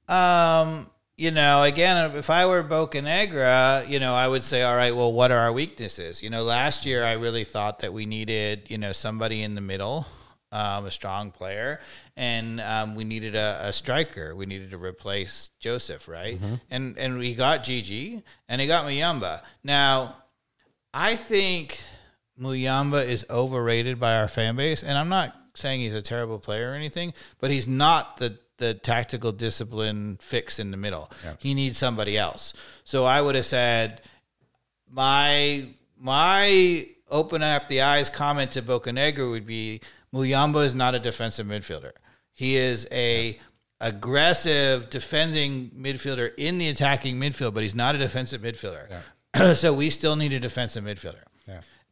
[0.08, 4.96] Um, you know, again, if I were Bocanegra, you know, I would say, all right,
[4.96, 6.24] well, what are our weaknesses?
[6.24, 9.62] You know, last year I really thought that we needed, you know, somebody in the
[9.62, 10.08] middle.
[10.52, 11.80] um, a strong player,
[12.18, 14.36] and um, we needed a, a striker.
[14.36, 16.40] We needed to replace Josef, right?
[16.72, 19.42] And and we got Gigi, and he got Muyumba.
[19.64, 20.16] Now,
[20.94, 21.80] I think
[22.40, 26.72] Muyumba is overrated by our fan base, and I'm not saying he's a terrible player
[26.72, 31.10] or anything, but he's not the the tactical discipline fix in the middle.
[31.40, 32.54] He needs somebody else.
[32.84, 34.02] So I would have said
[34.92, 35.68] my
[35.98, 39.82] my open up the eyes comment to Bocanegra would be
[40.14, 41.92] Muyumba is not a defensive midfielder.
[42.34, 43.40] He is a
[43.82, 48.88] aggressive defending midfielder in the attacking midfield, but he's not a defensive midfielder.
[49.56, 51.24] so we still need a defensive midfielder.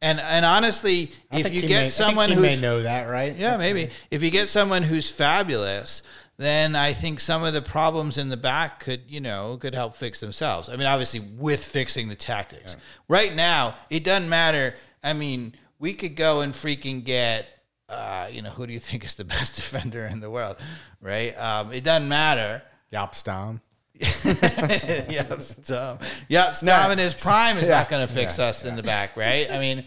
[0.02, 0.10] Yeah.
[0.10, 3.34] And and honestly, I if you get may, someone who may know that, right?
[3.36, 3.90] yeah, maybe.
[4.10, 6.02] If you get someone who's fabulous,
[6.36, 9.94] then I think some of the problems in the back could, you know, could help
[9.94, 10.68] fix themselves.
[10.68, 12.76] I mean, obviously with fixing the tactics.
[13.08, 14.74] Right now, it doesn't matter.
[15.02, 17.48] I mean, we could go and freaking get
[17.88, 20.56] uh, you know, who do you think is the best defender in the world?
[21.00, 21.30] Right?
[21.38, 22.62] Um, it doesn't matter.
[25.10, 25.98] Yep, Stam.
[26.28, 27.78] Yep, Stam in his prime is Yeah.
[27.80, 28.46] not going to fix Yeah.
[28.46, 29.50] us in the back, right?
[29.50, 29.84] I mean,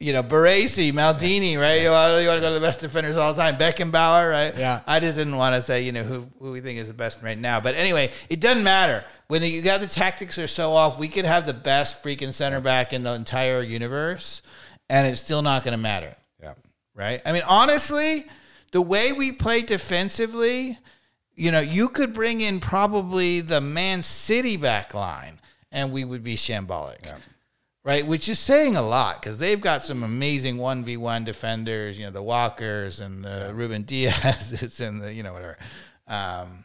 [0.00, 1.82] you know, Baresi, Maldini, right?
[1.82, 3.56] You want to go to the best defenders all the time.
[3.56, 4.56] Beckenbauer, right?
[4.56, 4.80] Yeah.
[4.86, 7.22] I just didn't want to say, you know, who, who we think is the best
[7.22, 7.60] right now.
[7.60, 9.04] But anyway, it doesn't matter.
[9.28, 12.60] When you got the tactics are so off, we could have the best freaking center
[12.60, 14.42] back in the entire universe,
[14.90, 16.54] and it's still not going to matter Yeah.
[16.94, 17.22] right?
[17.24, 18.26] I mean, honestly,
[18.72, 20.78] the way we play defensively,
[21.34, 25.40] you know, you could bring in probably the Man City back line
[25.70, 27.10] and we would be shambolic.
[27.84, 31.98] Right, which is saying a lot because they've got some amazing one v one defenders.
[31.98, 35.58] You know, the Walkers and the Ruben Dias's and the you know whatever.
[36.06, 36.64] Um,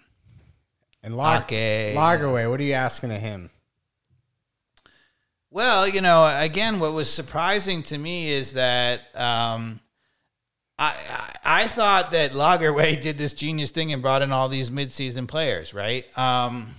[1.04, 1.94] And Lag- Okay.
[1.98, 3.50] Lagerwey, what are you asking of him?
[5.50, 9.80] Well, you know, again, what was surprising to me is that um,
[10.80, 15.28] I, I thought that Lagerwey did this genius thing and brought in all these midseason
[15.28, 16.06] players, right?
[16.18, 16.76] Um,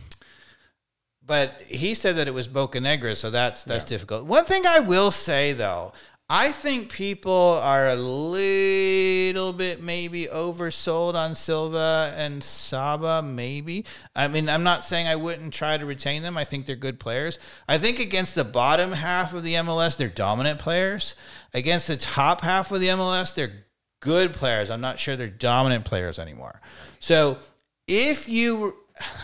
[1.27, 4.25] but he said that it was Bocanegra, so that's that's difficult.
[4.25, 5.93] One thing I will say though,
[6.31, 13.21] I think people are a little bit maybe oversold on Silva and Saba.
[13.21, 13.85] Maybe
[14.17, 16.39] I mean I'm not saying I wouldn't try to retain them.
[16.39, 17.39] I think they're good players.
[17.69, 21.15] I think against the bottom half of the MLS, they're dominant players.
[21.53, 23.67] Against the top half of the MLS, they're
[24.01, 24.71] good players.
[24.71, 26.61] I'm not sure they're dominant players anymore.
[27.01, 27.39] So
[27.87, 28.77] if you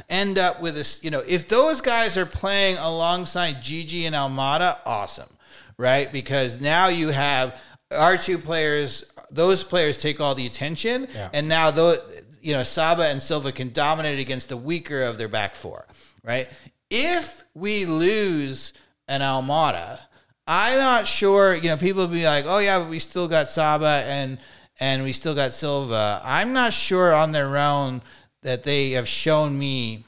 [0.09, 4.79] end up with this, you know, if those guys are playing alongside Gigi and Almada,
[4.87, 5.29] awesome,
[5.77, 6.11] right?
[6.13, 7.59] Because now you have
[7.91, 11.31] our two players; those players take all the attention, Yeah.
[11.33, 11.99] and now those,
[12.41, 15.87] you know, Saba and Silva can dominate against the weaker of their back four,
[16.23, 16.49] right?
[16.91, 18.73] If we lose
[19.09, 20.01] an Almada,
[20.47, 21.55] I'm not sure.
[21.55, 24.39] You know, people be like, "Oh yeah, but we still got Saba and
[24.81, 28.03] and we still got Silva." I'm not sure on their own
[28.43, 30.05] that they have shown me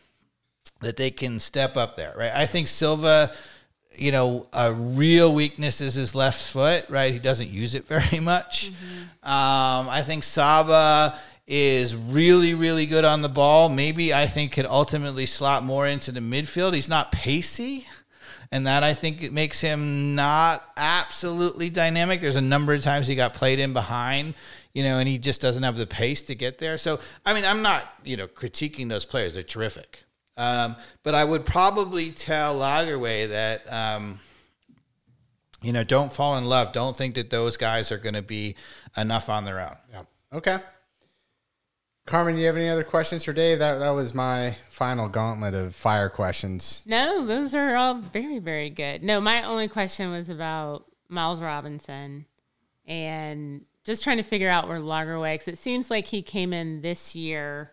[0.80, 2.32] that they can step up there, right?
[2.34, 3.32] I think Silva,
[3.96, 7.12] you know, a real weakness is his left foot, right?
[7.12, 8.68] He doesn't use it very much.
[9.22, 13.68] Um, I think Saba is really, really good on the ball.
[13.68, 16.74] Maybe I think could ultimately slot more into the midfield.
[16.74, 17.86] He's not pacey.
[18.52, 22.20] And that I think it makes him not absolutely dynamic.
[22.20, 24.34] There's a number of times he got played in behind,
[24.72, 26.78] you know, and he just doesn't have the pace to get there.
[26.78, 29.34] So, I mean, I'm not, you know, critiquing those players.
[29.34, 30.04] They're terrific.
[30.36, 34.20] Um, but I would probably tell Lagerwey that, um,
[35.62, 36.72] you know, don't fall in love.
[36.72, 38.54] Don't think that those guys are going to be
[38.96, 39.76] enough on their own.
[39.90, 40.02] Yeah.
[40.32, 40.58] Okay.
[42.06, 43.58] Carmen, do you have any other questions for Dave?
[43.58, 46.82] That that was my final gauntlet of fire questions.
[46.86, 49.02] No, those are all very, very good.
[49.02, 52.26] No, my only question was about Miles Robinson
[52.86, 56.80] and just trying to figure out where Lagerwey, because it seems like he came in
[56.80, 57.72] this year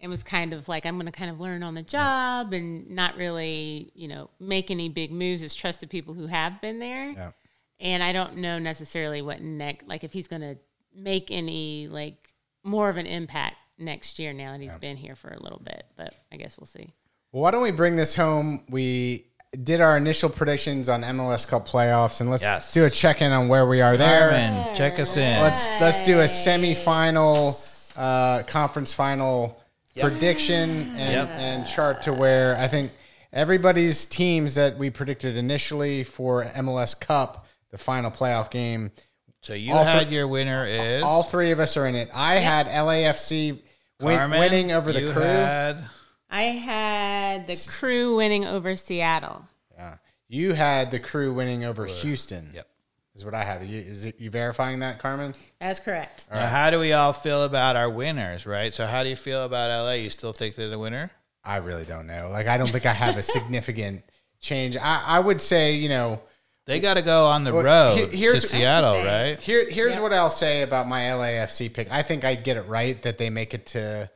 [0.00, 2.90] and was kind of like, I'm going to kind of learn on the job and
[2.90, 5.40] not really, you know, make any big moves.
[5.40, 7.10] Just trust the people who have been there.
[7.10, 7.30] Yeah.
[7.78, 10.56] And I don't know necessarily what next, like if he's going to
[10.92, 12.34] make any, like,
[12.64, 15.84] more of an impact next year now that he's been here for a little bit.
[15.96, 16.92] But I guess we'll see.
[17.32, 18.64] Well, why don't we bring this home?
[18.68, 19.26] We
[19.62, 22.72] did our initial predictions on MLS Cup playoffs, and let's Yes.
[22.74, 24.28] do a check in on where we are there.
[24.30, 25.40] Carmen, check us in.
[25.40, 27.56] Let's let's do a semifinal,
[27.96, 29.60] uh, conference final
[29.98, 31.28] prediction and, Yep.
[31.38, 32.92] and chart to where I think
[33.32, 38.92] everybody's teams that we predicted initially for MLS Cup, the final playoff game.
[39.40, 42.10] so you all had three- your winner is All three of us are in it.
[42.12, 43.60] I had LAFC win,
[44.00, 45.22] Carmen, winning over the crew.
[45.22, 45.84] had-
[46.30, 49.46] I had the crew winning over Seattle.
[49.74, 49.96] Yeah.
[50.28, 52.52] You had the crew winning over Houston.
[52.54, 52.66] Yep.
[53.14, 53.64] is what I have.
[53.64, 55.34] You, is it, you verifying that, Carmen?
[55.58, 56.26] That's correct.
[56.30, 58.72] Now, how do we all feel about our winners, right?
[58.74, 59.92] So, how do you feel about LA?
[59.92, 61.10] You still think they're the winner?
[61.42, 62.28] I really don't know.
[62.30, 64.04] Like, I don't think I have a significant
[64.38, 64.76] change.
[64.76, 66.20] I, I would say, you know,
[66.68, 67.64] They got to go on the Well,
[67.96, 69.40] road he- here's- to Seattle, That's right?
[69.42, 71.88] Here, here's what I'll say about my LAFC pick.
[71.90, 74.10] I think I get it right that they make it to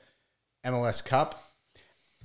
[0.63, 1.43] MLS Cup,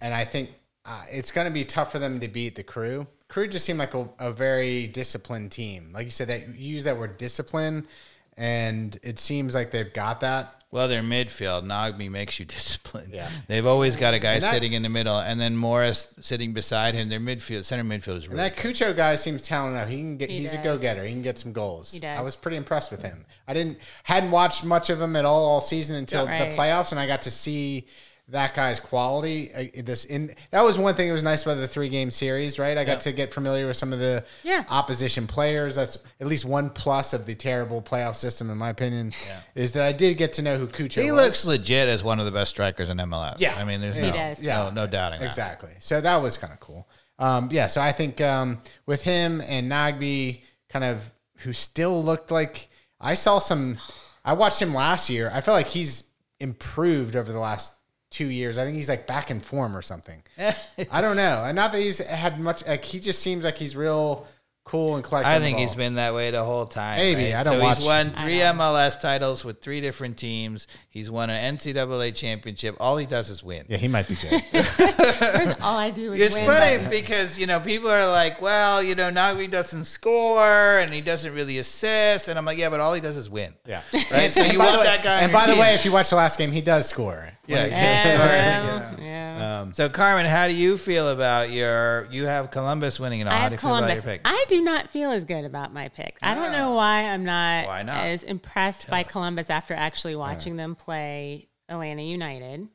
[0.02, 0.52] and I think
[0.84, 3.08] uh, it's going to be tough for them to beat the Crew.
[3.30, 5.92] Crew just seemed like a, a very disciplined team.
[5.94, 7.88] Like you said, that you use that word discipline,
[8.36, 10.57] and it seems like they've got that.
[10.70, 13.14] Well, their midfield, Nagbe makes you disciplined.
[13.14, 13.30] Yeah.
[13.48, 16.94] They've always got a guy that- sitting in the middle, and then Morris sitting beside
[16.94, 17.08] him.
[17.08, 19.90] Their midfield, center midfield is And really that Cucho guy seems talented enough.
[19.90, 20.30] He can get.
[20.30, 21.04] He he's a go getter.
[21.06, 21.94] He can get some goals.
[21.94, 22.20] He does.
[22.20, 23.26] I was pretty impressed with him.
[23.48, 26.42] I didn't hadn't watched much of him at all all season until Yeah.
[26.42, 26.52] Right.
[26.52, 27.88] the playoffs, and I got to see
[28.30, 29.54] that guy's quality.
[29.54, 32.60] Uh, this in that was one thing that was nice about the three game series,
[32.60, 32.78] right?
[32.78, 34.66] I got to get familiar with some of the Yeah.
[34.70, 35.76] opposition players.
[35.76, 39.14] That's at least one plus of the terrible playoff system, in my opinion.
[39.56, 41.22] Is that I did get to know who Cucho He was.
[41.24, 43.36] looks legit as one of the best strikers in MLS.
[43.40, 44.42] Yeah, I mean, there's He no, does.
[44.42, 45.26] no, no doubting that.
[45.26, 45.72] Exactly.
[45.80, 46.88] So that was kind of cool.
[47.20, 47.68] Um, yeah.
[47.68, 51.00] So I think um, with him and Nagbe, kind of
[51.38, 52.68] who still looked like
[53.00, 53.78] I saw some.
[54.26, 55.32] I watched him last year.
[55.34, 56.04] I feel like he's
[56.42, 57.74] improved over the last
[58.10, 58.58] two years.
[58.58, 60.24] I think he's like back in form or something.
[60.92, 61.44] I don't know.
[61.46, 62.66] And not that he's had much.
[62.66, 64.28] Like he just seems like he's real
[64.68, 65.30] cool and collected.
[65.30, 66.98] I think he's been that way the whole time.
[66.98, 67.26] Maybe.
[67.32, 67.36] right?
[67.36, 68.38] I don't so watch- He's won three.
[68.40, 70.68] MLS titles with three different teams.
[70.90, 72.76] He's won an NCAA championship.
[72.80, 73.66] All he does is win.
[73.70, 74.42] Yeah, he might be good.
[75.62, 76.22] All I do is win.
[76.22, 76.46] It's win.
[76.46, 81.02] funny because you know people are like, well, you know, Nagbe doesn't score and he
[81.02, 83.54] doesn't really assist, and I'm like, yeah, but all he does is win.
[83.66, 83.82] yeah.
[84.12, 84.34] Right.
[84.34, 85.18] So you want way, that guy.
[85.18, 85.62] on and your by the team.
[85.62, 87.30] way, if you watch the last game, he does score.
[87.48, 88.14] Yeah, When he he gets does.
[88.14, 89.62] it, Yeah, you yeah.
[89.62, 92.08] Um, So Carmen, how do you feel about your?
[92.12, 93.34] You have Columbus winning it all.
[93.34, 94.04] I How do have you feel about Columbus.
[94.06, 94.22] your pick?
[94.26, 96.18] I do not feel as good about my pick.
[96.22, 97.98] I don't know why I'm not, Why not?
[97.98, 102.68] as impressed by Columbus after actually watching them play Atlanta United.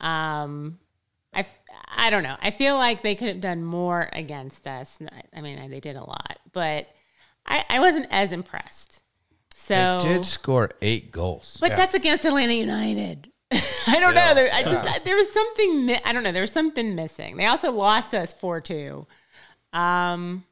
[0.00, 0.78] Um,
[1.32, 1.46] I
[1.96, 2.36] I don't know.
[2.40, 4.98] I feel like they could have done more against us.
[5.34, 6.88] I mean, they did a lot, but
[7.46, 9.02] I, I wasn't as impressed.
[9.54, 11.58] So They did score eight goals.
[11.60, 13.30] but that's against Atlanta United.
[13.52, 14.34] I don't know.
[14.34, 15.86] There, I just there was something.
[15.86, 16.32] mi- I don't know.
[16.32, 17.36] There was something missing.
[17.36, 19.06] They also lost us four two.
[19.72, 20.44] Um,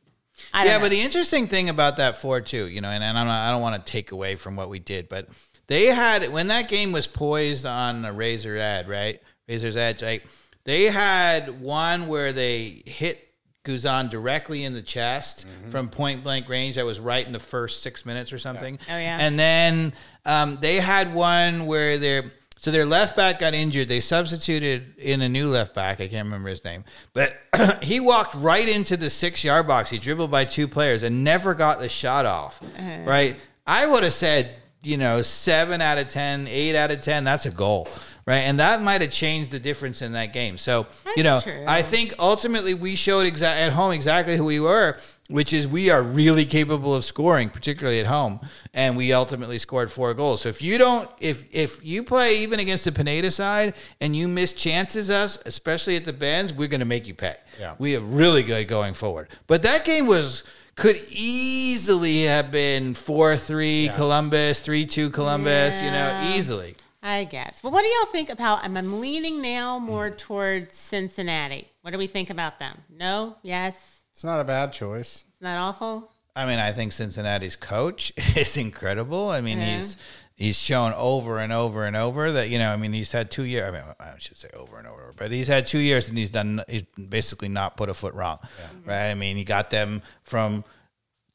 [0.55, 0.81] Yeah, know.
[0.81, 3.51] but the interesting thing about that four two, you know, and, and I'm not, I
[3.51, 5.29] don't want to take away from what we did, but
[5.67, 9.21] they had when that game was poised on a Razor Edge, right?
[9.49, 10.25] Razor's Edge, like
[10.65, 13.29] they had one where they hit
[13.65, 16.75] Guzan directly in the chest from point blank range.
[16.75, 18.79] That was right in the first six minutes or something.
[18.91, 19.19] Oh, yeah.
[19.21, 19.93] And then
[20.25, 22.25] um, they had one where their
[22.62, 23.89] so their left back got injured.
[23.89, 26.01] They substituted in a new left back.
[26.01, 27.36] I can't remember his name, but
[27.82, 29.90] he walked right into the six yard box.
[29.90, 32.62] He dribbled by two players and never got the shot off.
[32.62, 32.98] Uh-huh.
[33.05, 33.36] Right?
[33.66, 37.24] I would have said you know seven out of 10, 8 out of ten.
[37.24, 37.89] That's a goal.
[38.24, 40.57] Right, and that might have changed the difference in that game.
[40.57, 40.86] So
[41.16, 41.65] you know, true.
[41.66, 44.97] I think ultimately we showed exa- at home exactly who we were,
[45.28, 48.39] which is we are really capable of scoring, particularly at home,
[48.73, 50.43] and we ultimately scored four goals.
[50.43, 54.28] So if you don't, if if you play even against the Pineda side and you
[54.28, 57.35] miss chances, us especially at the bends, we're going to make you pay.
[57.59, 57.74] Yeah.
[57.81, 59.31] we are really good going forward.
[59.49, 60.44] But that game was
[60.77, 65.82] could easily have been four three Columbus, three two Columbus.
[65.82, 66.77] You know, easily.
[67.03, 67.62] I guess.
[67.62, 68.62] Well, what do y'all think about?
[68.65, 71.69] I'm, I'm leaning now more towards Cincinnati.
[71.83, 72.79] What do we think about them?
[72.89, 75.24] No, yes, It's not a bad choice.
[75.33, 76.11] it's not awful.
[76.37, 79.29] I mean, I think Cincinnati's coach is incredible.
[79.31, 79.74] I mean, Yeah.
[79.79, 79.97] he's
[80.35, 82.73] he's shown over and over and over that you know.
[82.73, 83.65] I mean, he's had two years.
[83.69, 86.31] I mean, I should say over and over, but he's had two years and he's
[86.31, 86.62] done.
[86.69, 88.39] He's basically not put a foot wrong,
[88.87, 89.11] right?
[89.11, 90.65] I mean, he got them from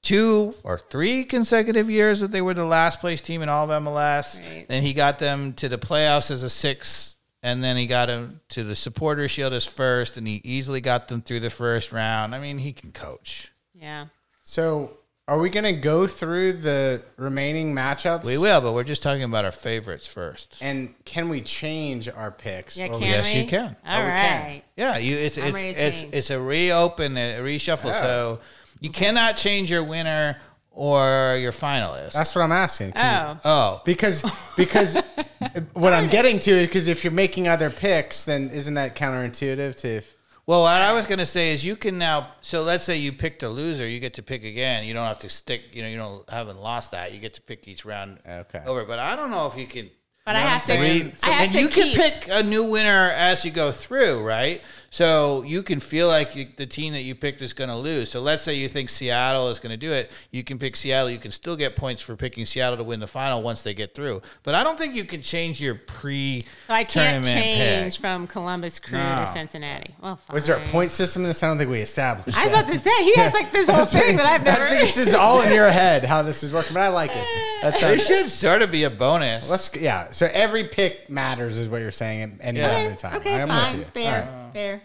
[0.02, 3.84] two or three consecutive years that they were the last place team in all of
[3.84, 4.40] MLS.
[4.40, 4.65] Right.
[4.68, 7.15] Then he got them to the playoffs as a six.
[7.44, 11.07] And then he got them to the supporter shield as first, and he easily got
[11.07, 12.34] them through the first round.
[12.34, 13.52] I mean, he can coach.
[13.76, 14.07] Yeah.
[14.44, 14.98] So,
[15.28, 18.26] are we going to go through the remaining matchups?
[18.26, 20.57] We will, but we're just talking about our favorites first.
[20.61, 22.76] And can we change our picks?
[22.76, 23.41] Yeah, can Yes, we?
[23.41, 23.76] you can.
[23.86, 24.14] Oh, all Oh, right.
[24.15, 24.61] can.
[24.76, 25.15] Yeah, you.
[25.15, 27.94] It's I'm it's it's, it's a reopen, a reshuffle.
[27.94, 28.40] So
[28.81, 30.37] you cannot change your winner
[30.71, 32.13] or your finalist.
[32.13, 32.91] That's what I'm asking.
[32.91, 34.23] Can you- Oh, oh, because
[34.55, 34.97] because
[35.73, 39.79] what I'm getting to is because if you're making other picks, then isn't that counterintuitive
[39.81, 39.87] to?
[39.97, 42.31] If, well, what I was going to say is you can now.
[42.41, 44.85] So let's say you picked a loser, you get to pick again.
[44.85, 45.63] You don't have to stick.
[45.73, 47.11] You know, you don't haven't lost that.
[47.13, 48.61] You get to pick each round Okay.
[48.65, 48.85] over.
[48.85, 49.89] But I don't know if you can.
[50.27, 50.73] But I know have to.
[50.73, 50.81] I'm?
[51.23, 54.23] I have and to you keep, can pick a new winner as you go through,
[54.23, 54.61] right?
[54.89, 58.09] So you can feel like you, the team that you picked is going to lose.
[58.09, 60.11] So let's say you think Seattle is going to do it.
[60.31, 61.09] You can pick Seattle.
[61.09, 63.93] You can still get points for picking Seattle to win the final once they get
[63.93, 64.21] through.
[64.43, 66.41] But I don't think you can change your pre.
[66.67, 68.01] So I can't change pick.
[68.01, 69.19] from Columbus Crew No.
[69.19, 69.95] to Cincinnati.
[70.01, 70.33] Well, fine.
[70.33, 71.43] Was there a point system in this?
[71.43, 72.37] I don't think we established.
[72.37, 72.63] I was that.
[72.65, 74.63] about to say he has like this whole thing that I've never.
[74.63, 77.11] I think this is all in your head how this is working, but I like
[77.13, 77.25] it.
[77.61, 79.49] That's It should sort of be a bonus.
[79.49, 80.11] Let's yeah.
[80.18, 82.39] So every pick matters, is what you're saying.
[82.41, 82.68] At any Yeah.
[82.72, 83.18] moment okay, time.
[83.18, 84.03] okay, I'm fine, with you.
[84.03, 84.53] fair, All right.
[84.53, 84.81] fair.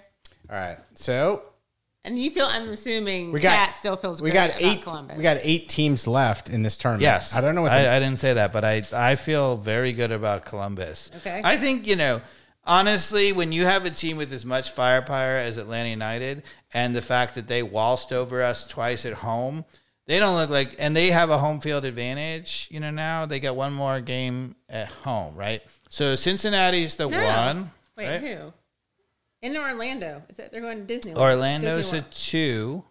[0.50, 0.78] All right.
[0.92, 1.42] So
[2.04, 2.44] And you feel?
[2.46, 4.82] I'm assuming we got Cat still feels we great got about eight.
[4.82, 5.16] Columbus.
[5.16, 7.02] We got eight teams left in this tournament.
[7.02, 7.72] Yes, I don't know what.
[7.72, 11.10] I, I didn't say that, but I I feel very good about Columbus.
[11.18, 11.40] Okay.
[11.42, 12.20] I think you know
[12.64, 16.42] honestly when you have a team with as much firepower as Atlanta United
[16.74, 19.64] and the fact that they waltzed over us twice at home,
[20.06, 22.68] they don't look like and they have a home field advantage.
[22.70, 25.62] You know now they got one more game at home, right?
[25.88, 27.24] So Cincinnati's the No.
[27.24, 27.70] one.
[27.96, 28.20] Wait, right?
[28.20, 28.52] who?
[29.42, 30.22] In Orlando.
[30.28, 31.16] Is that they're going to Disneyland?
[31.16, 32.12] Orlando's Disney a World.
[32.12, 32.84] two.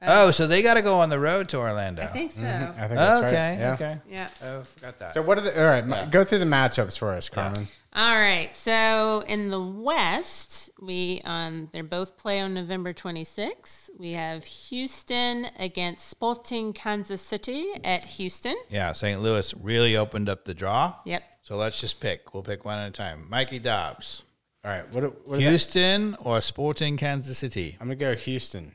[0.00, 2.02] Uh, oh, so they got to go on the road to Orlando.
[2.02, 2.40] I think so.
[2.40, 2.80] Mm-hmm.
[2.80, 3.58] I think that's okay, right.
[3.58, 3.74] Yeah.
[3.74, 3.98] okay.
[4.10, 4.28] Yeah.
[4.44, 5.14] Oh, forgot that.
[5.14, 5.60] So what are the?
[5.60, 7.68] All right, ma- go through the matchups for us, Carmen.
[7.94, 8.54] All right.
[8.54, 13.90] So in the West, we um, on they're both play on November 26th.
[13.98, 18.56] We have Houston against Sporting Kansas City at Houston.
[18.70, 19.20] Yeah, St.
[19.20, 20.94] Louis really opened up the draw.
[21.04, 21.22] Yep.
[21.42, 22.32] So let's just pick.
[22.32, 23.26] We'll pick one at a time.
[23.28, 24.22] Mikey Dobbs,
[24.64, 24.88] All right.
[24.90, 25.02] What?
[25.26, 27.76] what are the- Houston or Sporting Kansas City?
[27.78, 28.74] I'm gonna go Houston.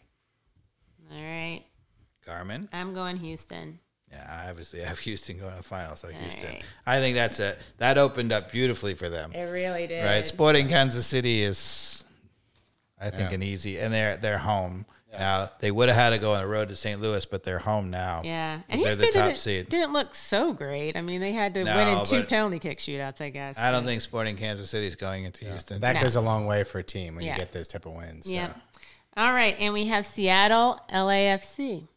[1.12, 1.64] All right.
[2.24, 2.70] Carmen.
[2.72, 3.80] I'm going Houston.
[4.12, 6.00] Yeah, I obviously have Houston going to the finals.
[6.00, 6.54] So Houston.
[6.54, 6.64] right.
[6.86, 9.32] I think that's a that opened up beautifully for them.
[9.34, 10.04] It really did.
[10.06, 12.06] Right, Sporting Kansas City is,
[13.00, 13.36] I think, Yeah.
[13.36, 15.50] an easy, and they're they're home now.
[15.60, 17.02] They would have had to go on the road to St.
[17.02, 18.22] Louis, but they're home now.
[18.24, 19.70] Yeah, and they're Houston the top didn't, seed.
[19.70, 20.96] didn't look so great.
[20.96, 23.58] I mean, they had to No, win in two penalty kick shootouts, I guess.
[23.58, 25.82] I don't think Sporting Kansas City is going into Houston.
[25.82, 26.02] That No.
[26.04, 27.34] goes a long way for a team when Yeah.
[27.34, 28.26] you get those type of wins.
[28.26, 28.32] so.
[28.32, 28.54] Yeah.
[29.18, 31.88] All right, and we have Seattle LAFC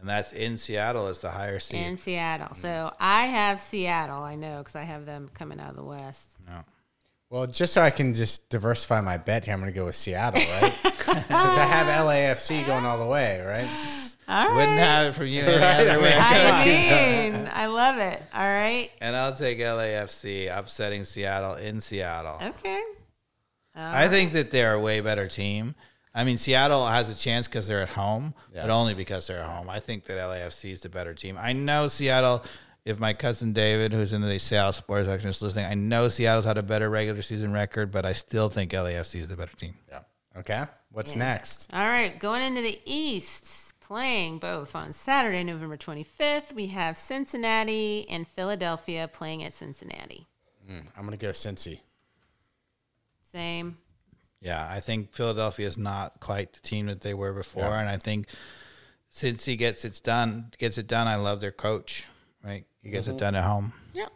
[0.00, 1.80] and that's in Seattle as the higher seed.
[1.80, 2.48] in Seattle.
[2.48, 2.56] Mm.
[2.56, 4.22] So I have Seattle.
[4.22, 6.36] I know because I have them coming out of the West.
[6.48, 6.64] No.
[7.28, 9.94] Well, just so I can just diversify my bet here, I'm going to go with
[9.94, 10.72] Seattle, right?
[10.82, 13.68] Since I have LAFC going all the way, right?
[14.26, 14.54] All right.
[14.56, 16.10] Wouldn't have it from you any Right, other I way.
[16.10, 18.20] mean, I mean, I love it.
[18.34, 18.90] All right.
[19.00, 22.36] And I'll take LAFC upsetting Seattle in Seattle.
[22.42, 22.80] Okay.
[23.76, 25.74] I think that they're a way better team.
[26.14, 28.62] I mean, Seattle has a chance because they're at home, Yeah.
[28.62, 29.70] but only because they're at home.
[29.70, 31.38] I think that LAFC is the better team.
[31.40, 32.44] I know Seattle.
[32.84, 36.46] If my cousin David, who's in the Seattle sports section, is listening, I know Seattle's
[36.46, 39.74] had a better regular season record, but I still think LAFC is the better team.
[39.88, 40.00] Yeah.
[40.34, 40.64] Okay.
[40.90, 41.68] What's next?
[41.74, 42.18] All right.
[42.18, 49.06] Going into the East, playing both on Saturday, November 25th, we have Cincinnati and Philadelphia
[49.12, 50.26] playing at Cincinnati.
[50.66, 50.78] Hmm.
[50.96, 51.80] I'm going to go Cincy.
[53.22, 53.76] Same.
[54.40, 57.80] Yeah, I think Philadelphia is not quite the team that they were before, Yeah.
[57.80, 58.26] and I think
[59.10, 61.06] since he gets it done, gets it done.
[61.06, 62.06] I love their coach.
[62.42, 63.18] Right, he gets it mm-hmm.
[63.18, 63.74] done at home.
[63.92, 64.08] Yeah.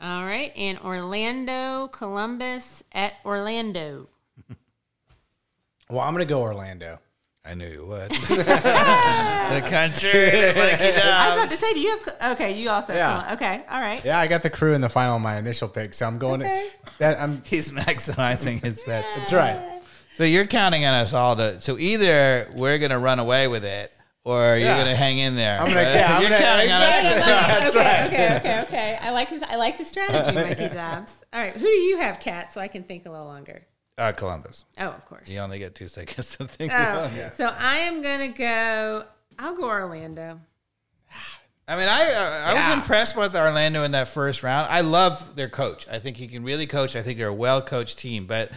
[0.00, 0.52] All right.
[0.56, 4.08] And Orlando, Columbus at Orlando.
[5.90, 7.00] Well, I'm going to go Orlando.
[7.44, 8.10] I knew you would.
[8.12, 12.32] the country, I was about to say, do you have?
[12.34, 12.92] Okay, you also.
[12.94, 13.22] Yeah.
[13.22, 14.02] Have, okay, all right.
[14.04, 16.68] Yeah, I got the crew in the final my initial pick, so I'm going Okay.
[16.86, 17.20] to that.
[17.20, 17.42] I'm.
[17.46, 19.16] He's maximizing his bets.
[19.16, 19.80] That's right.
[20.14, 21.60] So you're counting on us all to.
[21.60, 23.90] So either we're gonna run away with it,
[24.24, 24.78] or you're Yeah.
[24.78, 25.58] gonna hang in there.
[25.58, 26.94] I'm gonna- yeah, I'm you're gonna- counting on us.
[26.94, 27.60] To exactly.
[27.64, 28.06] That's okay, right.
[28.12, 28.98] okay, okay, okay.
[29.02, 29.42] I like this.
[29.42, 31.24] I like the strategy, Mikey Dobbs.
[31.32, 32.52] All right, who do you have, Kat?
[32.52, 33.62] So I can think a little longer.
[34.02, 34.64] Uh, Columbus.
[34.78, 35.30] Oh, of course.
[35.30, 36.72] You only get two seconds to think.
[36.72, 37.34] Oh, about it.
[37.34, 39.04] so I am gonna go.
[39.38, 40.40] I'll go Orlando.
[41.68, 44.68] I mean, I uh, I was impressed with Orlando in that first round.
[44.70, 45.86] I love their coach.
[45.88, 46.96] I think he can really coach.
[46.96, 48.50] I think they're a well coached team, but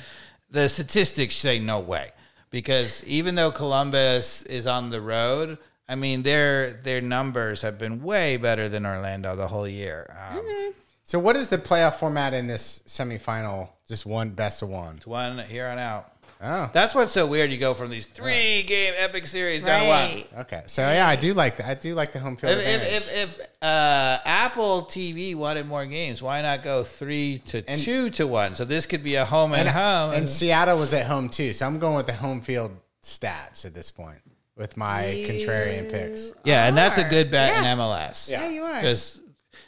[0.49, 2.11] the statistics say no way
[2.49, 8.01] because even though Columbus is on the road, I mean their their numbers have been
[8.01, 10.07] way better than Orlando the whole year.
[10.31, 10.73] Um,
[11.07, 13.69] So, what is the playoff format in this semifinal?
[13.87, 14.99] Just one best of one.
[15.05, 16.11] One here on out.
[16.41, 17.51] Oh, That's what's so weird.
[17.51, 19.97] You go from these three game epic series down to one.
[19.99, 20.27] Right.
[20.39, 20.63] okay.
[20.65, 21.67] So yeah, I do like that.
[21.67, 22.87] I do like the home field If, advantage.
[22.91, 27.79] if, if, if uh, Apple TV wanted more games, why not go three to And-
[27.79, 28.55] two to one?
[28.55, 30.13] So this could be a home and, home.
[30.13, 32.71] and Seattle was at home too, so I'm going with the home field
[33.01, 34.19] stats at this point
[34.57, 36.31] with my contrarian picks.
[36.43, 37.09] yeah, and that's a are.
[37.09, 37.71] good bet Yeah.
[37.71, 38.29] in MLS.
[38.29, 38.81] Yeah, you are.
[38.81, 39.21] Because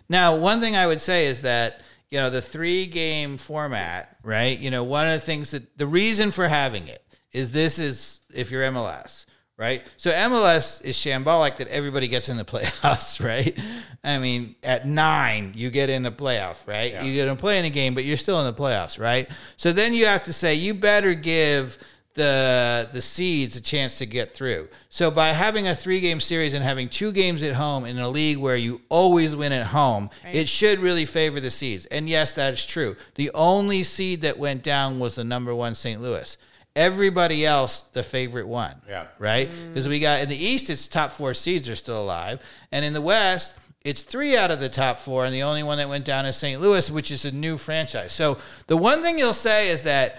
[0.09, 4.57] now, one thing I would say is that you know the three game format, right?
[4.57, 8.21] You know, one of the things that the reason for having it is this is
[8.33, 9.25] if you're MLS,
[9.57, 9.83] right?
[9.97, 13.57] So MLS is shambolic that everybody gets in the playoffs, right?
[14.03, 17.03] I mean, at nine, you get in the playoff, right?
[17.03, 19.29] You get to play in a game, but you're still in the playoffs, right?
[19.57, 21.77] So then you have to say, you better give
[22.17, 24.67] the the seeds a chance to get through.
[24.89, 28.09] So by having a three game series and having two games at home in a
[28.09, 31.85] league where you always win at home, it should really favor the seeds.
[31.85, 32.95] And yes, that is true.
[33.15, 36.01] The only seed that went down was the number one St.
[36.01, 36.37] Louis.
[36.75, 38.75] Everybody else, the favorite one.
[38.89, 39.07] Yeah.
[39.19, 39.49] Right?
[39.49, 39.69] Mm.
[39.69, 42.41] Because we got in the East, it's top four seeds are still alive.
[42.71, 45.77] And in the West, it's three out of the top four, and the only one
[45.77, 46.59] that went down is St.
[46.59, 48.11] Louis, which is a new franchise.
[48.11, 50.17] So the one thing you'll say is that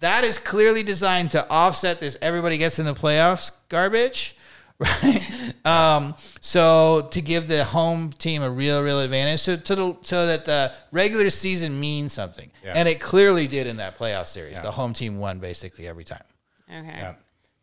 [0.00, 4.36] that is clearly designed to offset this everybody gets in the playoffs garbage.
[4.80, 9.96] Right, um, so to give the home team a real, real advantage, so to the,
[10.00, 12.72] so that the regular season means something, Yeah.
[12.76, 14.58] and it clearly did in that playoff series.
[14.62, 16.24] The home team won basically every time.
[16.66, 16.86] Okay.
[16.86, 17.02] Yeah.
[17.02, 17.16] Well,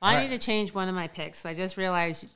[0.03, 0.29] I Alright.
[0.29, 1.43] need to change one of my picks.
[1.43, 2.27] I just realized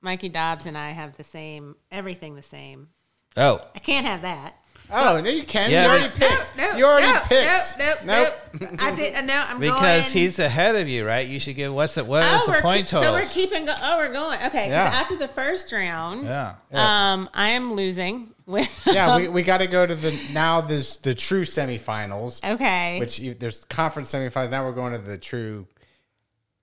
[0.00, 2.88] Mikey Dobbs and I have the same everything the same.
[3.36, 4.54] Oh, I can't have that.
[4.96, 5.70] Oh no, you can.
[5.70, 6.56] Yeah, you already but- picked.
[6.56, 7.78] No, no, you already no, picked.
[7.78, 8.30] Nope, nope,
[8.60, 8.80] nope.
[8.80, 9.14] I did.
[9.14, 10.12] uh, No, I'm going because going.
[10.12, 11.26] he's ahead of you, right?
[11.26, 13.12] You should give what's the what is Oh, the point keep, total?
[13.14, 13.64] so we're keeping.
[13.66, 14.38] Go- oh, we're going.
[14.38, 14.48] Okay.
[14.48, 14.84] 'cause Yeah.
[14.84, 16.54] After the first round, yeah.
[16.72, 18.82] um, I am losing with.
[18.86, 20.60] Yeah, we, we got to go to the now.
[20.60, 23.00] There's the true semifinals, okay.
[23.00, 24.50] which you, there's conference semifinals.
[24.50, 25.66] Now we're going to the true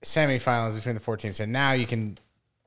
[0.04, 1.40] semifinals between the four teams.
[1.40, 2.18] And now you can.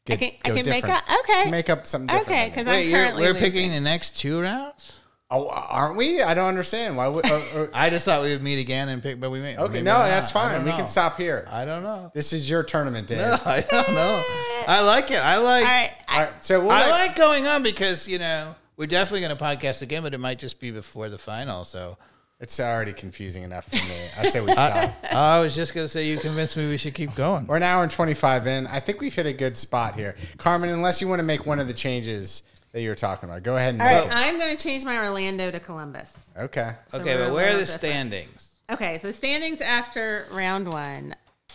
[0.07, 0.33] I can.
[0.45, 1.03] I go can make up.
[1.21, 1.51] Okay.
[1.51, 2.29] Make up something different.
[2.29, 2.67] Okay, because.
[2.67, 3.43] I'm Wait, currently we're losing.
[3.53, 4.97] picking the next two rounds.
[5.35, 6.23] Oh, aren't we?
[6.23, 7.09] I don't understand why.
[7.09, 9.31] Would, or, uh, or- uh, I just thought we would meet again and pick, but
[9.31, 9.57] we may.
[9.57, 10.65] okay, no, that's fine.
[10.65, 11.47] We can stop here.
[11.51, 12.11] I don't know.
[12.15, 13.19] This is your tournament, Dave.
[13.19, 14.23] No, I don't know.
[14.67, 15.19] I like it.
[15.25, 15.65] I like.
[15.65, 15.93] All right.
[16.09, 19.37] I, right, so we'll I let- like going on because you know we're definitely going
[19.37, 21.65] to podcast again, but it might just be before the final.
[21.65, 21.97] So
[22.41, 23.97] It's already confusing enough for me.
[24.19, 24.93] I say we stop.
[25.13, 27.47] I was just going to say you convinced me we should keep going.
[27.47, 28.67] We're an hour and 25 in.
[28.67, 30.17] I think we've hit a good spot here.
[30.39, 32.43] Carmen, unless you want to make one of the changes
[32.75, 34.07] that you were talking about, go ahead and all make right.
[34.07, 34.13] it.
[34.17, 36.29] I'm going to change my Orlando to Columbus.
[36.37, 36.73] Okay.
[36.89, 37.81] So Okay, we're but a where are little the different.
[37.81, 38.53] standings?
[38.69, 41.15] Okay, so the standings after round one.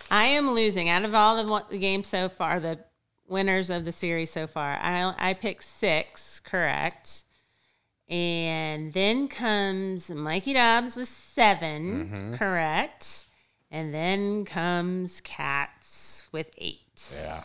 [0.10, 2.80] I am losing out of all the, wa- the games so far, the
[3.28, 4.80] winners of the series so far.
[4.82, 7.24] I, I picked six, correct.
[8.08, 12.36] And then comes Mikey Dobbs with 7 mm-hmm.
[12.36, 13.26] correct.
[13.70, 16.80] And then comes Cats with eight.
[17.14, 17.42] Yeah.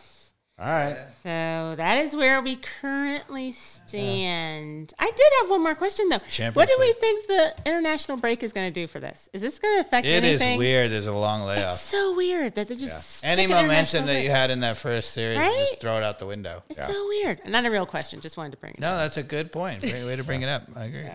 [0.56, 0.96] All right.
[1.24, 4.94] So that is where we currently stand.
[5.00, 6.20] I did have one more question though.
[6.52, 9.28] What do we think the international break is going to do for this?
[9.32, 10.58] Is this going to affect It is anything?
[10.58, 10.92] weird.
[10.92, 11.72] There's a long layoff.
[11.72, 14.78] It's so weird that they just stick Any an momentum that you had in that
[14.78, 15.66] first series, Right?
[15.70, 16.62] just throw it out the window.
[16.68, 17.40] It's so weird.
[17.48, 18.20] Not a real question.
[18.20, 18.76] Just wanted to bring it.
[18.76, 18.80] Up.
[18.82, 18.98] No, up.
[18.98, 19.80] that's a good point.
[19.80, 20.68] Great way to bring it up.
[20.76, 21.08] I agree.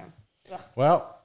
[0.75, 1.18] Well,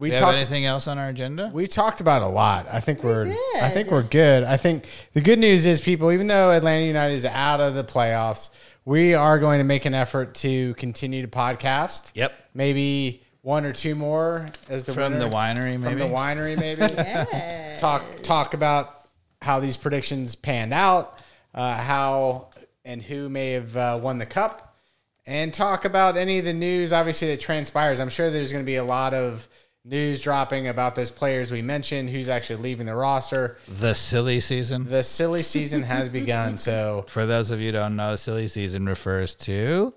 [0.00, 0.36] we Do you have talked.
[0.38, 1.50] anything else on our agenda?
[1.52, 2.66] We talked about a lot.
[2.72, 3.24] I think we're.
[3.26, 3.36] did.
[3.62, 4.42] I think we're good.
[4.44, 7.84] I think the good news is, people, even though Atlanta United is out of the
[7.84, 8.48] playoffs,
[8.86, 12.12] we are going to make an effort to continue to podcast.
[12.14, 12.32] Yep.
[12.54, 15.28] Maybe one or two more as the From winner.
[15.28, 15.98] the winery, maybe.
[15.98, 17.78] From the winery, maybe.
[17.78, 18.88] Talk talk about
[19.42, 21.18] how these predictions panned out,
[21.54, 22.48] uh, how
[22.84, 24.76] and who may have uh, won the cup,
[25.26, 28.00] and talk about any of the news, obviously that transpires.
[28.00, 29.46] I'm sure there's going to be a lot of
[29.84, 33.56] news dropping about those players we mentioned, who's actually leaving the roster.
[33.68, 34.84] The silly season.
[34.84, 38.86] The silly season has begun, so For those of you who don't know, silly season
[38.86, 39.94] refers to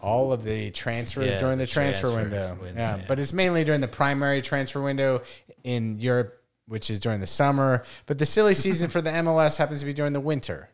[0.00, 2.56] all of the transfers Yeah, during the, the transfer window.
[2.60, 3.04] window, Yeah, yeah.
[3.08, 5.22] but it's mainly during the primary transfer window
[5.64, 6.34] in Europe,
[6.68, 7.82] which is during the summer.
[8.06, 10.68] But the silly season for the MLS happens to be during the winter.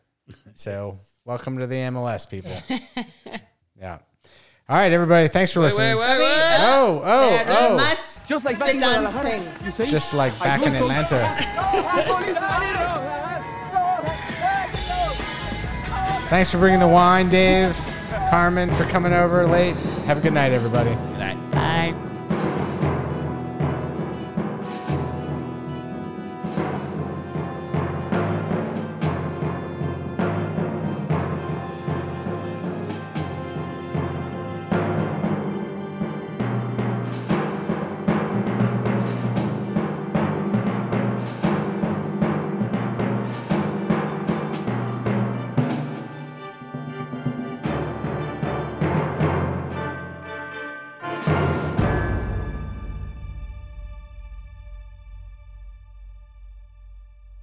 [0.55, 2.51] So, welcome to the MLS, people.
[3.79, 3.97] Yeah.
[4.69, 5.27] All right, everybody.
[5.27, 5.97] Thanks for wait, listening.
[5.97, 6.57] wait, wait, wait.
[6.59, 7.75] Oh, oh, There oh!
[8.23, 9.23] Must Just like the in Guadalajara.
[9.23, 9.65] dancing.
[9.65, 9.85] You see?
[9.85, 11.19] Just like back in Atlanta.
[16.29, 17.75] Thanks for bringing the wine, Dave.
[18.29, 19.75] Carmen, for coming over late.
[20.05, 20.89] Have a good night, everybody.
[20.91, 21.51] Good night.
[21.51, 21.93] Bye.